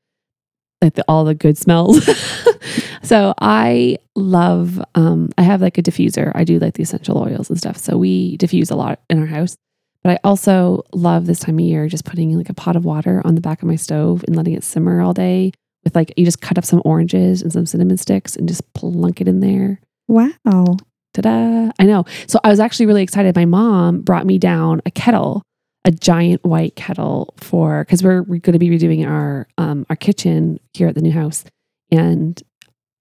like 0.84 0.94
the, 0.94 1.04
all 1.08 1.24
the 1.24 1.34
good 1.34 1.58
smells. 1.58 2.04
so 3.02 3.34
I 3.40 3.98
love. 4.14 4.82
Um, 4.94 5.30
I 5.36 5.42
have 5.42 5.60
like 5.60 5.78
a 5.78 5.82
diffuser. 5.82 6.30
I 6.34 6.44
do 6.44 6.58
like 6.58 6.74
the 6.74 6.82
essential 6.82 7.18
oils 7.18 7.50
and 7.50 7.58
stuff. 7.58 7.76
So 7.78 7.96
we 7.96 8.36
diffuse 8.36 8.70
a 8.70 8.76
lot 8.76 9.00
in 9.10 9.18
our 9.18 9.26
house. 9.26 9.56
But 10.02 10.12
I 10.12 10.18
also 10.22 10.82
love 10.92 11.26
this 11.26 11.40
time 11.40 11.58
of 11.58 11.64
year 11.64 11.88
just 11.88 12.04
putting 12.04 12.36
like 12.36 12.50
a 12.50 12.54
pot 12.54 12.76
of 12.76 12.84
water 12.84 13.22
on 13.24 13.34
the 13.34 13.40
back 13.40 13.62
of 13.62 13.68
my 13.68 13.76
stove 13.76 14.22
and 14.26 14.36
letting 14.36 14.52
it 14.52 14.62
simmer 14.62 15.00
all 15.00 15.14
day 15.14 15.50
with 15.82 15.96
like 15.96 16.12
you 16.16 16.26
just 16.26 16.42
cut 16.42 16.58
up 16.58 16.64
some 16.64 16.82
oranges 16.84 17.40
and 17.40 17.52
some 17.52 17.64
cinnamon 17.64 17.96
sticks 17.96 18.36
and 18.36 18.46
just 18.46 18.70
plunk 18.74 19.22
it 19.22 19.28
in 19.28 19.40
there. 19.40 19.80
Wow. 20.06 20.76
Ta-da. 21.14 21.70
I 21.78 21.84
know. 21.84 22.04
So 22.26 22.38
I 22.44 22.48
was 22.48 22.60
actually 22.60 22.86
really 22.86 23.02
excited. 23.02 23.34
My 23.34 23.46
mom 23.46 24.02
brought 24.02 24.26
me 24.26 24.38
down 24.38 24.82
a 24.84 24.90
kettle, 24.90 25.42
a 25.84 25.90
giant 25.90 26.44
white 26.44 26.76
kettle 26.76 27.34
for 27.36 27.84
because 27.84 28.02
we're, 28.02 28.22
we're 28.22 28.40
going 28.40 28.54
to 28.54 28.58
be 28.58 28.70
redoing 28.70 29.06
our 29.06 29.46
um 29.58 29.84
our 29.90 29.96
kitchen 29.96 30.58
here 30.72 30.88
at 30.88 30.94
the 30.94 31.02
new 31.02 31.12
house. 31.12 31.44
And 31.90 32.42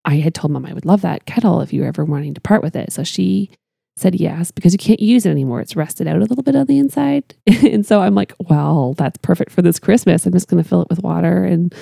I 0.05 0.15
had 0.15 0.35
told 0.35 0.51
mom 0.51 0.65
I 0.65 0.73
would 0.73 0.85
love 0.85 1.01
that 1.01 1.25
kettle 1.25 1.61
if 1.61 1.71
you 1.71 1.81
were 1.81 1.87
ever 1.87 2.03
wanting 2.03 2.33
to 2.33 2.41
part 2.41 2.61
with 2.61 2.75
it. 2.75 2.91
So 2.91 3.03
she 3.03 3.49
said 3.95 4.15
yes 4.15 4.51
because 4.51 4.73
you 4.73 4.77
can't 4.79 4.99
use 4.99 5.25
it 5.25 5.29
anymore. 5.29 5.61
It's 5.61 5.75
rusted 5.75 6.07
out 6.07 6.17
a 6.17 6.25
little 6.25 6.43
bit 6.43 6.55
on 6.55 6.65
the 6.65 6.77
inside. 6.79 7.35
and 7.47 7.85
so 7.85 8.01
I'm 8.01 8.15
like, 8.15 8.33
well, 8.49 8.93
that's 8.95 9.17
perfect 9.21 9.51
for 9.51 9.61
this 9.61 9.79
Christmas. 9.79 10.25
I'm 10.25 10.33
just 10.33 10.47
going 10.49 10.61
to 10.61 10.67
fill 10.67 10.81
it 10.81 10.89
with 10.89 11.03
water 11.03 11.43
and 11.45 11.73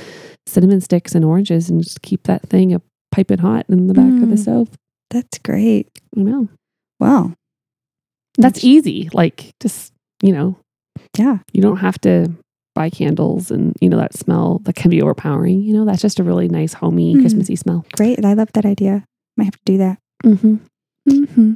cinnamon 0.45 0.81
sticks 0.81 1.15
and 1.15 1.23
oranges 1.25 1.69
and 1.69 1.81
just 1.83 2.01
keep 2.01 2.23
that 2.23 2.41
thing 2.47 2.73
a 2.75 2.81
piping 3.11 3.39
hot 3.39 3.65
in 3.69 3.87
the 3.87 3.93
back 3.93 4.11
of 4.21 4.29
the 4.29 4.35
Mm. 4.35 4.39
stove. 4.39 4.69
That's 5.09 5.37
great. 5.39 5.89
You 6.15 6.23
know, 6.25 6.49
Wow. 6.99 7.33
that's 8.37 8.63
easy. 8.63 9.09
Like 9.13 9.51
just, 9.61 9.93
you 10.21 10.31
know, 10.33 10.57
Yeah. 11.17 11.39
you 11.53 11.61
don't 11.61 11.77
have 11.77 11.99
to 12.01 12.31
buy 12.73 12.89
candles 12.89 13.51
and, 13.51 13.75
you 13.81 13.89
know, 13.89 13.97
that 13.97 14.13
smell 14.15 14.59
that 14.63 14.75
can 14.75 14.89
be 14.89 15.01
overpowering. 15.01 15.61
You 15.61 15.73
know, 15.73 15.85
that's 15.85 16.01
just 16.01 16.19
a 16.19 16.23
really 16.23 16.47
nice, 16.47 16.73
homey, 16.73 17.15
Mm. 17.15 17.21
Christmassy 17.21 17.55
smell. 17.57 17.85
Great. 17.93 18.23
I 18.23 18.33
love 18.33 18.51
that 18.53 18.65
idea. 18.65 19.03
Might 19.35 19.43
have 19.45 19.55
to 19.57 19.65
do 19.65 19.77
that. 19.79 19.97
Mm-hmm. 20.23 20.55
Mm-hmm. 21.09 21.53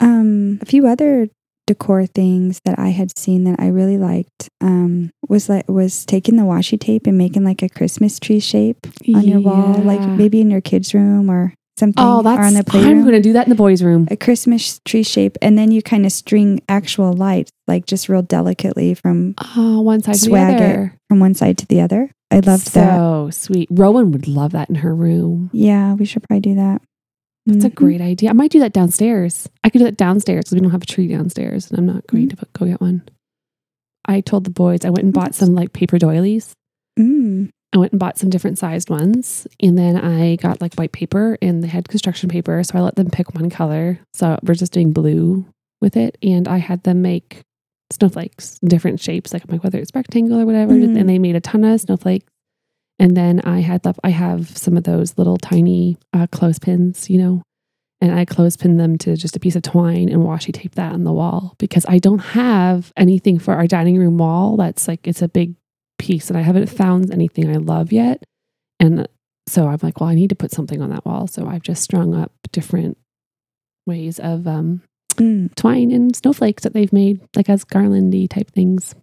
Um, 0.00 0.58
a 0.60 0.66
few 0.66 0.86
other 0.86 1.28
decor 1.66 2.04
things 2.06 2.60
that 2.64 2.78
I 2.78 2.88
had 2.88 3.16
seen 3.16 3.44
that 3.44 3.60
I 3.60 3.68
really 3.68 3.96
liked 3.96 4.48
um, 4.60 5.10
was 5.28 5.48
like 5.48 5.68
was 5.68 6.04
taking 6.04 6.36
the 6.36 6.42
washi 6.42 6.78
tape 6.80 7.06
and 7.06 7.16
making 7.16 7.44
like 7.44 7.62
a 7.62 7.68
Christmas 7.68 8.18
tree 8.18 8.40
shape 8.40 8.86
on 9.14 9.22
your 9.24 9.40
wall, 9.40 9.74
like 9.74 10.00
maybe 10.00 10.40
in 10.40 10.50
your 10.50 10.60
kids' 10.60 10.92
room 10.94 11.30
or 11.30 11.54
something. 11.80 12.04
Oh, 12.04 12.22
that's, 12.22 12.46
on 12.46 12.54
the 12.54 12.64
I'm 12.88 13.00
going 13.02 13.14
to 13.14 13.20
do 13.20 13.32
that 13.32 13.46
in 13.46 13.50
the 13.50 13.56
boys' 13.56 13.82
room. 13.82 14.06
a 14.10 14.16
Christmas 14.16 14.80
tree 14.84 15.02
shape, 15.02 15.36
and 15.42 15.58
then 15.58 15.72
you 15.72 15.82
kind 15.82 16.06
of 16.06 16.12
string 16.12 16.60
actual 16.68 17.12
lights, 17.12 17.50
like 17.66 17.86
just 17.86 18.08
real 18.08 18.22
delicately 18.22 18.94
from 18.94 19.34
Oh, 19.56 19.80
one 19.80 20.00
side 20.02 20.14
to 20.16 20.30
the 20.30 20.36
other. 20.36 20.96
from 21.08 21.18
one 21.18 21.34
side 21.34 21.58
to 21.58 21.66
the 21.66 21.80
other. 21.80 22.10
I 22.30 22.36
loved 22.36 22.72
that. 22.74 22.96
So 22.96 23.30
sweet. 23.32 23.68
Rowan 23.72 24.12
would 24.12 24.28
love 24.28 24.52
that 24.52 24.68
in 24.68 24.76
her 24.76 24.94
room. 24.94 25.50
Yeah, 25.52 25.94
we 25.94 26.04
should 26.04 26.22
probably 26.22 26.40
do 26.42 26.54
that. 26.54 26.80
That's 27.46 27.64
a 27.64 27.70
Mhm. 27.70 27.74
great 27.74 28.00
idea. 28.00 28.30
I 28.30 28.34
might 28.34 28.52
do 28.52 28.60
that 28.60 28.72
downstairs. 28.72 29.48
I 29.64 29.70
could 29.70 29.78
do 29.78 29.84
that 29.86 29.96
downstairs 29.96 30.44
because 30.44 30.54
we 30.54 30.60
don't 30.60 30.70
have 30.70 30.82
a 30.82 30.86
tree 30.86 31.08
downstairs, 31.08 31.68
and 31.70 31.78
I'm 31.78 31.86
not 31.86 32.06
going 32.06 32.28
Mm. 32.28 32.38
to 32.38 32.46
go 32.52 32.66
get 32.66 32.80
one. 32.80 33.02
I 34.06 34.20
told 34.20 34.44
the 34.44 34.50
boys 34.50 34.84
I 34.84 34.90
went 34.90 35.04
and 35.04 35.12
bought 35.12 35.34
some 35.34 35.54
like 35.54 35.72
paper 35.72 35.98
doilies. 35.98 36.52
Mm. 36.98 37.48
I 37.72 37.78
went 37.78 37.92
and 37.92 38.00
bought 38.00 38.18
some 38.18 38.30
different 38.30 38.58
sized 38.58 38.90
ones, 38.90 39.46
and 39.62 39.78
then 39.78 39.96
I 39.96 40.36
got 40.36 40.60
like 40.60 40.74
white 40.74 40.92
paper, 40.92 41.38
and 41.40 41.62
they 41.62 41.68
had 41.68 41.88
construction 41.88 42.28
paper, 42.28 42.62
so 42.64 42.76
I 42.78 42.80
let 42.82 42.96
them 42.96 43.10
pick 43.10 43.34
one 43.34 43.48
color. 43.50 44.00
So 44.12 44.38
we're 44.42 44.54
just 44.54 44.72
doing 44.72 44.92
blue 44.92 45.46
with 45.80 45.96
it, 45.96 46.18
and 46.22 46.48
I 46.48 46.58
had 46.58 46.82
them 46.82 47.00
make 47.02 47.42
snowflakes, 47.92 48.58
different 48.64 49.00
shapes, 49.00 49.32
like 49.32 49.42
I'm 49.44 49.50
like 49.52 49.64
whether 49.64 49.78
it's 49.78 49.94
rectangle 49.94 50.40
or 50.40 50.46
whatever, 50.46 50.74
Mhm. 50.74 50.98
and 50.98 51.08
they 51.08 51.18
made 51.18 51.36
a 51.36 51.40
ton 51.40 51.64
of 51.64 51.80
snowflakes. 51.80 52.26
And 52.98 53.16
then 53.16 53.40
I 53.44 53.60
had 53.60 53.82
the, 53.82 53.94
I 54.04 54.10
have 54.10 54.56
some 54.58 54.76
of 54.76 54.84
those 54.84 55.16
little 55.16 55.38
tiny 55.38 55.96
uh, 56.12 56.26
clothespins, 56.30 57.08
you 57.08 57.18
know, 57.18 57.42
and 58.00 58.12
I 58.12 58.24
clothespin 58.26 58.76
them 58.76 58.98
to 58.98 59.16
just 59.16 59.36
a 59.36 59.40
piece 59.40 59.56
of 59.56 59.62
twine 59.62 60.08
and 60.08 60.22
washi 60.22 60.52
tape 60.52 60.74
that 60.74 60.92
on 60.92 61.04
the 61.04 61.12
wall 61.12 61.54
because 61.58 61.86
I 61.88 61.98
don't 61.98 62.18
have 62.18 62.92
anything 62.96 63.38
for 63.38 63.54
our 63.54 63.66
dining 63.66 63.96
room 63.98 64.18
wall 64.18 64.56
that's 64.56 64.86
like 64.86 65.06
it's 65.08 65.22
a 65.22 65.28
big 65.28 65.54
piece 66.10 66.28
and 66.28 66.38
I 66.38 66.42
haven't 66.42 66.66
found 66.68 67.12
anything 67.12 67.48
I 67.48 67.58
love 67.58 67.92
yet. 67.92 68.22
And 68.78 69.06
so 69.46 69.68
I'm 69.68 69.78
like, 69.82 70.00
well, 70.00 70.08
I 70.08 70.14
need 70.14 70.30
to 70.30 70.36
put 70.36 70.50
something 70.50 70.80
on 70.82 70.90
that 70.90 71.04
wall. 71.04 71.26
So 71.26 71.46
I've 71.46 71.62
just 71.62 71.82
strung 71.82 72.14
up 72.14 72.32
different 72.52 72.96
ways 73.86 74.18
of 74.18 74.46
um, 74.46 74.82
Mm. 75.16 75.54
twine 75.56 75.90
and 75.90 76.14
snowflakes 76.14 76.62
that 76.62 76.72
they've 76.72 76.92
made, 76.92 77.20
like 77.36 77.50
as 77.50 77.64
garlandy 77.64 78.28
type 78.30 78.50
things. 78.52 78.94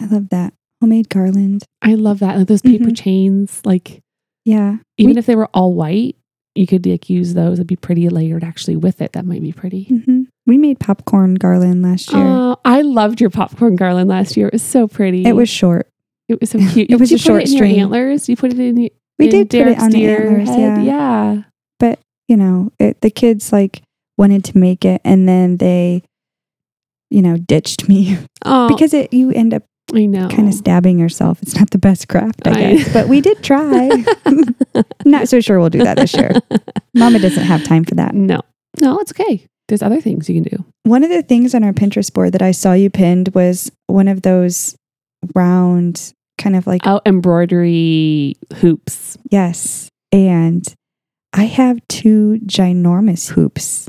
I 0.00 0.06
love 0.06 0.28
that 0.30 0.54
homemade 0.80 1.08
garland. 1.10 1.64
I 1.82 1.94
love 1.94 2.20
that. 2.20 2.38
Like 2.38 2.46
those 2.46 2.62
paper 2.62 2.86
Mhm. 2.90 2.96
chains, 2.96 3.60
like 3.64 4.00
Yeah, 4.44 4.78
even 4.98 5.14
We- 5.14 5.18
if 5.18 5.26
they 5.26 5.36
were 5.36 5.48
all 5.54 5.72
white, 5.74 6.16
you 6.56 6.66
could 6.66 6.84
like 6.86 7.08
use 7.10 7.34
those. 7.34 7.58
It'd 7.58 7.66
be 7.68 7.76
pretty 7.76 8.08
layered 8.08 8.42
actually 8.44 8.74
with 8.76 9.00
it. 9.00 9.12
That 9.12 9.24
might 9.26 9.42
be 9.42 9.52
pretty. 9.52 9.84
hmm 9.84 10.22
we 10.46 10.58
made 10.58 10.80
popcorn 10.80 11.34
garland 11.34 11.82
last 11.82 12.12
year. 12.12 12.24
Oh, 12.26 12.56
I 12.64 12.82
loved 12.82 13.20
your 13.20 13.30
popcorn 13.30 13.76
garland 13.76 14.08
last 14.08 14.36
year. 14.36 14.48
It 14.48 14.54
was 14.54 14.62
so 14.62 14.88
pretty. 14.88 15.24
it 15.24 15.36
was 15.36 15.48
short. 15.48 15.88
It 16.32 16.40
was 16.40 16.50
so 16.50 16.58
cute. 16.72 16.90
it 16.90 16.98
was 16.98 17.08
Did 17.10 17.10
you 17.10 17.16
a 17.16 17.18
short 17.18 17.40
put 17.42 17.48
it 17.48 17.50
in 17.52 17.56
string. 17.56 17.74
Your 17.74 17.82
antlers. 17.84 18.28
You 18.28 18.36
put 18.36 18.52
it 18.52 18.58
in. 18.58 18.74
the- 18.74 18.92
We 19.18 19.26
in 19.26 19.30
did 19.30 19.50
put 19.50 19.54
it 19.56 19.64
Derek's 19.64 19.82
on 19.82 19.90
the 19.90 20.06
antlers. 20.06 20.48
head. 20.48 20.84
Yeah. 20.84 21.42
Yeah. 21.82 21.94
you 22.28 22.36
know, 22.36 22.72
it, 22.78 23.00
the 23.02 23.10
kids 23.10 23.52
like 23.52 23.82
wanted 24.16 24.44
to 24.44 24.56
make 24.58 24.84
it 24.84 25.00
and 25.04 25.28
then 25.28 25.56
they, 25.58 26.02
you 27.10 27.20
know, 27.20 27.36
ditched 27.36 27.88
me 27.88 28.18
Oh, 28.44 28.68
because 28.68 28.94
it 28.94 29.12
you 29.12 29.30
end 29.32 29.52
up 29.52 29.64
I 29.94 30.06
know. 30.06 30.28
kind 30.28 30.48
of 30.48 30.54
stabbing 30.54 30.98
yourself. 30.98 31.42
It's 31.42 31.54
not 31.56 31.70
the 31.70 31.78
best 31.78 32.08
craft, 32.08 32.46
I 32.46 32.50
I- 32.50 32.54
guess, 32.76 32.92
but 32.92 33.08
we 33.08 33.20
did 33.20 33.42
try. 33.44 33.90
not 35.04 35.28
so 35.28 35.40
sure 35.40 35.58
we'll 35.60 35.68
do 35.68 35.82
that 35.84 35.98
this 35.98 36.14
year. 36.14 36.30
Mama 36.94 37.18
doesn't 37.18 37.42
have 37.44 37.64
time 37.64 37.84
for 37.84 37.96
that. 37.96 38.14
no, 38.14 38.40
no, 38.80 38.98
it's 39.00 39.12
okay. 39.12 39.44
There's 39.68 39.82
other 39.82 40.00
things 40.00 40.28
you 40.30 40.40
can 40.42 40.50
do. 40.56 40.64
One 40.84 41.04
of 41.04 41.10
the 41.10 41.22
things 41.22 41.54
on 41.54 41.64
our 41.64 41.72
Pinterest 41.72 42.12
board 42.12 42.32
that 42.32 42.42
I 42.42 42.52
saw 42.52 42.72
you 42.72 42.88
pinned 42.90 43.28
was 43.34 43.70
one 43.88 44.08
of 44.08 44.22
those 44.22 44.74
round 45.34 46.12
kind 46.38 46.56
of 46.56 46.66
like 46.66 46.82
Oh, 46.86 47.00
embroidery 47.06 48.34
hoops. 48.56 49.16
yes, 49.30 49.88
and 50.10 50.64
I 51.32 51.44
have 51.44 51.78
two 51.88 52.40
ginormous 52.46 53.30
hoops 53.30 53.88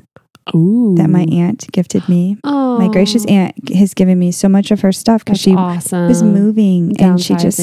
Ooh, 0.55 0.95
that 0.97 1.09
my 1.09 1.25
aunt 1.31 1.65
gifted 1.71 2.07
me. 2.09 2.37
oh, 2.43 2.77
My 2.77 2.87
gracious 2.89 3.25
aunt 3.27 3.69
has 3.73 3.93
given 3.93 4.19
me 4.19 4.31
so 4.31 4.47
much 4.49 4.71
of 4.71 4.81
her 4.81 4.91
stuff 4.91 5.23
because 5.23 5.39
she 5.39 5.53
awesome. 5.55 6.07
was 6.07 6.21
moving 6.23 6.93
and 7.01 7.21
she 7.21 7.35
just 7.35 7.59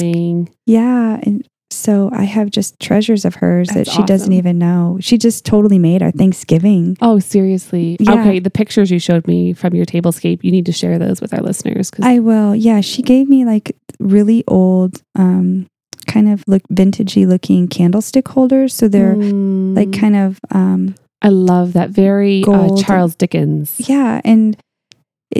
yeah 0.65 1.19
and 1.23 1.47
so 1.73 2.09
i 2.13 2.23
have 2.23 2.49
just 2.49 2.79
treasures 2.79 3.25
of 3.25 3.35
hers 3.35 3.67
that 3.69 3.85
That's 3.85 3.91
she 3.91 4.03
doesn't 4.03 4.33
even 4.33 4.57
know 4.57 4.97
she 5.01 5.17
just 5.17 5.45
totally 5.45 5.79
made 5.79 6.01
our 6.01 6.11
thanksgiving 6.11 6.97
Oh, 7.01 7.19
seriously? 7.19 7.97
Yeah. 7.99 8.21
Okay, 8.21 8.39
the 8.39 8.49
pictures 8.49 8.91
you 8.91 8.99
showed 8.99 9.27
me 9.27 9.53
from 9.53 9.73
your 9.73 9.85
tablescape, 9.85 10.43
you 10.43 10.51
need 10.51 10.65
to 10.65 10.71
share 10.71 10.99
those 10.99 11.21
with 11.21 11.33
our 11.33 11.41
listeners 11.41 11.89
because 11.89 12.05
i 12.05 12.19
will 12.19 12.55
yeah 12.55 12.81
she 12.81 13.01
gave 13.01 13.27
me 13.29 13.45
like 13.45 13.75
really 13.99 14.43
old 14.47 15.01
um 15.15 15.67
kind 16.07 16.27
of 16.29 16.43
look 16.47 16.61
vintagey 16.69 17.25
looking 17.27 17.67
candlestick 17.67 18.27
holders 18.27 18.73
so 18.73 18.87
they're 18.87 19.15
like 19.15 19.93
kind 19.93 20.15
of 20.15 20.39
um 20.51 20.95
I 21.21 21.29
love 21.29 21.73
that 21.73 21.91
very 21.91 22.43
uh. 22.47 22.75
Charles 22.81 23.15
Dickens. 23.15 23.75
yeah 23.87 24.21
and 24.25 24.57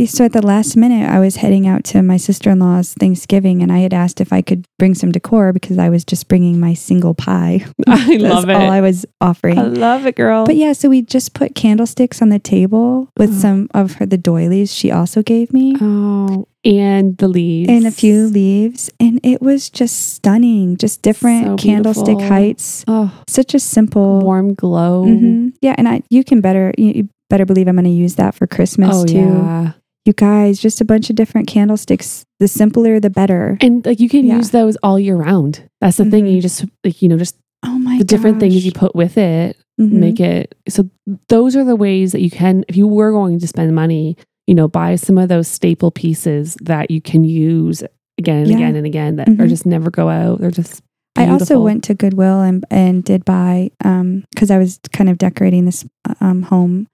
so 0.06 0.26
at 0.26 0.32
the 0.34 0.42
last 0.46 0.76
minute 0.78 1.08
i 1.10 1.20
was 1.20 1.36
heading 1.38 1.68
out 1.68 1.84
to 1.84 2.02
my 2.02 2.18
sister-in-law's 2.18 2.94
thanksgiving 2.96 3.62
and 3.62 3.72
i 3.72 3.80
had 3.80 3.94
asked 3.94 4.22
if 4.22 4.32
i 4.32 4.42
could 4.42 4.66
bring 4.80 4.94
some 4.96 5.12
decor 5.12 5.52
because 5.54 5.78
i 5.78 5.90
was 5.90 6.04
just 6.06 6.28
bringing 6.28 6.60
my 6.60 6.74
single 6.74 7.14
pie 7.14 7.64
I 7.88 8.16
love 8.20 8.50
it. 8.50 8.56
all 8.56 8.70
i 8.72 8.82
was 8.82 9.06
offering 9.20 9.60
I 9.60 9.64
love 9.64 10.06
it, 10.06 10.16
girl. 10.16 10.46
But 10.46 10.56
yeah, 10.56 10.74
so 10.74 10.90
we 10.90 11.02
just 11.02 11.34
put 11.34 11.56
candlesticks 11.56 12.22
on 12.22 12.30
the 12.30 12.40
table 12.40 13.10
with 13.18 13.32
Oh. 13.32 13.40
some 13.40 13.70
of 13.74 13.94
her 13.96 14.06
the 14.06 14.18
doilies 14.18 14.74
she 14.74 14.92
also 14.92 15.22
gave 15.22 15.52
me 15.54 15.76
oh, 15.82 16.48
and 16.64 17.18
the 17.18 17.28
leaves 17.28 17.70
and 17.70 17.86
a 17.86 17.92
few 17.92 18.28
leaves 18.28 18.90
and 19.00 19.20
it 19.24 19.42
was 19.42 19.70
just 19.70 20.14
stunning, 20.14 20.78
just 20.78 21.02
different 21.02 21.46
So 21.46 21.56
candlestick 21.58 22.20
heights. 22.20 22.84
Oh, 22.88 23.12
Such 23.28 23.54
a 23.56 23.60
simple 23.60 24.20
warm 24.22 24.54
glow. 24.54 25.06
Mhm. 25.06 25.54
Yeah, 25.62 25.76
and 25.78 25.88
I 25.88 26.02
you 26.10 26.24
can 26.24 26.40
better 26.42 26.74
you, 26.78 26.92
you 26.96 27.10
better 27.30 27.46
believe 27.46 27.68
I'm 27.68 27.76
going 27.76 27.86
to 27.86 27.90
use 27.92 28.16
that 28.16 28.36
for 28.36 28.46
Christmas 28.48 28.90
Oh 28.96 29.06
too. 29.06 29.16
yeah, 29.18 29.72
You 30.06 30.14
guys, 30.14 30.60
just 30.60 30.82
a 30.82 30.86
bunch 30.86 31.10
of 31.12 31.16
different 31.16 31.48
candlesticks. 31.48 32.26
The 32.40 32.48
simpler 32.48 33.00
the 33.00 33.10
better. 33.12 33.58
and 33.62 33.86
like 33.86 34.00
you 34.00 34.10
can 34.10 34.26
Yeah. 34.26 34.38
use 34.38 34.50
those 34.50 34.76
all 34.78 35.00
year 35.00 35.16
round. 35.16 35.64
That's 35.80 35.98
the 35.98 36.06
thing. 36.06 36.26
Mhm. 36.26 36.36
You 36.36 36.42
just 36.42 36.66
like 36.84 37.02
you 37.02 37.08
know 37.10 37.18
just 37.18 37.36
Oh 37.64 37.78
my 37.78 38.00
the 38.00 38.04
different 38.04 38.40
things 38.40 38.66
you 38.66 38.72
put 38.72 38.96
with 38.96 39.16
it 39.20 39.56
Mhm. 39.80 39.92
make 39.92 40.20
it 40.20 40.56
so 40.68 40.90
those 41.30 41.56
are 41.56 41.64
the 41.64 41.76
ways 41.76 42.12
that 42.14 42.22
you 42.22 42.32
can 42.32 42.66
if 42.68 42.76
you 42.76 42.88
were 42.88 43.12
going 43.12 43.38
to 43.40 43.48
spend 43.48 43.76
money 43.76 44.18
you 44.48 44.56
know 44.56 44.68
buy 44.68 44.96
some 44.96 45.20
of 45.20 45.30
those 45.30 45.48
staple 45.48 45.92
pieces 45.92 46.58
that 46.62 46.90
you 46.90 47.00
can 47.02 47.24
use 47.24 47.84
again 48.18 48.38
and 48.42 48.48
Yeah. 48.50 48.56
again 48.58 48.76
and 48.78 48.86
again 48.88 49.16
that 49.18 49.30
are 49.30 49.46
Mhm. 49.46 49.50
just 49.50 49.68
never 49.68 49.92
go 49.92 50.10
out 50.10 50.42
they're 50.42 50.50
just 50.50 50.82
I 51.16 51.28
also 51.30 51.62
went 51.62 51.84
to 51.84 51.94
Goodwill 51.94 52.42
and 52.42 52.66
and 52.72 53.04
did 53.04 53.24
buy 53.26 53.70
um 53.86 54.24
because 54.34 54.50
I 54.50 54.58
was 54.58 54.80
kind 54.92 55.10
of 55.12 55.20
decorating 55.20 55.66
this 55.66 55.86
um 56.20 56.42
home 56.44 56.88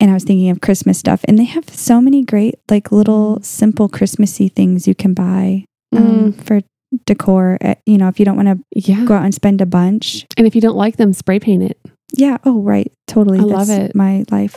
and 0.00 0.10
I 0.10 0.14
was 0.14 0.24
thinking 0.24 0.50
of 0.50 0.60
Christmas 0.60 0.98
stuff 0.98 1.24
and 1.28 1.38
they 1.38 1.44
have 1.44 1.68
so 1.70 2.00
many 2.00 2.24
great 2.24 2.56
like 2.70 2.90
little 2.92 3.40
simple 3.42 3.88
Christmassy 3.88 4.48
things 4.48 4.86
you 4.88 4.94
can 4.94 5.14
buy 5.14 5.64
um, 5.94 6.32
Mm. 6.32 6.44
for 6.44 6.60
decor. 7.06 7.58
At, 7.60 7.80
you 7.86 7.98
know, 7.98 8.08
if 8.08 8.18
you 8.18 8.24
don't 8.24 8.36
want 8.36 8.48
to 8.48 8.58
Yeah. 8.74 9.04
go 9.04 9.14
out 9.14 9.24
and 9.24 9.34
spend 9.34 9.60
a 9.60 9.66
bunch. 9.66 10.26
And 10.36 10.46
if 10.46 10.54
you 10.54 10.60
don't 10.60 10.76
like 10.76 10.96
them, 10.96 11.12
spray 11.12 11.38
paint 11.38 11.62
it. 11.62 11.78
Yeah. 12.12 12.36
Oh, 12.44 12.60
right. 12.60 12.92
Totally. 13.06 13.38
I 13.38 13.42
love 13.42 13.70
it. 13.70 13.94
My 13.94 14.24
life. 14.30 14.54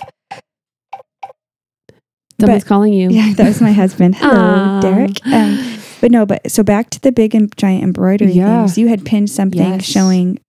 Someone's 2.39 2.63
But- 2.63 2.67
calling 2.67 2.93
you. 2.93 3.09
Yeah, 3.11 3.33
that 3.33 3.47
was 3.47 3.61
my 3.61 3.71
husband. 3.71 4.15
Hello. 4.19 4.79
Derek. 4.81 5.25
Um, 5.25 5.77
but 6.01 6.11
no, 6.11 6.25
but 6.25 6.51
so 6.51 6.61
back 6.63 6.89
to 6.91 7.01
the 7.01 7.11
big 7.11 7.33
and 7.33 7.55
giant 7.57 7.83
embroidery 7.83 8.31
Yeah. 8.33 8.61
things. 8.65 8.77
You 8.77 8.87
had 8.87 9.05
pinned 9.05 9.29
something 9.29 9.59
Yes. 9.59 9.85
showing 9.85 10.39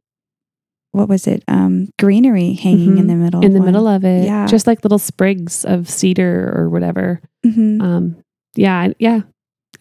what 0.99 1.09
was 1.09 1.27
it? 1.27 1.43
Um, 1.49 1.89
greenery 1.99 2.53
hanging 2.55 2.99
in 2.99 3.05
Mhm. 3.05 3.09
the 3.09 3.15
middle. 3.17 3.45
in 3.45 3.55
the 3.55 3.61
middle 3.61 3.87
of 3.87 4.05
it. 4.05 4.25
Yeah. 4.25 4.47
Just 4.47 4.67
like 4.67 4.85
little 4.85 4.99
sprigs 4.99 5.65
of 5.65 5.89
cedar 5.89 6.53
or 6.55 6.69
whatever. 6.69 7.21
hmm 7.45 7.81
Um, 7.81 8.17
yeah, 8.57 8.93
yeah. 8.99 9.23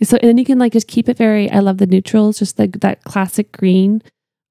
So 0.03 0.17
and 0.21 0.30
then 0.30 0.38
you 0.38 0.45
can 0.45 0.60
like 0.60 0.73
just 0.73 0.88
keep 0.88 1.10
it 1.10 1.17
very. 1.17 1.49
I 1.51 1.60
love 1.60 1.77
the 1.80 1.88
neutrals, 1.88 2.38
just 2.39 2.58
like 2.60 2.80
that 2.82 3.03
classic 3.03 3.51
green, 3.51 4.01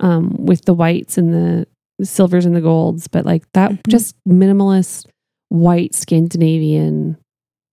um, 0.00 0.34
with 0.38 0.64
the 0.64 0.74
whites 0.74 1.16
and 1.16 1.32
the, 1.32 1.66
the 1.98 2.06
silvers 2.06 2.44
and 2.44 2.54
the 2.56 2.60
golds, 2.60 3.06
but 3.08 3.24
like 3.24 3.44
that 3.52 3.70
Mhm. 3.70 3.80
just 3.88 4.16
minimalist 4.28 5.06
white 5.48 5.94
Scandinavian 5.94 7.16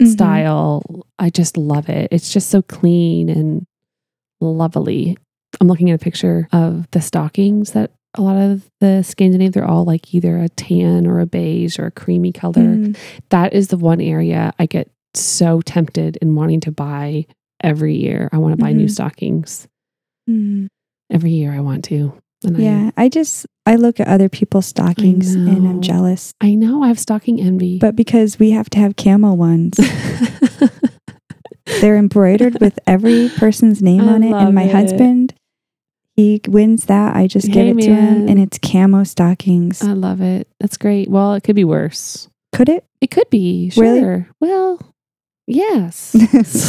Mm-hmm. 0.01 0.11
style. 0.11 0.83
I 1.19 1.29
just 1.29 1.55
love 1.57 1.87
it. 1.89 2.07
It's 2.11 2.31
just 2.33 2.49
so 2.49 2.61
clean 2.61 3.29
and 3.29 3.65
lovely. 4.41 5.17
I'm 5.61 5.67
looking 5.67 5.91
at 5.91 5.95
a 6.01 6.03
picture 6.03 6.47
of 6.51 6.89
the 6.91 7.01
stockings 7.01 7.71
that 7.71 7.91
a 8.15 8.21
lot 8.21 8.37
of 8.37 8.69
the 8.79 9.01
Scandinavian, 9.03 9.51
they're 9.51 9.65
all 9.65 9.85
like 9.85 10.13
either 10.13 10.37
a 10.37 10.49
tan 10.49 11.07
or 11.07 11.19
a 11.19 11.25
beige 11.25 11.79
or 11.79 11.87
a 11.87 11.91
creamy 11.91 12.31
color. 12.31 12.61
Mhm. 12.61 12.95
That 13.29 13.53
is 13.53 13.69
the 13.69 13.77
one 13.77 14.01
area 14.01 14.53
I 14.59 14.65
get 14.67 14.89
so 15.15 15.61
tempted 15.61 16.17
in 16.21 16.35
wanting 16.35 16.59
to 16.61 16.71
buy 16.71 17.25
every 17.63 17.95
year. 17.95 18.29
I 18.31 18.37
want 18.37 18.57
to 18.57 18.63
buy 18.63 18.71
new 18.73 18.85
Mhm. 18.85 18.91
stockings 18.91 19.67
Mhm. 20.29 20.67
every 21.11 21.31
year. 21.31 21.51
I 21.53 21.59
want 21.59 21.83
to. 21.85 22.13
And 22.45 22.57
Yeah, 22.57 22.91
I 22.97 23.09
just 23.09 23.45
I 23.65 23.75
look 23.77 23.99
at 24.01 24.07
other 24.09 24.27
people's 24.27 24.65
stockings 24.65 25.33
and 25.33 25.65
I'm 25.67 25.81
jealous. 25.81 26.33
I, 26.41 26.47
I 26.47 26.55
know 26.55 26.83
I 26.83 26.89
have 26.89 26.99
stocking 26.99 27.39
envy. 27.39 27.77
But 27.79 27.95
because 27.95 28.37
we 28.37 28.51
have 28.51 28.69
to 28.71 28.79
have 28.79 28.97
camo 28.97 29.33
ones, 29.33 29.77
they're 31.81 31.97
embroidered 31.97 32.59
with 32.59 32.77
every 32.85 33.29
person's 33.37 33.81
name 33.81 34.01
I 34.01 34.13
on 34.13 34.23
it. 34.23 34.33
And 34.33 34.53
my 34.53 34.63
it. 34.63 34.71
husband, 34.71 35.33
he 36.15 36.41
wins 36.47 36.85
that. 36.85 37.15
I 37.15 37.27
just 37.27 37.47
give 37.47 37.65
Hey, 37.65 37.69
it 37.71 37.85
to 37.87 37.95
him, 37.95 38.27
and 38.29 38.39
it's 38.39 38.59
camo 38.59 39.03
stockings. 39.03 39.81
I 39.81 39.93
love 39.93 40.21
it. 40.21 40.47
That's 40.59 40.77
great. 40.77 41.09
Well, 41.09 41.33
it 41.33 41.43
could 41.43 41.55
be 41.55 41.63
worse. 41.63 42.29
Could 42.53 42.69
it? 42.69 42.85
It 43.01 43.07
could 43.11 43.29
be. 43.29 43.71
Really? 43.75 43.99
Sure. 44.01 44.27
Well, 44.39 44.79
yes. 45.47 46.15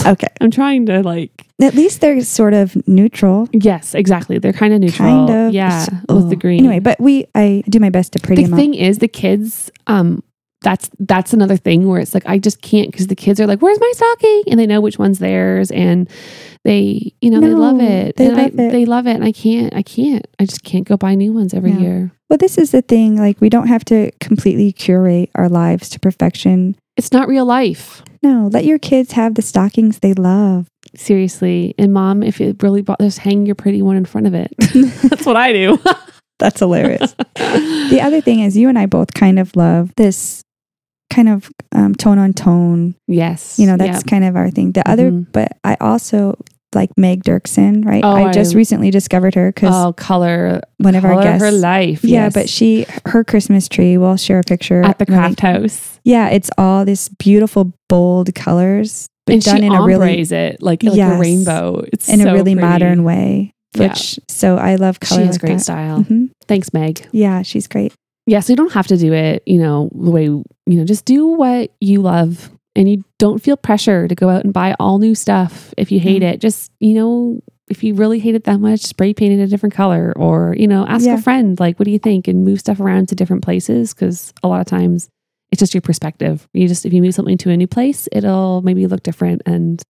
okay. 0.07 0.28
I'm 0.40 0.50
trying 0.50 0.87
to 0.87 1.02
like. 1.02 1.46
At 1.62 1.74
least 1.74 2.00
they're 2.00 2.20
sort 2.22 2.54
of 2.54 2.76
neutral. 2.88 3.48
Yes, 3.52 3.94
exactly. 3.94 4.38
They're 4.38 4.52
kind 4.52 4.74
of 4.74 4.80
neutral. 4.80 5.09
Kind 5.26 5.30
of. 5.48 5.54
Yeah, 5.54 5.87
Oh. 6.09 6.16
with 6.16 6.30
the 6.30 6.37
green. 6.37 6.61
Anyway, 6.61 6.80
but 6.80 6.98
we 7.00 7.26
I 7.35 7.62
do 7.68 7.78
my 7.78 7.90
best 7.90 8.12
to 8.14 8.18
pretty 8.20 8.42
the 8.42 8.48
them 8.48 8.54
up. 8.54 8.59
thing 8.61 8.74
is, 8.74 8.98
the 8.98 9.09
kids. 9.09 9.70
Um, 9.87 10.22
that's 10.64 10.90
that's 10.98 11.33
another 11.33 11.57
thing 11.57 11.87
where 11.87 12.00
it's 12.00 12.14
like 12.14 12.27
I 12.27 12.38
just 12.38 12.61
can't 12.61 12.90
because 12.90 13.07
the 13.07 13.14
kids 13.14 13.38
are 13.40 13.46
like, 13.46 13.61
"Where's 13.61 13.79
my 13.79 13.92
stocking?" 13.94 14.42
and 14.48 14.59
they 14.59 14.66
know 14.66 14.81
which 14.81 14.98
one's 14.98 15.20
theirs, 15.20 15.70
and 15.70 16.11
they, 16.64 17.12
you 17.20 17.31
know, 17.31 17.40
they 17.40 17.55
love 17.55 17.81
it. 17.81 18.16
they 18.16 18.27
and 18.27 18.37
love 18.37 18.44
I, 18.59 18.62
it. 18.62 18.72
They 18.72 18.85
love 18.87 19.07
it, 19.07 19.14
and 19.14 19.24
I 19.24 19.31
can't. 19.31 19.72
I 19.74 19.83
can't. 19.83 20.27
I 20.40 20.46
just 20.46 20.64
can't 20.64 20.88
go 20.88 20.96
buy 20.96 21.14
new 21.14 21.33
ones 21.33 21.55
every 21.55 21.72
No. 21.72 21.81
year. 21.81 22.12
Well, 22.29 22.38
this 22.38 22.57
is 22.59 22.70
the 22.72 22.83
thing. 22.83 23.16
Like, 23.16 23.40
we 23.40 23.50
don't 23.50 23.68
have 23.68 23.85
to 23.87 24.11
completely 24.20 24.72
curate 24.72 25.31
our 25.35 25.48
lives 25.48 25.88
to 25.90 26.00
perfection. 26.00 26.74
It's 26.96 27.12
not 27.12 27.29
real 27.29 27.44
life. 27.44 28.03
No, 28.22 28.48
let 28.50 28.64
your 28.64 28.79
kids 28.79 29.12
have 29.12 29.35
the 29.35 29.42
stockings 29.42 29.98
they 29.98 30.14
love. 30.14 30.66
Seriously. 30.96 31.74
And 31.79 31.92
mom, 31.92 32.22
if 32.22 32.40
it 32.40 32.62
really 32.62 32.81
bought, 32.81 33.00
just 33.00 33.18
hang 33.18 33.44
your 33.44 33.55
pretty 33.55 33.83
one 33.83 33.96
in 33.96 34.07
front 34.07 34.27
of 34.27 34.33
it. 34.35 34.53
That's 35.11 35.27
what 35.27 35.37
I 35.37 35.53
do. 35.53 35.79
That's 36.38 36.59
hilarious. 36.61 37.14
the 37.37 38.00
other 38.03 38.20
thing 38.20 38.40
is, 38.40 38.57
you 38.57 38.68
and 38.68 38.79
I 38.79 38.87
both 38.87 39.12
kind 39.14 39.38
of 39.38 39.55
love 39.55 39.92
this 39.96 40.42
kind 41.14 41.29
of 41.29 41.50
um, 41.72 41.94
tone 41.94 42.18
on 42.18 42.33
tone. 42.33 42.94
yes. 43.07 43.59
You 43.59 43.66
know, 43.66 43.77
that's 43.77 44.03
kind 44.03 44.24
of 44.24 44.37
our 44.37 44.50
thing. 44.50 44.72
The 44.72 44.88
other, 44.88 45.11
Mhm. 45.11 45.27
but 45.33 45.57
I 45.64 45.77
also 45.81 46.37
like 46.74 46.90
Meg 46.96 47.22
Dirksen, 47.22 47.85
right? 47.87 48.03
Oh, 48.05 48.11
I 48.12 48.33
just 48.33 48.55
I- 48.55 48.57
recently 48.59 48.90
discovered 48.90 49.35
her 49.37 49.53
because 49.53 49.72
oh, 49.74 49.92
color, 49.92 50.61
one 50.79 50.96
of 50.96 51.05
our 51.05 51.22
guests. 51.22 51.42
her 51.44 51.53
life. 51.53 52.03
Yeah, 52.03 52.24
yes. 52.24 52.35
but 52.35 52.48
she, 52.48 52.85
her 53.07 53.22
Christmas 53.22 53.68
tree, 53.68 53.96
we'll 53.96 54.16
share 54.16 54.40
a 54.40 54.42
picture 54.42 54.83
at 54.83 54.98
the 54.98 55.07
craft 55.07 55.40
house. 55.40 56.00
Yeah, 56.03 56.31
it's 56.31 56.50
all 56.59 56.85
this 56.85 57.09
beautiful, 57.09 57.72
bold 57.88 58.35
colors, 58.35 59.07
but 59.27 59.35
and 59.35 59.42
done 59.42 59.62
in 59.62 59.72
a 59.72 59.83
really 59.85 60.20
it 60.22 60.61
like, 60.62 60.83
like 60.83 60.96
Yes. 60.96 61.16
a 61.16 61.18
rainbow. 61.20 61.85
It's 61.92 62.09
in 62.09 62.20
a 62.20 62.33
really 62.33 62.55
pretty. 62.55 62.66
modern 62.66 63.05
way. 63.05 63.53
Yeah. 63.77 63.88
Which 63.88 64.18
so 64.29 64.57
I 64.57 64.74
love 64.74 64.98
color. 65.00 65.20
She 65.22 65.27
has 65.27 65.35
like 65.37 65.40
great 65.40 65.53
that. 65.59 65.61
style. 65.62 66.00
Mhm. 66.05 66.31
Thanks, 66.48 66.72
Meg. 66.74 67.07
Yeah, 67.12 67.42
she's 67.42 67.66
great. 67.68 67.92
Yeah, 68.26 68.40
so 68.40 68.52
you 68.52 68.56
don't 68.56 68.72
have 68.72 68.87
to 68.87 68.96
do 68.96 69.12
it, 69.12 69.42
you 69.46 69.58
know, 69.58 69.90
the 69.94 70.10
way, 70.10 70.24
you 70.24 70.44
know, 70.66 70.84
just 70.84 71.04
do 71.04 71.26
what 71.26 71.72
you 71.80 72.00
love 72.00 72.50
and 72.74 72.88
you 72.90 73.04
don't 73.18 73.40
feel 73.42 73.56
pressure 73.56 74.08
to 74.08 74.14
go 74.14 74.30
out 74.30 74.44
and 74.44 74.52
buy 74.52 74.74
all 74.80 74.98
new 74.98 75.14
stuff 75.14 75.74
if 75.76 75.92
you 75.92 76.00
hate 76.00 76.22
No. 76.22 76.28
it. 76.28 76.40
Just, 76.40 76.72
you 76.80 76.94
know, 76.94 77.40
if 77.68 77.84
you 77.84 77.94
really 77.94 78.18
hate 78.18 78.34
it 78.34 78.44
that 78.44 78.60
much, 78.60 78.80
spray 78.80 79.12
paint 79.14 79.38
it 79.38 79.42
a 79.42 79.46
different 79.46 79.74
color 79.74 80.12
or, 80.16 80.54
you 80.58 80.66
know, 80.66 80.87
ask 80.87 81.04
Yeah. 81.06 81.14
a 81.14 81.22
friend, 81.22 81.58
like, 81.60 81.78
what 81.78 81.84
do 81.84 81.90
you 81.90 81.98
think? 81.98 82.26
And 82.26 82.44
move 82.44 82.60
stuff 82.60 82.80
around 82.80 83.08
to 83.08 83.14
different 83.14 83.42
places 83.42 83.92
because 83.94 84.32
a 84.42 84.48
lot 84.48 84.60
of 84.60 84.66
times 84.66 85.08
it's 85.52 85.60
just 85.60 85.74
your 85.74 85.80
perspective. 85.82 86.48
You 86.54 86.66
just, 86.66 86.84
if 86.87 86.92
you 86.92 87.00
move 87.02 87.14
something 87.14 87.38
to 87.38 87.50
a 87.50 87.56
new 87.56 87.66
place, 87.66 88.08
it'll 88.10 88.62
maybe 88.62 88.87
look 88.87 89.02
different 89.02 89.42
and 89.46 89.82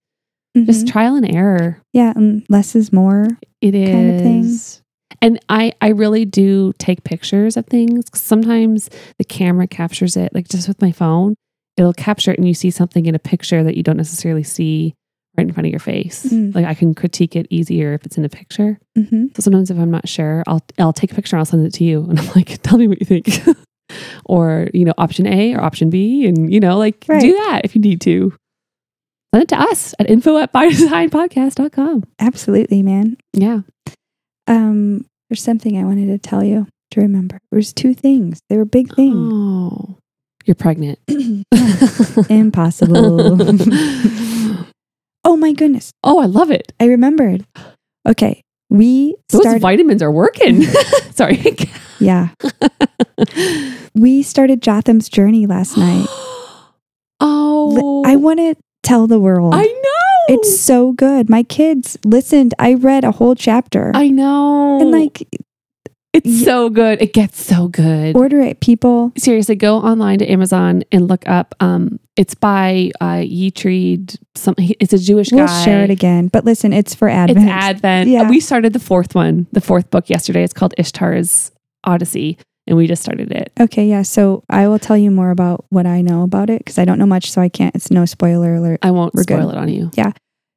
just 0.56 0.86
Mhm. 0.86 0.90
trial 0.92 1.14
and 1.16 1.34
error. 1.34 1.78
yeah, 1.92 2.12
and 2.14 2.44
less 2.48 2.74
is 2.76 2.92
more. 2.92 3.28
It 3.60 3.74
is. 3.74 3.90
kind 3.90 4.10
of. 4.10 4.83
And 5.20 5.38
I, 5.48 5.72
I 5.80 5.88
really 5.88 6.24
do 6.24 6.72
take 6.78 7.04
pictures 7.04 7.56
of 7.56 7.66
things. 7.66 8.04
Sometimes 8.14 8.90
the 9.18 9.24
camera 9.24 9.66
captures 9.66 10.16
it, 10.16 10.34
like 10.34 10.48
just 10.48 10.66
with 10.68 10.80
my 10.82 10.92
phone, 10.92 11.34
it'll 11.76 11.92
capture 11.92 12.32
it 12.32 12.38
and 12.38 12.46
you 12.48 12.54
see 12.54 12.70
something 12.70 13.06
in 13.06 13.14
a 13.14 13.18
picture 13.18 13.62
that 13.64 13.76
you 13.76 13.82
don't 13.82 13.96
necessarily 13.96 14.42
see 14.42 14.94
right 15.36 15.46
in 15.46 15.52
front 15.52 15.66
of 15.66 15.70
your 15.72 15.80
face. 15.80 16.26
Mm. 16.26 16.54
Like 16.54 16.64
I 16.66 16.74
can 16.74 16.94
critique 16.94 17.36
it 17.36 17.46
easier 17.50 17.92
if 17.94 18.04
it's 18.06 18.16
in 18.18 18.24
a 18.24 18.28
picture. 18.28 18.78
hmm 18.96 19.26
So 19.34 19.40
sometimes 19.42 19.70
if 19.70 19.78
I'm 19.78 19.90
not 19.90 20.08
sure, 20.08 20.42
I'll 20.46 20.62
I'll 20.78 20.92
take 20.92 21.12
a 21.12 21.14
picture, 21.14 21.36
and 21.36 21.40
I'll 21.40 21.44
send 21.46 21.66
it 21.66 21.74
to 21.74 21.84
you, 21.84 22.04
and 22.08 22.18
I'm 22.18 22.28
like, 22.34 22.58
tell 22.62 22.78
me 22.78 22.86
what 22.88 23.00
you 23.00 23.06
think. 23.06 23.28
or, 24.24 24.68
you 24.72 24.84
know, 24.84 24.94
option 24.98 25.26
A 25.26 25.54
or 25.54 25.60
option 25.60 25.90
B. 25.90 26.26
And, 26.26 26.52
you 26.52 26.60
know, 26.60 26.78
like 26.78 27.04
Right. 27.08 27.20
do 27.20 27.32
that 27.32 27.62
if 27.64 27.74
you 27.74 27.80
need 27.80 28.00
to. 28.02 28.32
Send 29.34 29.42
it 29.42 29.48
to 29.48 29.60
us 29.60 29.94
at 29.98 30.08
info 30.08 30.38
at 30.38 30.52
bydesignpodcast.com. 30.54 32.04
Absolutely, 32.20 32.82
man. 32.82 33.16
Yeah. 33.32 33.60
Um, 34.46 35.06
there's 35.28 35.42
something 35.42 35.78
I 35.78 35.84
wanted 35.84 36.06
to 36.06 36.18
tell 36.18 36.44
you 36.44 36.66
to 36.90 37.00
remember. 37.00 37.38
There's 37.50 37.72
two 37.72 37.94
things. 37.94 38.40
They 38.48 38.56
were 38.56 38.64
big 38.64 38.94
things. 38.94 39.14
Oh, 39.16 39.98
you're 40.44 40.54
pregnant. 40.54 40.98
Impossible. 42.28 43.38
oh 45.24 45.36
my 45.36 45.52
goodness. 45.52 45.92
oh, 46.02 46.20
I 46.20 46.26
love 46.26 46.50
it. 46.50 46.72
I 46.78 46.86
remembered. 46.86 47.46
Okay. 48.06 48.42
We 48.70 49.16
Those 49.30 49.42
started 49.42 49.62
vitamins 49.62 50.02
are 50.02 50.10
working. 50.10 50.62
Sorry. 51.12 51.56
Yeah. 51.98 52.28
We 53.96 54.24
started 54.24 54.60
Jotham's 54.60 55.08
journey 55.08 55.46
last 55.46 55.76
night. 55.78 56.06
oh, 57.20 58.02
I 58.04 58.16
want 58.16 58.40
to 58.40 58.56
tell 58.82 59.06
the 59.06 59.20
world. 59.20 59.54
I 59.54 59.62
know. 59.62 60.03
It's 60.28 60.58
so 60.60 60.92
good. 60.92 61.28
My 61.28 61.42
kids 61.42 61.96
listened. 62.04 62.54
I 62.58 62.74
read 62.74 63.04
a 63.04 63.10
whole 63.12 63.34
chapter. 63.34 63.92
I 63.94 64.08
know. 64.08 64.80
and 64.80 64.90
like 64.90 65.22
it's 66.12 66.26
y- 66.26 66.44
so 66.44 66.70
good. 66.70 67.02
It 67.02 67.12
gets 67.12 67.42
so 67.42 67.68
good. 67.68 68.16
order 68.16 68.40
it, 68.40 68.60
people. 68.60 69.12
Seriously, 69.18 69.56
go 69.56 69.78
online 69.78 70.18
to 70.20 70.26
Amazon 70.30 70.84
and 70.92 71.08
look 71.08 71.26
up. 71.28 71.54
Um, 71.60 71.98
it's 72.16 72.34
by 72.34 72.92
uh, 73.00 73.24
Ytreeide. 73.24 74.16
Some. 74.36 74.54
It's 74.58 74.92
a 74.92 74.98
Jewish 74.98 75.32
We'll 75.32 75.46
guy. 75.46 75.64
share 75.64 75.82
it 75.84 75.90
again. 75.90 76.28
But 76.28 76.44
listen, 76.44 76.72
it's 76.72 76.94
for 76.94 77.08
Advent. 77.08 77.38
It's 77.40 77.50
Advent. 77.50 77.74
Advent. 77.76 78.10
Yeah. 78.10 78.28
We 78.30 78.40
started 78.40 78.72
the 78.72 78.78
fourth 78.80 79.14
one, 79.14 79.46
the 79.52 79.60
fourth 79.60 79.90
book 79.90 80.08
yesterday. 80.08 80.44
It's 80.44 80.52
called 80.52 80.74
Ishtar's 80.78 81.50
Odyssey, 81.82 82.38
and 82.66 82.76
we 82.76 82.86
just 82.86 83.02
started 83.02 83.30
it. 83.32 83.52
Okay, 83.60 83.86
yeah. 83.86 84.02
So 84.02 84.42
I 84.48 84.68
will 84.68 84.78
tell 84.78 84.96
you 84.96 85.10
more 85.10 85.30
about 85.30 85.64
what 85.70 85.86
I 85.86 86.00
know 86.02 86.22
about 86.22 86.50
it 86.50 86.58
because 86.60 86.78
I 86.78 86.84
don't 86.84 86.98
know 86.98 87.06
much, 87.06 87.30
so 87.30 87.40
I 87.40 87.48
can't. 87.48 87.74
It's 87.74 87.90
no 87.90 88.04
spoiler 88.06 88.54
alert. 88.54 88.80
I 88.82 88.90
won't 88.90 89.14
We're 89.14 89.24
good. 89.24 89.38
spoil 89.38 89.50
it 89.50 89.56
on 89.56 89.68
you. 89.68 89.90
Yeah, 89.94 90.12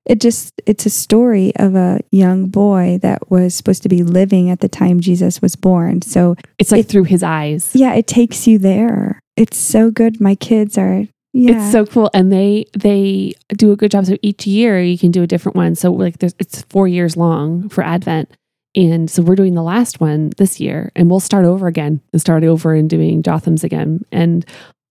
it 0.05 0.19
just 0.21 0.53
it's 0.65 0.85
a 0.85 0.89
story 0.89 1.53
of 1.57 1.75
a 1.75 1.99
young 2.11 2.47
boy 2.47 2.99
that 3.01 3.29
was 3.29 3.53
supposed 3.55 3.83
to 3.83 3.89
be 3.89 4.03
living 4.03 4.49
at 4.49 4.61
the 4.61 4.69
time 4.69 4.99
Jesus 5.01 5.41
was 5.41 5.55
born. 5.55 6.01
So 6.01 6.35
It's 6.59 6.71
like 6.71 6.81
It- 6.81 6.87
through 6.89 7.05
his 7.05 7.23
eyes. 7.23 7.71
yeah, 7.73 7.93
it 7.93 8.07
takes 8.07 8.47
you 8.47 8.57
there. 8.57 9.19
It's 9.35 9.57
so 9.57 9.91
good. 9.91 10.19
My 10.21 10.35
kids 10.35 10.77
are 10.77 11.05
yeah. 11.33 11.57
It's 11.61 11.71
so 11.71 11.85
cool, 11.85 12.09
and 12.15 12.31
they 12.31 12.65
they 12.75 13.33
do 13.55 13.71
a 13.71 13.75
good 13.75 13.91
job. 13.91 14.05
So 14.07 14.15
each 14.23 14.47
year 14.47 14.81
you 14.81 14.97
can 14.97 15.11
do 15.11 15.21
a 15.21 15.27
different 15.27 15.55
one. 15.55 15.75
So 15.75 15.91
like 15.91 16.17
there's 16.17 16.33
it's 16.39 16.63
four 16.63 16.87
years 16.87 17.15
long 17.15 17.69
for 17.69 17.83
Advent, 17.83 18.31
and 18.77 19.09
so 19.11 19.21
we're 19.23 19.35
doing 19.35 19.55
the 19.55 19.63
last 19.63 19.99
one 19.99 20.29
this 20.37 20.59
year, 20.61 20.91
and 20.95 21.09
we'll 21.09 21.19
start 21.19 21.43
over 21.43 21.67
again 21.67 21.99
and 22.13 22.21
start 22.21 22.43
over 22.45 22.73
and 22.73 22.89
doing 22.89 23.23
Jotham's 23.23 23.63
again. 23.65 24.05
And 24.11 24.45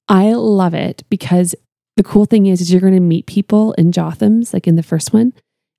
I 0.08 0.32
love 0.34 0.74
it 0.74 1.04
because 1.08 1.54
the 1.96 2.02
cool 2.02 2.26
thing 2.26 2.44
is, 2.46 2.60
is 2.60 2.70
you're 2.70 2.82
going 2.82 2.92
to 2.92 3.00
meet 3.00 3.26
people 3.26 3.72
in 3.74 3.90
Jotham's 3.92 4.52
like 4.52 4.66
in 4.66 4.76
the 4.76 4.82
first 4.82 5.14
one. 5.14 5.32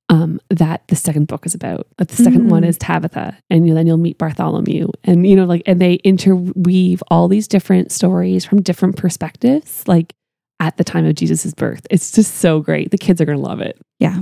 um, 0.09 0.39
that 0.49 0.87
the 0.87 0.95
second 0.95 1.27
book 1.27 1.45
is 1.45 1.53
about. 1.53 1.85
That 1.97 2.07
the 2.07 2.15
second 2.15 2.47
one 2.47 2.63
Mm. 2.63 2.67
is 2.69 2.77
Tabitha, 2.77 3.37
and 3.49 3.67
you 3.67 3.73
then 3.73 3.85
you'll 3.87 3.97
meet 3.97 4.17
Bartholomew, 4.17 4.87
and 5.03 5.27
you 5.27 5.35
know, 5.35 5.43
like, 5.43 5.63
and 5.65 5.81
they 5.81 5.95
interweave 5.95 7.03
all 7.11 7.27
these 7.27 7.45
different 7.45 7.91
stories 7.91 8.45
from 8.45 8.61
different 8.61 8.95
perspectives, 8.95 9.83
like 9.85 10.13
at 10.61 10.77
the 10.77 10.85
time 10.85 11.05
of 11.05 11.13
Jesus's 11.15 11.53
birth. 11.53 11.85
It's 11.91 12.13
just 12.13 12.35
so 12.35 12.61
great. 12.61 12.89
The 12.91 12.97
kids 12.97 13.19
are 13.19 13.25
gonna 13.25 13.37
love 13.37 13.59
it. 13.59 13.77
Yeah. 13.99 14.21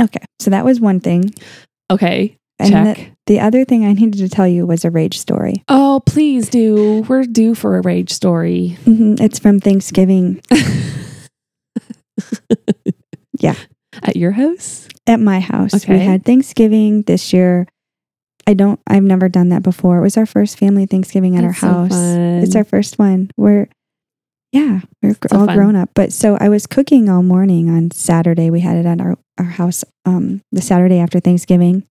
Okay. 0.00 0.24
So 0.38 0.50
that 0.50 0.64
was 0.64 0.78
one 0.80 1.00
thing. 1.00 1.34
Okay, 1.90 2.36
And 2.58 2.70
check. 2.70 2.96
the, 2.96 3.34
the 3.34 3.40
other 3.40 3.64
thing 3.66 3.84
I 3.84 3.92
needed 3.92 4.18
to 4.18 4.28
tell 4.28 4.48
you 4.48 4.66
was 4.66 4.84
a 4.84 4.90
rage 4.90 5.18
story. 5.18 5.62
oh, 5.68 6.00
please 6.06 6.48
do. 6.48 7.02
We're 7.08 7.24
due 7.24 7.54
for 7.54 7.76
a 7.76 7.82
rage 7.82 8.10
story. 8.12 8.78
Mhm. 8.84 9.20
It's 9.20 9.38
from 9.38 9.60
Thanksgiving 9.60 10.40
Yeah. 13.38 13.54
At 14.02 14.16
your 14.16 14.32
house? 14.32 14.88
at 15.08 15.20
my 15.20 15.38
house. 15.40 15.86
We 15.86 15.98
had 16.00 16.24
Thanksgiving 16.24 17.02
this 17.02 17.32
year. 17.32 17.66
I 18.46 18.54
don't, 18.54 18.80
I've 18.86 19.02
never 19.04 19.28
done 19.28 19.50
that 19.50 19.62
before. 19.62 19.98
It 19.98 20.02
was 20.02 20.16
our 20.16 20.26
first 20.26 20.58
family 20.58 20.84
Thanksgiving 20.86 21.36
at 21.36 21.42
That's 21.42 21.62
our 21.62 21.70
house. 21.70 21.92
It's 21.94 22.56
our 22.56 22.64
first 22.64 22.98
one. 22.98 23.30
We're, 23.36 23.68
yeah, 24.52 24.80
we're 25.02 25.14
So 25.28 25.38
all 25.38 25.46
fun. 25.46 25.56
grown 25.56 25.76
up. 25.76 25.90
But 25.94 26.12
so 26.12 26.36
I 26.40 26.48
was 26.48 26.66
cooking 26.66 27.08
all 27.08 27.22
morning 27.22 27.68
on 27.70 27.90
Saturday. 27.92 28.50
We 28.50 28.60
had 28.60 28.76
it 28.76 28.86
at 28.86 29.00
our, 29.00 29.16
our 29.38 29.44
house 29.44 29.84
um, 30.04 30.42
the 30.52 30.60
Saturday 30.62 30.98
after 30.98 31.20
Thanksgiving. 31.20 31.86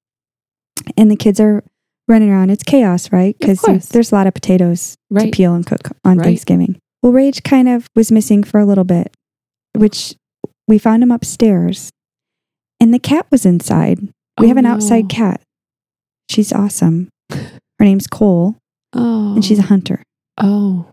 And 0.97 1.09
the 1.11 1.15
kids 1.15 1.39
are 1.39 1.63
running 2.07 2.29
around. 2.29 2.49
It's 2.51 2.63
chaos, 2.63 3.11
right? 3.11 3.35
Because 3.39 3.61
there's 3.89 4.11
a 4.11 4.15
lot 4.15 4.27
of 4.27 4.33
potatoes 4.33 4.95
to 5.17 5.29
peel 5.31 5.53
and 5.53 5.65
cook 5.65 5.89
on 6.03 6.17
Right. 6.17 6.25
Thanksgiving. 6.25 6.79
Well, 7.01 7.11
Rage 7.13 7.43
kind 7.43 7.67
of 7.69 7.87
was 7.95 8.11
missing 8.11 8.43
for 8.43 8.59
a 8.59 8.65
little 8.65 8.83
bit, 8.83 9.15
which 9.75 10.15
we 10.67 10.77
found 10.77 11.03
him 11.03 11.11
upstairs. 11.11 11.91
And 12.79 12.93
the 12.93 12.99
cat 12.99 13.27
was 13.31 13.45
inside. 13.45 13.99
We 14.39 14.45
Oh, 14.45 14.47
have 14.47 14.57
an 14.57 14.65
oh, 14.65 14.69
no. 14.69 14.75
outside 14.75 15.07
cat. 15.09 15.41
She's 16.29 16.51
awesome. 16.51 17.09
Her 17.31 17.85
name's 17.85 18.07
Cole, 18.07 18.55
Oh, 18.93 19.35
and 19.35 19.43
she's 19.45 19.59
a 19.59 19.63
oh. 19.63 19.65
hunter. 19.65 20.03
oh, 20.37 20.91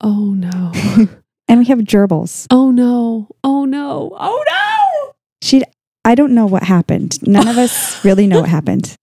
oh 0.00 0.34
no, 0.34 0.72
And 1.48 1.60
we 1.60 1.66
have 1.66 1.78
gerbils. 1.80 2.46
oh 2.50 2.70
no, 2.70 3.28
oh 3.44 3.64
no, 3.64 4.16
oh 4.18 4.44
no. 4.48 5.12
She, 5.42 5.62
I 6.04 6.14
don't 6.14 6.34
know 6.34 6.46
what 6.46 6.62
happened. 6.64 7.18
None 7.26 7.46
of 7.48 7.58
us 7.58 8.04
really 8.04 8.26
know 8.26 8.40
what 8.40 8.48
happened. 8.48 8.94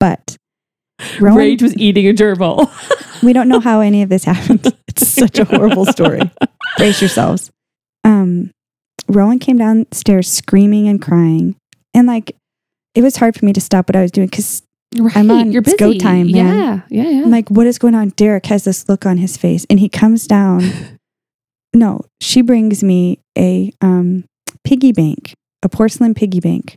But 0.00 0.36
Rowan, 1.20 1.38
Rage 1.38 1.62
was 1.62 1.74
eating 1.76 2.06
a 2.06 2.12
gerbil. 2.12 2.70
we 3.22 3.32
don't 3.32 3.48
know 3.48 3.60
how 3.60 3.80
any 3.80 4.02
of 4.02 4.08
this 4.08 4.24
happened. 4.24 4.72
It's 4.96 5.08
such 5.08 5.40
a 5.40 5.44
horrible 5.44 5.86
story. 5.86 6.20
Brace 6.76 7.00
yourselves. 7.00 7.50
Um, 8.04 8.52
Rowan 9.08 9.40
came 9.40 9.56
downstairs 9.58 10.30
screaming 10.30 10.86
and 10.86 11.02
crying, 11.02 11.56
and 11.92 12.06
like 12.06 12.36
it 12.94 13.02
was 13.02 13.16
hard 13.16 13.34
for 13.36 13.44
me 13.44 13.52
to 13.54 13.60
stop 13.60 13.88
what 13.88 13.96
I 13.96 14.02
was 14.02 14.12
doing 14.12 14.28
because 14.28 14.62
Right, 14.96 15.16
I'm 15.16 15.28
on- 15.32 15.50
You're 15.50 15.62
busy. 15.62 15.76
go 15.78 15.92
time, 15.94 16.30
man. 16.30 16.46
Yeah, 16.46 16.80
yeah, 16.90 17.08
yeah. 17.10 17.22
I'm 17.24 17.30
like, 17.32 17.48
what 17.50 17.66
is 17.66 17.76
going 17.78 17.96
on? 17.96 18.10
Derek 18.10 18.46
has 18.46 18.62
this 18.62 18.88
look 18.88 19.04
on 19.04 19.16
his 19.16 19.36
face, 19.36 19.66
and 19.68 19.80
he 19.80 19.88
comes 19.88 20.26
down. 20.28 20.62
No, 21.74 22.02
she 22.20 22.40
brings 22.40 22.84
me 22.84 23.18
a 23.36 23.72
um, 23.80 24.26
piggy 24.62 24.92
bank, 24.92 25.34
a 25.64 25.68
porcelain 25.68 26.14
piggy 26.14 26.38
bank 26.40 26.76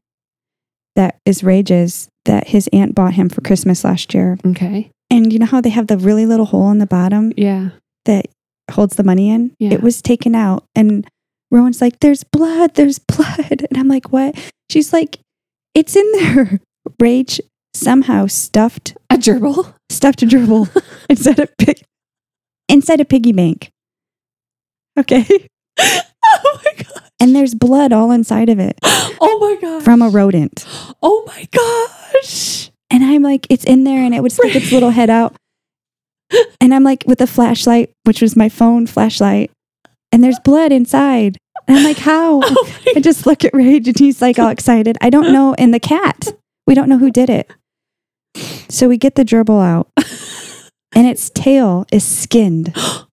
that 0.96 1.18
is 1.26 1.44
Rage's 1.44 2.08
that 2.26 2.48
his 2.48 2.68
aunt 2.74 2.96
bought 2.96 3.14
him 3.14 3.30
for 3.30 3.42
Christmas 3.42 3.84
last 3.84 4.14
year. 4.16 4.38
okay. 4.46 4.90
And 5.12 5.32
you 5.32 5.38
know 5.40 5.46
how 5.46 5.62
they 5.62 5.70
have 5.70 5.88
the 5.88 5.98
really 5.98 6.26
little 6.26 6.46
hole 6.48 6.72
in 6.72 6.80
the 6.80 6.88
bottom 6.88 7.32
Yeah. 7.38 7.70
that 8.06 8.26
holds 8.72 8.96
the 8.96 9.04
money 9.04 9.30
in? 9.30 9.54
Yeah. 9.60 9.74
It 9.74 9.82
was 9.84 10.02
taken 10.02 10.34
out, 10.36 10.66
and 10.76 11.08
Rowan's 11.52 11.80
like, 11.80 12.00
"There's 12.02 12.24
blood, 12.26 12.74
there's 12.76 13.00
blood," 13.00 13.66
and 13.70 13.78
I'm 13.78 13.88
like, 13.88 14.12
"What?" 14.12 14.36
She's 14.70 14.92
like, 14.92 15.20
"It's 15.74 15.96
in 15.96 16.12
there." 16.14 16.60
Rage 17.00 17.40
somehow 17.74 18.26
stuffed 18.28 18.98
A 19.10 19.16
gerbil. 19.18 19.74
stuffed 19.90 20.24
a 20.24 20.26
gerbil 20.26 20.68
inside 21.10 21.40
a 21.40 21.48
pig 21.58 21.84
inside 22.68 23.00
a 23.00 23.06
piggy 23.06 23.32
bank. 23.32 23.70
Okay. 25.00 25.26
oh 25.80 26.60
my 26.66 26.84
god. 26.84 27.07
And 27.20 27.36
there's 27.36 27.56
blood 27.56 27.92
all 27.94 28.12
inside 28.12 28.50
of 28.50 28.60
it 28.60 28.78
Oh 28.84 29.38
my 29.42 29.60
god. 29.62 29.84
from 29.84 30.02
a 30.02 30.10
rodent. 30.10 30.66
Oh 31.02 31.24
my 31.28 31.48
gosh. 31.52 32.70
And 32.90 33.04
I'm 33.04 33.22
like, 33.24 33.48
it's 33.50 33.66
in 33.66 33.84
there 33.84 34.04
and 34.04 34.14
it 34.16 34.22
would 34.22 34.32
stick 34.32 34.56
its 34.56 34.72
little 34.72 34.92
head 34.92 35.10
out. 35.10 35.36
And 36.60 36.74
I'm 36.74 36.84
like 36.84 37.06
with 37.08 37.22
a 37.22 37.28
flashlight, 37.28 37.92
which 38.04 38.22
was 38.22 38.36
my 38.36 38.50
phone 38.50 38.86
flashlight, 38.86 39.50
and 40.12 40.22
there's 40.22 40.40
blood 40.40 40.74
inside. 40.74 41.38
And 41.68 41.78
I'm 41.78 41.84
like, 41.86 42.00
how? 42.00 42.42
Oh 42.44 42.74
I 42.96 43.00
just 43.00 43.26
look 43.26 43.46
at 43.46 43.54
Rage 43.54 43.88
and 43.88 43.98
he's 43.98 44.22
like 44.22 44.38
all 44.38 44.50
excited. 44.50 44.98
I 45.00 45.10
don't 45.10 45.32
know. 45.32 45.54
And 45.58 45.74
the 45.74 45.80
cat, 45.80 46.34
we 46.66 46.74
don't 46.74 46.90
know 46.90 46.98
who 46.98 47.12
did 47.12 47.30
it. 47.30 47.50
So 48.70 48.90
we 48.90 48.98
get 48.98 49.16
the 49.16 49.24
gerbil 49.24 49.64
out 49.64 49.88
and 50.94 51.08
its 51.08 51.30
tail 51.30 51.86
is 51.94 52.04
skinned 52.04 52.74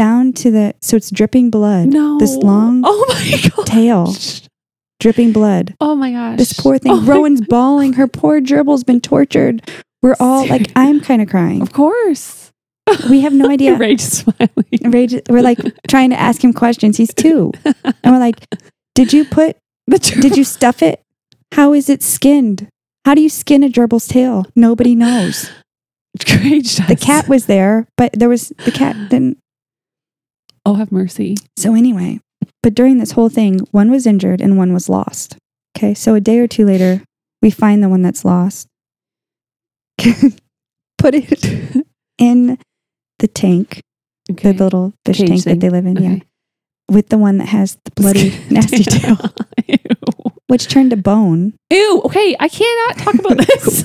down 0.00 0.32
to 0.32 0.50
the, 0.50 0.74
so 0.80 0.96
it's 0.96 1.10
dripping 1.10 1.50
blood. 1.50 1.88
no. 1.88 2.18
This 2.18 2.34
long 2.36 2.80
Oh 2.86 3.04
my 3.08 3.50
god. 3.50 3.66
tail, 3.66 4.14
dripping 4.98 5.32
blood. 5.32 5.74
Oh 5.78 5.94
my 5.94 6.10
gosh. 6.12 6.38
This 6.38 6.52
poor 6.54 6.78
thing. 6.78 6.92
Oh 6.92 7.02
Rowan's 7.02 7.40
bawling. 7.54 7.92
Her 7.94 8.06
poor 8.08 8.40
gerbil's 8.40 8.82
been 8.82 9.00
tortured. 9.02 9.60
We're 10.02 10.16
all 10.18 10.46
like, 10.46 10.72
I'm 10.74 11.00
kind 11.00 11.20
of 11.20 11.28
crying. 11.28 11.60
Of 11.60 11.74
course. 11.74 12.50
We 13.10 13.20
have 13.20 13.34
no 13.34 13.50
idea. 13.56 13.76
Rage 13.76 14.00
smiling. 14.00 14.80
Rage, 14.84 15.14
we're 15.28 15.42
like 15.42 15.58
trying 15.88 16.08
to 16.10 16.18
ask 16.18 16.42
him 16.42 16.54
questions. 16.54 16.96
He's 16.96 17.12
two. 17.12 17.52
And 17.64 17.94
we're 18.04 18.18
like, 18.18 18.46
did 18.94 19.12
you 19.12 19.26
put 19.26 19.58
The. 19.86 19.98
Did 19.98 20.36
you 20.38 20.44
stuff 20.44 20.82
it? 20.82 21.02
How 21.52 21.74
is 21.74 21.90
it 21.90 22.02
skinned? 22.02 22.68
How 23.04 23.14
do 23.14 23.20
you 23.20 23.28
skin 23.28 23.62
a 23.62 23.68
gerbil's 23.68 24.08
tail? 24.08 24.46
Nobody 24.56 24.94
knows. 24.94 25.50
Rage 26.42 26.76
does. 26.76 26.86
The 26.88 26.96
cat 26.96 27.28
was 27.28 27.44
there, 27.46 27.86
but 27.98 28.12
there 28.14 28.28
was 28.30 28.52
the 28.64 28.72
cat 28.72 28.96
didn't. 29.10 29.36
Oh, 30.66 30.74
have 30.74 30.92
mercy. 30.92 31.36
So 31.56 31.74
anyway, 31.74 32.20
but 32.62 32.74
during 32.74 32.98
this 32.98 33.12
whole 33.12 33.28
thing, 33.28 33.60
one 33.70 33.90
was 33.90 34.06
injured 34.06 34.40
and 34.40 34.56
one 34.58 34.72
was 34.72 34.88
lost. 34.88 35.36
Okay, 35.76 35.94
so 35.94 36.14
a 36.14 36.20
day 36.20 36.38
or 36.38 36.46
two 36.46 36.66
later, 36.66 37.02
we 37.42 37.50
find 37.50 37.82
the 37.82 37.88
one 37.88 38.02
that's 38.02 38.24
lost. 38.24 38.66
Put 40.98 41.14
it 41.14 41.84
in 42.18 42.58
the 43.18 43.28
tank, 43.28 43.80
Okay. 44.30 44.52
the 44.52 44.64
little 44.64 44.92
fish 45.04 45.18
Cage 45.18 45.28
tank 45.28 45.42
thing. 45.44 45.54
that 45.54 45.60
they 45.60 45.70
live 45.70 45.86
in. 45.86 45.96
Yeah, 45.96 46.18
with 46.90 47.08
the 47.08 47.18
one 47.18 47.38
that 47.38 47.48
has 47.48 47.78
the 47.84 47.90
bloody, 47.92 48.30
nasty 48.50 48.84
tail, 48.84 49.16
which 50.48 50.68
turned 50.68 50.90
to 50.90 50.96
bone, 50.96 51.54
Ew. 51.70 52.02
Okay, 52.04 52.36
I 52.38 52.48
cannot 52.48 52.98
talk 52.98 53.14
about 53.14 53.38
this. 53.46 53.82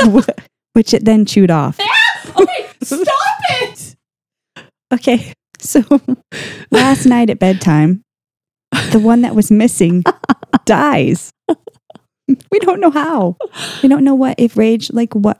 which 0.73 0.93
it 0.93 1.05
then 1.05 1.25
chewed 1.25 1.51
off. 1.51 1.79
okay, 2.37 2.67
stop 2.83 3.07
it. 3.61 3.95
Okay. 4.93 5.33
So 5.65 5.81
last 6.71 7.05
night 7.05 7.29
at 7.29 7.39
bedtime, 7.39 8.01
the 8.91 8.99
one 8.99 9.21
that 9.21 9.35
was 9.35 9.51
missing 9.51 10.03
dies. 10.65 11.31
We 12.51 12.59
don't 12.59 12.79
know 12.79 12.91
how. 12.91 13.37
We 13.81 13.89
don't 13.89 14.03
know 14.03 14.15
what 14.15 14.35
if 14.39 14.57
rage 14.57 14.91
like 14.91 15.13
what 15.13 15.39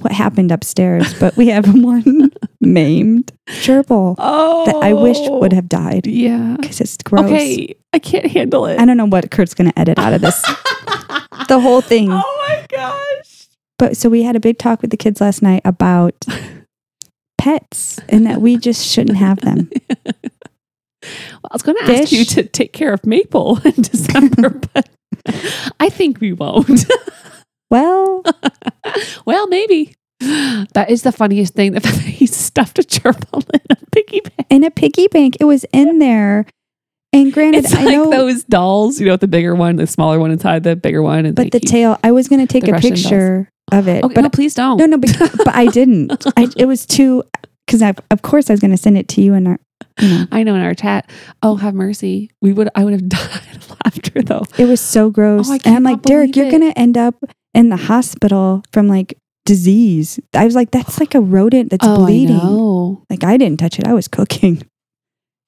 what 0.00 0.12
happened 0.12 0.50
upstairs, 0.50 1.14
but 1.20 1.36
we 1.36 1.48
have 1.48 1.66
one 1.82 2.30
maimed 2.60 3.32
gerbil 3.48 4.16
Oh, 4.18 4.66
that 4.66 4.76
I 4.76 4.92
wish 4.92 5.16
would 5.20 5.52
have 5.52 5.68
died 5.68 6.06
oh. 6.06 6.10
Yeah. 6.10 6.56
because 6.60 6.80
it's 6.80 6.96
gross. 6.98 7.24
Okay, 7.26 7.74
I 7.92 7.98
can't 7.98 8.26
handle 8.26 8.66
it. 8.66 8.80
I 8.80 8.84
don't 8.84 8.96
know 8.96 9.06
what 9.06 9.30
Kurt's 9.30 9.54
going 9.54 9.70
to 9.70 9.78
edit 9.78 9.98
out 9.98 10.12
of 10.12 10.20
this. 10.22 10.40
the 11.48 11.60
whole 11.60 11.80
thing. 11.80 12.08
Oh 12.10 12.46
my 12.48 12.66
gosh. 12.68 13.48
But 13.78 13.96
so 13.96 14.08
we 14.08 14.22
had 14.22 14.36
a 14.36 14.40
big 14.40 14.58
talk 14.58 14.80
with 14.82 14.90
the 14.90 14.96
kids 14.96 15.20
last 15.20 15.42
night 15.42 15.62
about 15.64 16.14
pets 17.46 18.00
and 18.08 18.26
that 18.26 18.40
we 18.40 18.56
just 18.56 18.84
shouldn't 18.84 19.18
have 19.18 19.40
them. 19.40 19.70
Well, 21.30 21.50
I 21.52 21.54
was 21.54 21.62
going 21.62 21.76
to 21.86 21.92
ask 22.00 22.10
you 22.10 22.24
to 22.24 22.42
take 22.42 22.72
care 22.72 22.92
of 22.92 23.06
Maple 23.06 23.60
in 23.64 23.80
December, 23.80 24.48
but 24.74 24.88
I 25.78 25.88
think 25.88 26.20
we 26.20 26.32
won't. 26.32 26.84
Well, 27.70 28.24
well, 29.24 29.46
maybe. 29.46 29.94
That 30.18 30.86
is 30.88 31.02
the 31.02 31.12
funniest 31.12 31.54
thing 31.54 31.72
that 31.72 31.86
he 31.86 32.26
stuffed 32.26 32.80
a 32.80 32.82
gerbil 32.82 33.48
in 33.54 33.60
a 33.70 33.76
piggy 33.92 34.20
bank. 34.20 34.46
in 34.50 34.64
a 34.64 34.70
piggy 34.72 35.06
bank. 35.06 35.36
It 35.38 35.44
was 35.44 35.64
in 35.72 36.00
there. 36.00 36.44
And 37.12 37.32
granted, 37.32 37.66
It's 37.66 37.74
I 37.74 37.84
like 37.84 37.94
know, 37.94 38.10
those 38.10 38.42
dolls, 38.42 38.98
you 38.98 39.06
know, 39.06 39.16
the 39.16 39.28
bigger 39.28 39.54
one, 39.54 39.76
the 39.76 39.86
smaller 39.86 40.18
one 40.18 40.32
inside 40.32 40.64
the 40.64 40.74
bigger 40.74 41.02
one. 41.02 41.34
But 41.34 41.52
the 41.52 41.60
tail, 41.60 42.00
I 42.02 42.10
was 42.10 42.26
going 42.26 42.44
to 42.44 42.52
take 42.52 42.66
a 42.66 42.72
Russian 42.72 42.94
picture 42.94 43.48
of 43.72 43.88
it. 43.88 44.04
Okay, 44.04 44.14
but 44.14 44.20
no, 44.22 44.30
please 44.30 44.54
don't. 44.54 44.78
no, 44.78 44.86
no, 44.86 44.98
but, 44.98 45.16
but 45.44 45.54
I 45.54 45.66
didn't. 45.66 46.26
I, 46.36 46.48
it 46.56 46.66
was 46.66 46.86
too, 46.86 47.24
because 47.66 47.82
of 47.82 48.22
course 48.22 48.50
I 48.50 48.52
was 48.52 48.60
going 48.60 48.70
to 48.70 48.76
send 48.76 48.98
it 48.98 49.08
to 49.08 49.22
you 49.22 49.34
and 49.34 49.48
our, 49.48 49.58
you 50.00 50.08
know, 50.08 50.26
I 50.32 50.42
know 50.42 50.54
in 50.54 50.62
our 50.62 50.74
chat. 50.74 51.10
Oh, 51.42 51.56
have 51.56 51.74
mercy. 51.74 52.30
We 52.40 52.52
would. 52.52 52.68
I 52.74 52.84
would 52.84 52.92
have 52.92 53.08
died 53.08 53.56
of 53.56 53.70
laughter 53.84 54.22
though. 54.22 54.44
it 54.58 54.66
was 54.66 54.80
so 54.80 55.10
gross. 55.10 55.48
Oh, 55.50 55.58
and 55.64 55.76
I'm 55.76 55.82
like, 55.82 56.02
Derek, 56.02 56.36
you're 56.36 56.46
it." 56.46 56.50
going 56.50 56.70
to 56.70 56.78
end 56.78 56.96
up 56.96 57.16
in 57.54 57.70
the 57.70 57.76
hospital 57.76 58.62
from 58.72 58.88
like 58.88 59.18
disease. 59.46 60.20
I 60.34 60.44
was 60.44 60.54
like, 60.54 60.70
that's 60.70 61.00
like 61.00 61.14
a 61.14 61.20
rodent 61.20 61.70
that's 61.70 61.86
oh, 61.86 61.96
bleeding. 62.04 62.36
I. 62.36 63.12
Like 63.12 63.24
I 63.24 63.36
didn't 63.36 63.58
touch 63.58 63.78
it. 63.78 63.86
I 63.86 63.94
was 63.94 64.08
cooking. 64.08 64.62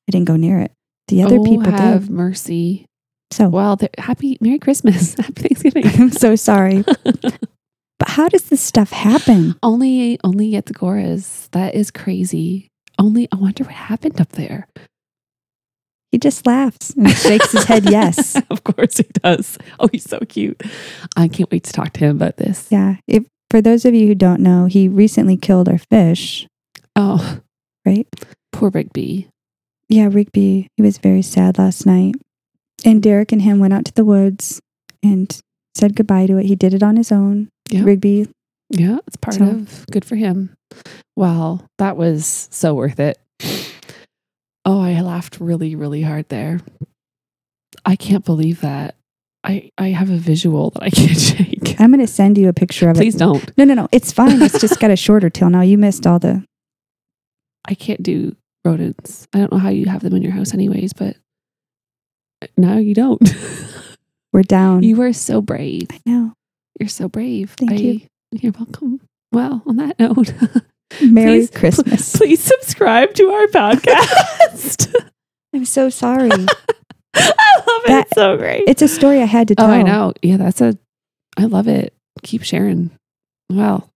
I 0.09 0.11
didn't 0.11 0.27
go 0.27 0.37
near 0.37 0.61
it. 0.61 0.73
The 1.09 1.23
other 1.23 1.37
oh, 1.39 1.45
people 1.45 1.71
have 1.71 2.07
did. 2.07 2.11
mercy. 2.11 2.87
So 3.31 3.49
Well, 3.49 3.79
happy 3.99 4.39
Merry 4.41 4.59
Christmas. 4.59 5.15
Happy 5.19 5.49
Thanksgiving. 5.49 5.87
I'm 5.87 6.11
so 6.11 6.35
sorry. 6.35 6.85
But 7.99 8.09
how 8.11 8.29
does 8.29 8.45
this 8.45 8.61
stuff 8.61 8.91
happen? 8.91 9.57
only 9.63 10.19
only 10.25 10.55
at 10.57 10.67
the 10.67 10.75
Goras. 10.75 11.49
That 11.51 11.75
is 11.75 11.91
crazy. 11.91 12.69
Only 12.99 13.29
I 13.33 13.37
wonder 13.37 13.65
what 13.65 13.73
happened 13.75 14.21
up 14.21 14.31
there. 14.33 14.67
He 16.11 16.19
just 16.19 16.47
laughs 16.47 16.91
and 16.97 17.11
shakes 17.11 17.53
his 17.53 17.65
head 17.65 17.91
yes. 17.91 18.41
of 18.51 18.65
course 18.65 18.97
he 18.97 19.05
does. 19.23 19.59
Oh, 19.79 19.89
he's 19.93 20.05
so 20.09 20.19
cute. 20.29 20.63
I 21.17 21.29
can't 21.29 21.51
wait 21.51 21.65
to 21.65 21.73
talk 21.73 21.93
to 21.95 22.01
him 22.01 22.17
about 22.17 22.39
this. 22.39 22.67
Yeah. 22.71 22.97
If 23.07 23.27
for 23.51 23.61
those 23.61 23.85
of 23.85 23.95
you 23.95 24.07
who 24.07 24.15
don't 24.15 24.41
know, 24.41 24.67
he 24.67 24.89
recently 24.89 25.37
killed 25.37 25.69
our 25.69 25.79
fish, 25.79 26.47
Oh, 26.97 27.41
right? 27.85 28.07
poor 28.53 28.71
Rigby. 28.71 29.29
Yeah, 29.89 30.09
Rigby, 30.11 30.69
he 30.77 30.83
was 30.83 30.99
very 30.99 31.23
sad 31.23 31.59
last 31.59 31.85
night. 31.87 32.15
And 32.85 33.03
Derek 33.03 33.33
and 33.33 33.43
him 33.43 33.59
went 33.59 33.73
out 33.75 33.85
to 33.87 33.93
the 33.95 34.05
woods 34.05 34.61
and 35.03 35.39
said 35.75 35.95
goodbye 35.95 36.27
to 36.27 36.39
it. 36.39 36.47
He 36.47 36.57
did 36.57 36.75
it 36.75 36.83
on 36.83 36.97
his 36.97 37.13
own. 37.13 37.49
Yeah. 37.71 37.83
Rigby, 37.85 38.29
Yeah, 38.71 38.99
it's 39.07 39.17
part 39.17 39.37
So- 39.37 39.45
of 39.45 39.87
good 39.91 40.05
for 40.05 40.17
him. 40.17 40.55
Wow, 41.17 41.61
that 41.79 41.97
was 41.97 42.49
so 42.51 42.75
worth 42.75 43.01
it. 43.01 43.19
Oh, 44.65 44.81
I 44.83 45.01
laughed 45.01 45.39
really, 45.41 45.75
really 45.75 46.03
hard 46.03 46.29
there. 46.29 46.61
I 47.85 47.97
can't 47.97 48.25
believe 48.25 48.61
that. 48.61 48.95
I 49.45 49.71
I 49.79 49.89
have 49.89 50.11
a 50.11 50.17
visual 50.17 50.71
that 50.71 50.83
I 50.83 50.91
can't 50.91 51.19
shake. 51.19 51.81
I'm 51.81 51.91
going 51.93 52.01
to 52.01 52.07
send 52.13 52.37
you 52.37 52.49
a 52.49 52.53
picture 52.53 52.91
of 52.91 52.97
Please 52.97 53.15
it. 53.15 53.19
Please 53.19 53.43
don't. 53.43 53.57
No, 53.59 53.65
no, 53.65 53.75
no. 53.75 53.89
It's 53.93 54.13
fine. 54.13 54.43
It's 54.43 54.61
just 54.61 54.81
got 54.81 54.91
a 54.91 54.97
shorter 54.97 55.31
tail 55.31 55.49
now. 55.49 55.63
You 55.63 55.79
missed 55.79 56.07
all 56.07 56.19
the. 56.19 56.45
I 57.67 57.75
can't 57.75 58.03
do 58.03 58.35
rodents. 58.65 59.27
I 59.33 59.39
don't 59.39 59.53
know 59.53 59.59
how 59.59 59.69
you 59.71 59.87
have 59.87 60.03
them 60.03 60.15
in 60.15 60.23
your 60.23 60.33
house, 60.33 60.53
anyways. 60.53 60.93
But 60.93 61.17
now 62.57 62.77
you 62.79 62.95
don't. 62.95 63.23
We're 64.33 64.43
down. 64.43 64.83
you 64.83 65.01
are 65.03 65.13
so 65.13 65.41
brave. 65.41 65.87
I 65.91 66.01
know. 66.05 66.33
You're 66.79 66.89
so 66.89 67.09
brave. 67.09 67.53
Thank 67.59 67.73
I, 67.73 67.75
you. 67.75 68.01
You're 68.33 68.53
welcome. 68.53 69.01
Well, 69.33 69.63
on 69.67 69.77
that 69.77 69.99
note, 69.99 70.33
Merry 71.03 71.39
Please- 71.39 71.51
Christmas. 71.51 72.17
please 72.17 72.43
subscribe 72.43 73.15
to 73.15 73.29
our 73.31 73.47
podcast. 73.47 74.95
I'm 75.55 75.65
so 75.65 75.91
sorry. 75.91 76.31
I 76.31 76.37
love 77.67 77.83
it. 77.85 77.89
That- 77.89 78.07
it's 78.07 78.15
so 78.15 78.37
great. 78.37 78.65
It's 78.67 78.83
a 78.83 78.89
story 78.89 79.21
I 79.21 79.27
had 79.27 79.49
to 79.49 79.55
tell. 79.55 79.67
oh. 79.67 79.73
I 79.73 79.83
know. 79.83 80.13
Yeah, 80.23 80.37
that's 80.37 80.61
a. 80.61 80.79
I 81.37 81.45
love 81.45 81.69
it. 81.69 81.93
Keep 82.23 82.43
sharing. 82.43 82.91
Well, 83.51 83.89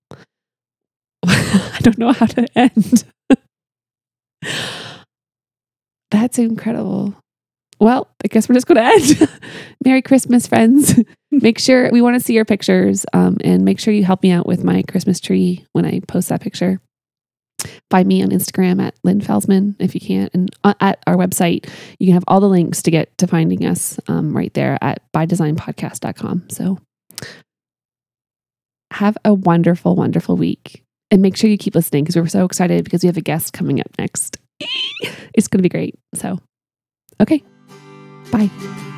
I 1.25 1.79
don't 1.83 1.99
know 1.99 2.13
how 2.13 2.27
to 2.27 2.47
end. 2.57 3.05
that's 6.11 6.39
incredible. 6.39 7.15
Well, 7.83 8.07
I 8.25 8.29
guess 8.29 8.49
we're 8.49 8.55
just 8.55 8.69
going 8.69 8.77
to 8.77 9.25
end. 9.25 9.41
Merry 9.85 10.03
Christmas, 10.03 10.47
friends. 10.47 11.01
make 11.33 11.59
sure 11.59 11.91
we 11.91 12.01
want 12.01 12.15
to 12.15 12.21
see 12.21 12.33
your 12.33 12.45
pictures 12.45 13.05
um, 13.13 13.39
and 13.43 13.65
make 13.65 13.81
sure 13.81 13.93
you 13.93 14.05
help 14.05 14.23
me 14.23 14.31
out 14.31 14.47
with 14.47 14.63
my 14.63 14.83
Christmas 14.83 15.19
tree 15.19 15.67
when 15.73 15.85
I 15.85 15.99
post 16.07 16.29
that 16.29 16.41
picture. 16.41 16.81
Find 17.91 18.07
me 18.07 18.23
on 18.23 18.29
Instagram 18.29 18.81
at 18.81 18.95
Lynn 19.03 19.21
Felsman 19.21 19.75
if 19.81 19.97
you 19.97 20.01
can't, 20.01 20.33
and 20.33 20.55
uh, 20.63 20.75
at 20.79 21.03
our 21.09 21.17
website 21.17 21.69
you 21.99 22.07
can 22.07 22.15
have 22.15 22.23
all 22.29 22.39
the 22.39 22.49
links 22.49 22.83
to 22.83 22.93
get 22.93 23.19
to 23.19 23.27
finding 23.27 23.67
us 23.67 23.99
um, 24.07 24.33
right 24.37 24.55
there 24.55 24.79
at 24.81 25.03
bydesignpodcast.com. 25.13 26.51
So 26.51 26.79
have 28.93 29.19
a 29.25 29.35
wonderful, 29.35 29.97
wonderful 29.97 30.37
week. 30.37 30.85
And 31.11 31.21
make 31.21 31.37
sure 31.37 31.51
you 31.51 31.59
keep 31.59 31.75
listening 31.75 32.05
because 32.05 32.15
we're 32.15 32.29
so 32.29 32.45
excited 32.45 32.85
because 32.85 33.03
we 33.03 33.09
have 33.09 33.17
a 33.17 33.23
guest 33.23 33.53
coming 33.53 33.81
up 33.81 33.91
next. 33.99 34.39
it's 35.35 35.49
going 35.49 35.59
to 35.59 35.63
be 35.63 35.69
great. 35.69 35.99
So, 36.15 36.39
okay. 37.21 37.43
Bye. 38.33 38.92